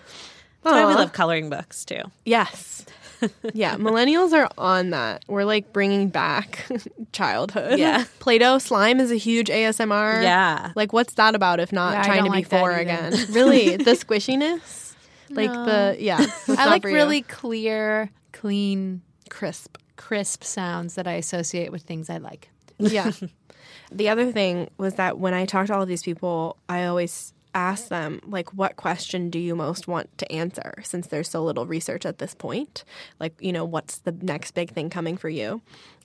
That's 0.63 0.75
why 0.75 0.85
we 0.85 0.93
love 0.93 1.13
coloring 1.13 1.49
books 1.49 1.83
too. 1.83 2.03
Yes. 2.25 2.85
Yeah, 3.53 3.75
millennials 3.75 4.33
are 4.33 4.49
on 4.57 4.91
that. 4.91 5.23
We're 5.27 5.45
like 5.45 5.73
bringing 5.73 6.09
back 6.09 6.65
childhood. 7.11 7.79
Yeah. 7.79 8.05
Play-Doh 8.19 8.57
slime 8.59 8.99
is 8.99 9.11
a 9.11 9.15
huge 9.15 9.47
ASMR. 9.47 10.23
Yeah. 10.23 10.71
Like 10.75 10.93
what's 10.93 11.13
that 11.15 11.35
about 11.35 11.59
if 11.59 11.71
not 11.71 11.93
Yeah, 11.93 12.03
trying 12.03 12.23
to 12.23 12.23
be 12.23 12.29
like 12.29 12.49
four 12.49 12.71
again? 12.71 13.13
really? 13.29 13.77
The 13.77 13.91
squishiness? 13.91 14.95
Like 15.29 15.51
the 15.51 15.95
yeah. 15.99 16.25
I 16.49 16.65
like 16.67 16.83
really 16.83 17.21
clear, 17.21 18.09
clean, 18.33 19.01
crisp. 19.29 19.77
crisp 19.95 20.43
sounds 20.43 20.95
that 20.95 21.07
I 21.07 21.13
associate 21.13 21.71
with 21.71 21.83
things 21.83 22.09
I 22.09 22.17
like. 22.17 22.49
Yeah. 22.77 23.11
the 23.91 24.09
other 24.09 24.31
thing 24.31 24.69
was 24.77 24.95
that 24.95 25.19
when 25.19 25.33
I 25.33 25.45
talk 25.45 25.67
to 25.67 25.75
all 25.75 25.81
of 25.81 25.87
these 25.87 26.03
people, 26.03 26.57
I 26.67 26.85
always 26.85 27.33
ask 27.53 27.89
them 27.89 28.21
like 28.25 28.53
what 28.53 28.75
question 28.75 29.29
do 29.29 29.39
you 29.39 29.55
most 29.55 29.87
want 29.87 30.17
to 30.17 30.31
answer 30.31 30.73
since 30.83 31.07
there's 31.07 31.29
so 31.29 31.43
little 31.43 31.65
research 31.65 32.05
at 32.05 32.17
this 32.19 32.33
point? 32.33 32.83
Like 33.19 33.33
you 33.39 33.51
know 33.51 33.65
what's 33.65 33.99
the 33.99 34.11
next 34.21 34.51
big 34.51 34.71
thing 34.71 34.89
coming 34.89 35.17
for 35.17 35.29
you? 35.29 35.61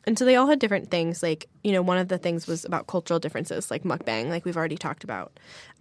And 0.07 0.17
so 0.19 0.25
they 0.25 0.37
all 0.37 0.47
had 0.47 0.59
different 0.59 0.91
things 0.91 1.23
like 1.23 1.49
you 1.65 1.73
know 1.73 1.83
one 1.83 1.99
of 1.99 2.09
the 2.09 2.19
things 2.19 2.47
was 2.47 2.65
about 2.65 2.87
cultural 2.87 3.19
differences 3.21 3.71
like 3.71 3.83
mukbang 3.83 4.29
like 4.29 4.45
we've 4.45 4.57
already 4.57 4.77
talked 4.77 5.05
about. 5.05 5.33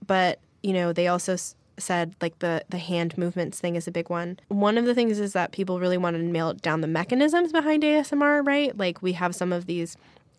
But 0.05 0.39
you 0.63 0.73
know 0.73 0.93
they 0.93 1.07
also 1.07 1.33
s- 1.33 1.55
said 1.77 2.15
like 2.21 2.39
the 2.39 2.63
the 2.69 2.77
hand 2.77 3.17
movements 3.17 3.59
thing 3.59 3.75
is 3.75 3.87
a 3.87 3.91
big 3.91 4.09
one. 4.09 4.39
One 4.47 4.77
of 4.77 4.85
the 4.85 4.95
things 4.95 5.19
is 5.19 5.33
that 5.33 5.51
people 5.51 5.79
really 5.79 5.97
wanted 5.97 6.19
to 6.19 6.23
nail 6.25 6.53
down 6.53 6.81
the 6.81 6.87
mechanisms 6.87 7.51
behind 7.51 7.83
asmr 7.83 8.45
right? 8.45 8.75
Like 8.77 9.01
we 9.01 9.13
have 9.13 9.35
some 9.35 9.51
of 9.53 9.65
these 9.65 9.97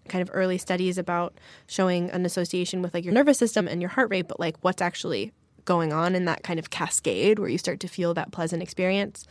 kind 0.08 0.22
of 0.22 0.30
early 0.32 0.58
studies 0.58 0.98
about 0.98 1.34
showing 1.66 2.10
an 2.10 2.24
association 2.24 2.82
with 2.82 2.94
like 2.94 3.04
your 3.04 3.14
nervous 3.14 3.38
system 3.38 3.68
and 3.68 3.80
your 3.80 3.90
heart 3.90 4.10
rate, 4.10 4.28
but 4.28 4.40
like 4.40 4.56
what's 4.62 4.82
actually 4.82 5.32
going 5.64 5.92
on 5.92 6.14
in 6.14 6.24
that 6.24 6.42
kind 6.42 6.58
of 6.58 6.70
cascade 6.70 7.38
where 7.38 7.48
you 7.48 7.58
start 7.58 7.80
to 7.80 7.88
feel 7.88 8.14
that 8.14 8.32
pleasant 8.32 8.62
experience. 8.62 9.26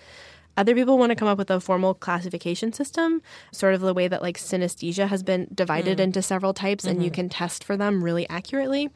Other 0.58 0.74
people 0.74 0.98
want 0.98 1.10
to 1.10 1.16
come 1.16 1.28
up 1.28 1.38
with 1.38 1.52
a 1.52 1.60
formal 1.60 1.94
classification 1.94 2.72
system, 2.72 3.22
sort 3.52 3.74
of 3.74 3.82
the 3.82 3.94
way 3.94 4.08
that 4.08 4.22
like 4.22 4.38
synesthesia 4.38 5.08
has 5.08 5.22
been 5.22 5.48
divided 5.54 5.98
mm. 5.98 6.02
into 6.02 6.22
several 6.22 6.54
types 6.54 6.86
and 6.86 7.04
you 7.04 7.10
mm-hmm. 7.10 7.16
can 7.16 7.30
test 7.30 7.64
for 7.64 7.76
them 7.76 8.04
really 8.04 8.28
accurately. 8.30 8.90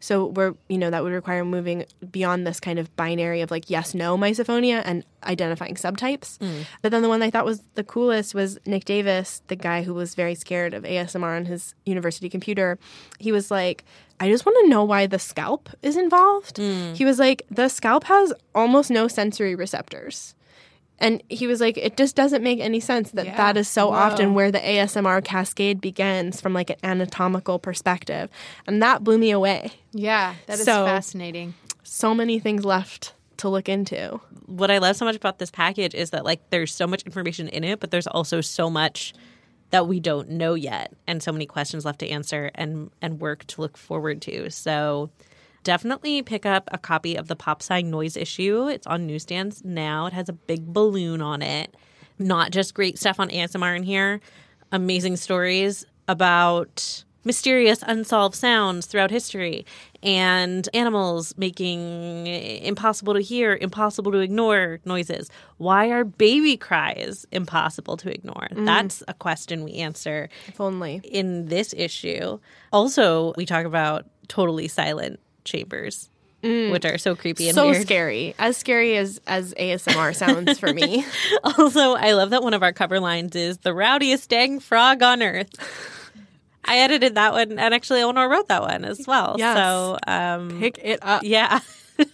So 0.00 0.26
we're, 0.26 0.54
you 0.68 0.78
know, 0.78 0.90
that 0.90 1.02
would 1.02 1.12
require 1.12 1.44
moving 1.44 1.84
beyond 2.10 2.46
this 2.46 2.60
kind 2.60 2.78
of 2.78 2.94
binary 2.96 3.40
of 3.40 3.50
like 3.50 3.70
yes, 3.70 3.94
no 3.94 4.16
misophonia 4.16 4.82
and 4.84 5.04
identifying 5.24 5.74
subtypes. 5.74 6.38
Mm. 6.38 6.64
But 6.82 6.92
then 6.92 7.02
the 7.02 7.08
one 7.08 7.22
I 7.22 7.30
thought 7.30 7.44
was 7.44 7.62
the 7.74 7.84
coolest 7.84 8.34
was 8.34 8.58
Nick 8.66 8.84
Davis, 8.84 9.42
the 9.48 9.56
guy 9.56 9.82
who 9.82 9.94
was 9.94 10.14
very 10.14 10.34
scared 10.34 10.74
of 10.74 10.84
ASMR 10.84 11.36
on 11.36 11.46
his 11.46 11.74
university 11.84 12.28
computer. 12.28 12.78
He 13.18 13.32
was 13.32 13.50
like, 13.50 13.84
I 14.20 14.30
just 14.30 14.46
want 14.46 14.56
to 14.64 14.70
know 14.70 14.84
why 14.84 15.06
the 15.06 15.18
scalp 15.18 15.68
is 15.82 15.96
involved. 15.96 16.56
Mm. 16.56 16.96
He 16.96 17.04
was 17.04 17.18
like, 17.18 17.42
the 17.50 17.68
scalp 17.68 18.04
has 18.04 18.32
almost 18.54 18.90
no 18.90 19.08
sensory 19.08 19.54
receptors. 19.54 20.34
And 20.98 21.22
he 21.28 21.46
was 21.46 21.60
like, 21.60 21.76
it 21.76 21.96
just 21.96 22.16
doesn't 22.16 22.42
make 22.42 22.58
any 22.60 22.80
sense 22.80 23.10
that 23.10 23.26
Yeah. 23.26 23.36
that 23.36 23.56
is 23.56 23.68
so 23.68 23.90
often 23.92 24.32
where 24.34 24.50
the 24.50 24.58
ASMR 24.60 25.22
cascade 25.22 25.80
begins 25.80 26.40
from 26.40 26.52
like 26.54 26.70
an 26.70 26.76
anatomical 26.82 27.58
perspective. 27.58 28.30
And 28.66 28.82
that 28.82 29.04
blew 29.04 29.18
me 29.18 29.30
away. 29.30 29.72
Yeah, 29.92 30.34
that 30.46 30.54
is 30.58 30.64
So- 30.64 30.86
fascinating. 30.86 31.54
So 31.82 32.14
many 32.14 32.38
things 32.38 32.64
left 32.64 33.12
to 33.38 33.48
look 33.48 33.68
into. 33.68 34.20
what 34.46 34.70
I 34.70 34.78
love 34.78 34.94
so 34.96 35.04
much 35.04 35.16
about 35.16 35.38
this 35.40 35.50
package 35.50 35.92
is 35.92 36.10
that 36.10 36.24
like 36.24 36.50
there's 36.50 36.72
so 36.72 36.86
much 36.86 37.02
information 37.02 37.48
in 37.48 37.64
it, 37.64 37.80
but 37.80 37.90
there's 37.90 38.06
also 38.06 38.40
so 38.40 38.70
much 38.70 39.12
that 39.70 39.88
we 39.88 39.98
don't 39.98 40.30
know 40.30 40.54
yet, 40.54 40.92
and 41.08 41.20
so 41.20 41.32
many 41.32 41.44
questions 41.46 41.84
left 41.84 41.98
to 41.98 42.08
answer 42.08 42.52
and 42.54 42.90
and 43.02 43.20
work 43.20 43.44
to 43.48 43.60
look 43.60 43.76
forward 43.76 44.22
to. 44.22 44.48
So 44.50 45.10
definitely 45.66 46.22
pick 46.22 46.46
up 46.46 46.68
a 46.70 46.78
copy 46.78 47.16
of 47.16 47.26
the 47.26 47.34
Pop 47.34 47.60
Sci 47.60 47.82
Noise 47.82 48.16
issue. 48.16 48.68
It's 48.68 48.86
on 48.86 49.04
newsstands 49.04 49.64
now. 49.64 50.06
It 50.06 50.12
has 50.12 50.28
a 50.28 50.32
big 50.32 50.72
balloon 50.72 51.20
on 51.20 51.42
it. 51.42 51.76
Not 52.20 52.52
just 52.52 52.72
great 52.72 52.98
stuff 52.98 53.18
on 53.18 53.28
ASMR 53.30 53.76
in 53.76 53.82
here, 53.82 54.20
amazing 54.70 55.16
stories 55.16 55.84
about 56.06 57.04
mysterious 57.24 57.82
unsolved 57.82 58.36
sounds 58.36 58.86
throughout 58.86 59.10
history 59.10 59.66
and 60.04 60.68
animals 60.72 61.34
making 61.36 62.28
impossible 62.28 63.14
to 63.14 63.20
hear, 63.20 63.58
impossible 63.60 64.12
to 64.12 64.18
ignore 64.18 64.78
noises. 64.84 65.28
Why 65.56 65.90
are 65.90 66.04
baby 66.04 66.56
cries 66.56 67.26
impossible 67.32 67.96
to 67.96 68.14
ignore? 68.14 68.46
Mm. 68.52 68.66
That's 68.66 69.02
a 69.08 69.14
question 69.14 69.64
we 69.64 69.72
answer 69.74 70.28
If 70.46 70.60
only. 70.60 71.00
in 71.02 71.46
this 71.46 71.74
issue. 71.76 72.38
Also, 72.72 73.34
we 73.36 73.44
talk 73.44 73.66
about 73.66 74.06
totally 74.28 74.68
silent 74.68 75.18
chambers, 75.46 76.10
which 76.42 76.84
are 76.84 76.98
so 76.98 77.16
creepy 77.16 77.48
and 77.48 77.54
So 77.54 77.70
weird. 77.70 77.82
scary. 77.82 78.34
As 78.38 78.56
scary 78.58 78.96
as, 78.98 79.20
as 79.26 79.54
ASMR 79.54 80.14
sounds 80.14 80.58
for 80.58 80.72
me. 80.72 81.04
Also, 81.58 81.94
I 81.94 82.12
love 82.12 82.30
that 82.30 82.42
one 82.42 82.52
of 82.54 82.62
our 82.62 82.72
cover 82.72 83.00
lines 83.00 83.34
is 83.34 83.58
the 83.58 83.72
rowdiest 83.72 84.28
dang 84.28 84.60
frog 84.60 85.02
on 85.02 85.22
earth. 85.22 85.48
I 86.64 86.78
edited 86.78 87.14
that 87.14 87.32
one, 87.32 87.58
and 87.58 87.72
actually, 87.74 88.00
Eleanor 88.00 88.28
wrote 88.28 88.48
that 88.48 88.60
one 88.62 88.84
as 88.84 89.06
well. 89.06 89.36
Yes. 89.38 89.56
So, 89.56 89.98
um, 90.06 90.58
Pick 90.60 90.78
it 90.82 90.98
up. 91.02 91.22
yeah. 91.24 91.60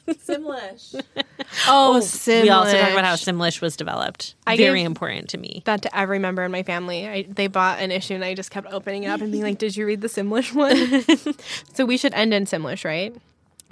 Oh, 1.69 2.01
Simlish. 2.03 2.43
We 2.45 2.51
also 2.51 2.73
talk 2.79 2.93
about 2.93 3.05
how 3.05 3.15
Simlish. 3.15 3.57
Simlish 3.57 3.61
was 3.61 3.77
developed. 3.77 4.35
I 4.47 4.57
Very 4.57 4.83
important 4.83 5.29
to 5.31 5.39
me. 5.39 5.63
that 5.67 5.83
to 5.83 5.97
every 5.97 6.19
member 6.19 6.43
in 6.45 6.51
my 6.53 6.63
family. 6.63 7.07
I, 7.09 7.23
they 7.29 7.47
bought 7.47 7.79
an 7.81 7.91
issue 7.91 8.15
and 8.15 8.25
I 8.25 8.35
just 8.35 8.51
kept 8.51 8.69
opening 8.73 9.05
it 9.05 9.09
up 9.09 9.21
and 9.21 9.31
being 9.31 9.45
like, 9.45 9.59
"Did 9.59 9.77
you 9.77 9.85
read 9.87 10.01
the 10.01 10.09
Simlish 10.09 10.55
one?" 10.55 11.37
so 11.75 11.85
we 11.85 11.97
should 11.97 12.15
end 12.15 12.33
in 12.33 12.47
Simlish, 12.47 12.85
right? 12.85 13.15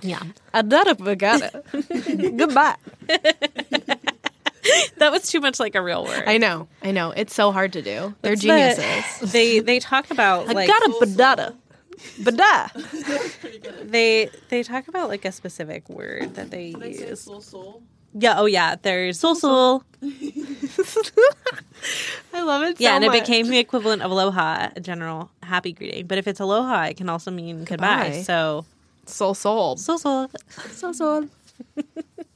Yeah. 0.03 0.23
I 0.53 0.63
gotta 0.63 0.97
it. 1.73 2.37
Goodbye. 2.37 2.77
That 4.99 5.11
was 5.11 5.31
too 5.31 5.41
much 5.41 5.59
like 5.59 5.75
a 5.75 5.81
real 5.81 6.05
word. 6.05 6.25
I 6.27 6.37
know, 6.37 6.69
I 6.83 6.91
know. 6.91 7.13
It's 7.13 7.35
so 7.35 7.51
hard 7.51 7.73
to 7.73 7.83
do. 7.83 8.15
They're 8.21 8.33
But 8.37 8.41
geniuses. 8.41 9.33
they 9.33 9.61
they 9.61 9.79
talk 9.79 10.11
about 10.11 10.49
I 10.55 10.67
got 10.67 10.83
a 10.83 10.89
badada. 11.01 11.55
Bada. 12.21 12.71
they 13.91 14.31
they 14.49 14.63
talk 14.63 14.89
about 14.89 15.09
like 15.09 15.25
a 15.25 15.33
specific 15.33 15.89
word 15.89 16.35
that 16.35 16.51
they 16.51 16.69
use. 16.69 17.29
Yeah. 18.13 18.39
Oh 18.39 18.47
yeah. 18.47 18.77
There's 18.81 19.19
sul 19.19 19.35
sul. 19.35 19.85
I 22.33 22.43
love 22.43 22.63
it. 22.63 22.81
Yeah, 22.81 22.91
so 22.91 22.97
and 22.97 23.05
it 23.05 23.13
became 23.13 23.49
the 23.49 23.59
equivalent 23.59 24.03
of 24.03 24.11
aloha, 24.11 24.71
a 24.75 24.81
general 24.81 25.31
happy 25.43 25.73
greeting. 25.73 26.07
But 26.07 26.19
if 26.19 26.27
it's 26.27 26.41
aloha, 26.41 26.85
it 26.85 26.97
can 26.97 27.09
also 27.09 27.31
mean 27.31 27.65
goodbye. 27.65 28.05
Goodbye. 28.05 28.23
So 28.23 28.65
sul 29.07 29.35
sul. 29.35 29.77
sul 29.77 29.99
sul. 29.99 30.31
Sul 30.73 30.95
sul. 30.95 31.29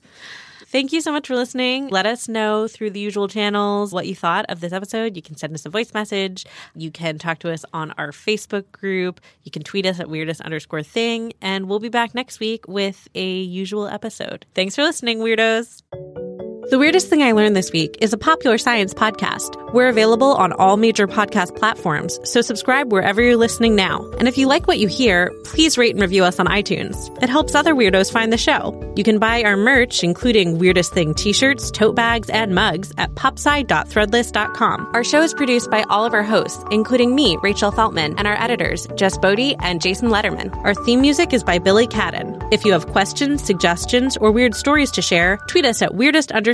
Thank 0.75 0.93
you 0.93 1.01
so 1.01 1.13
much 1.13 1.29
for 1.29 1.37
listening. 1.37 1.87
Let 1.87 2.05
us 2.05 2.27
know 2.27 2.67
through 2.67 2.91
the 2.91 2.99
usual 2.99 3.29
channels 3.29 3.93
what 3.93 4.09
you 4.09 4.17
thought 4.17 4.45
of 4.49 4.59
this 4.59 4.73
episode. 4.73 5.15
You 5.15 5.23
can 5.23 5.37
send 5.37 5.55
us 5.55 5.65
a 5.65 5.71
voice 5.71 5.95
message. 5.95 6.45
You 6.75 6.91
can 6.91 7.17
talk 7.17 7.39
to 7.39 7.53
us 7.53 7.65
on 7.73 7.93
our 7.93 8.11
Facebook 8.11 8.73
group. 8.73 9.21
You 9.45 9.53
can 9.53 9.63
tweet 9.63 9.87
us 9.87 10.01
at 10.01 10.11
weirdest 10.11 10.41
underscore 10.41 10.83
thing. 10.83 11.33
And 11.41 11.69
we'll 11.69 11.79
be 11.79 11.91
back 11.91 12.13
next 12.13 12.41
week 12.41 12.67
with 12.67 13.07
a 13.15 13.43
usual 13.43 13.87
episode. 13.87 14.47
Thanks 14.57 14.75
for 14.75 14.83
listening, 14.83 15.21
weirdos. 15.21 16.24
The 16.71 16.79
Weirdest 16.79 17.09
Thing 17.09 17.23
I 17.23 17.33
Learned 17.33 17.55
This 17.55 17.73
Week 17.73 17.99
is 18.01 18.15
a 18.15 18.19
popular 18.19 18.57
science 18.57 18.95
podcast. 18.95 19.61
We're 19.75 19.89
available 19.89 20.33
on 20.35 20.53
all 20.53 20.79
major 20.79 21.07
podcast 21.07 21.57
platforms, 21.57 22.19
so 22.25 22.41
subscribe 22.41 22.91
wherever 22.91 23.21
you're 23.21 23.37
listening 23.37 23.75
now. 23.77 24.09
And 24.19 24.29
if 24.29 24.39
you 24.39 24.47
like 24.47 24.67
what 24.67 24.79
you 24.79 24.89
hear, 24.89 25.31
please 25.45 25.77
rate 25.77 25.93
and 25.95 26.01
review 26.01 26.25
us 26.25 26.41
on 26.41 26.47
iTunes. 26.47 26.97
It 27.23 27.29
helps 27.29 27.55
other 27.55 27.75
weirdos 27.75 28.11
find 28.11 28.33
the 28.33 28.39
show. 28.39 28.81
You 28.97 29.05
can 29.05 29.19
buy 29.19 29.43
our 29.43 29.57
merch, 29.59 30.03
including 30.03 30.59
Weirdest 30.59 30.95
Thing 30.95 31.13
t 31.13 31.35
shirts, 31.35 31.71
tote 31.71 31.97
bags, 31.97 32.31
and 32.31 32.55
mugs 32.55 32.93
at 32.97 33.15
popsci.threadless.com. 33.15 34.91
Our 34.95 35.05
show 35.05 35.21
is 35.21 35.35
produced 35.35 35.71
by 35.71 35.83
all 35.91 36.07
of 36.07 36.15
our 36.15 36.23
hosts, 36.23 36.65
including 36.71 37.15
me, 37.15 37.37
Rachel 37.43 37.73
Feltman, 37.73 38.15
and 38.17 38.27
our 38.27 38.41
editors, 38.41 38.87
Jess 38.95 39.19
Boddy 39.19 39.55
and 39.57 39.83
Jason 39.83 40.09
Lederman. 40.09 40.55
Our 40.65 40.75
theme 40.75 41.03
music 41.03 41.35
is 41.35 41.45
by 41.45 41.59
Billy 41.59 41.87
Cadden. 41.87 42.49
If 42.53 42.65
you 42.65 42.73
have 42.73 42.87
questions, 42.87 43.45
suggestions, 43.45 44.17
or 44.17 44.33
weird 44.33 44.55
stories 44.55 44.91
to 44.93 45.03
share, 45.03 45.37
tweet 45.49 45.67
us 45.67 45.83
at 45.83 45.95
weirdest 45.95 46.33
underscore 46.33 46.54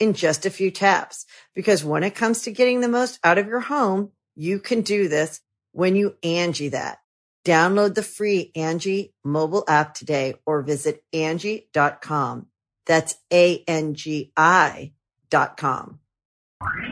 in 0.00 0.14
just 0.14 0.46
a 0.46 0.50
few 0.50 0.70
taps. 0.70 1.26
Because 1.54 1.84
when 1.84 2.02
it 2.02 2.14
comes 2.14 2.42
to 2.42 2.50
getting 2.50 2.80
the 2.80 2.88
most 2.88 3.18
out 3.24 3.38
of 3.38 3.46
your 3.46 3.60
home, 3.60 4.12
you 4.34 4.58
can 4.58 4.82
do 4.82 5.08
this 5.08 5.40
when 5.72 5.96
you 5.96 6.16
Angi 6.22 6.70
that. 6.70 6.98
Download 7.44 7.94
the 7.94 8.02
free 8.02 8.52
Angi 8.56 9.12
mobile 9.24 9.64
app 9.66 9.94
today 9.94 10.34
or 10.44 10.62
visit 10.62 11.02
Angi.com. 11.14 12.46
That's 12.86 13.16
A-N-G-I 13.32 14.92
dot 15.30 15.56
com. 15.56 16.00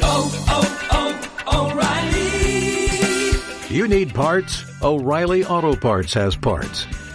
Oh, 0.03 0.45
oh, 0.49 1.45
oh, 1.49 1.71
O'Reilly. 1.71 3.75
You 3.75 3.89
need 3.89 4.15
parts? 4.15 4.65
O'Reilly 4.83 5.45
Auto 5.45 5.75
Parts 5.75 6.15
has 6.15 6.37
parts. 6.37 6.87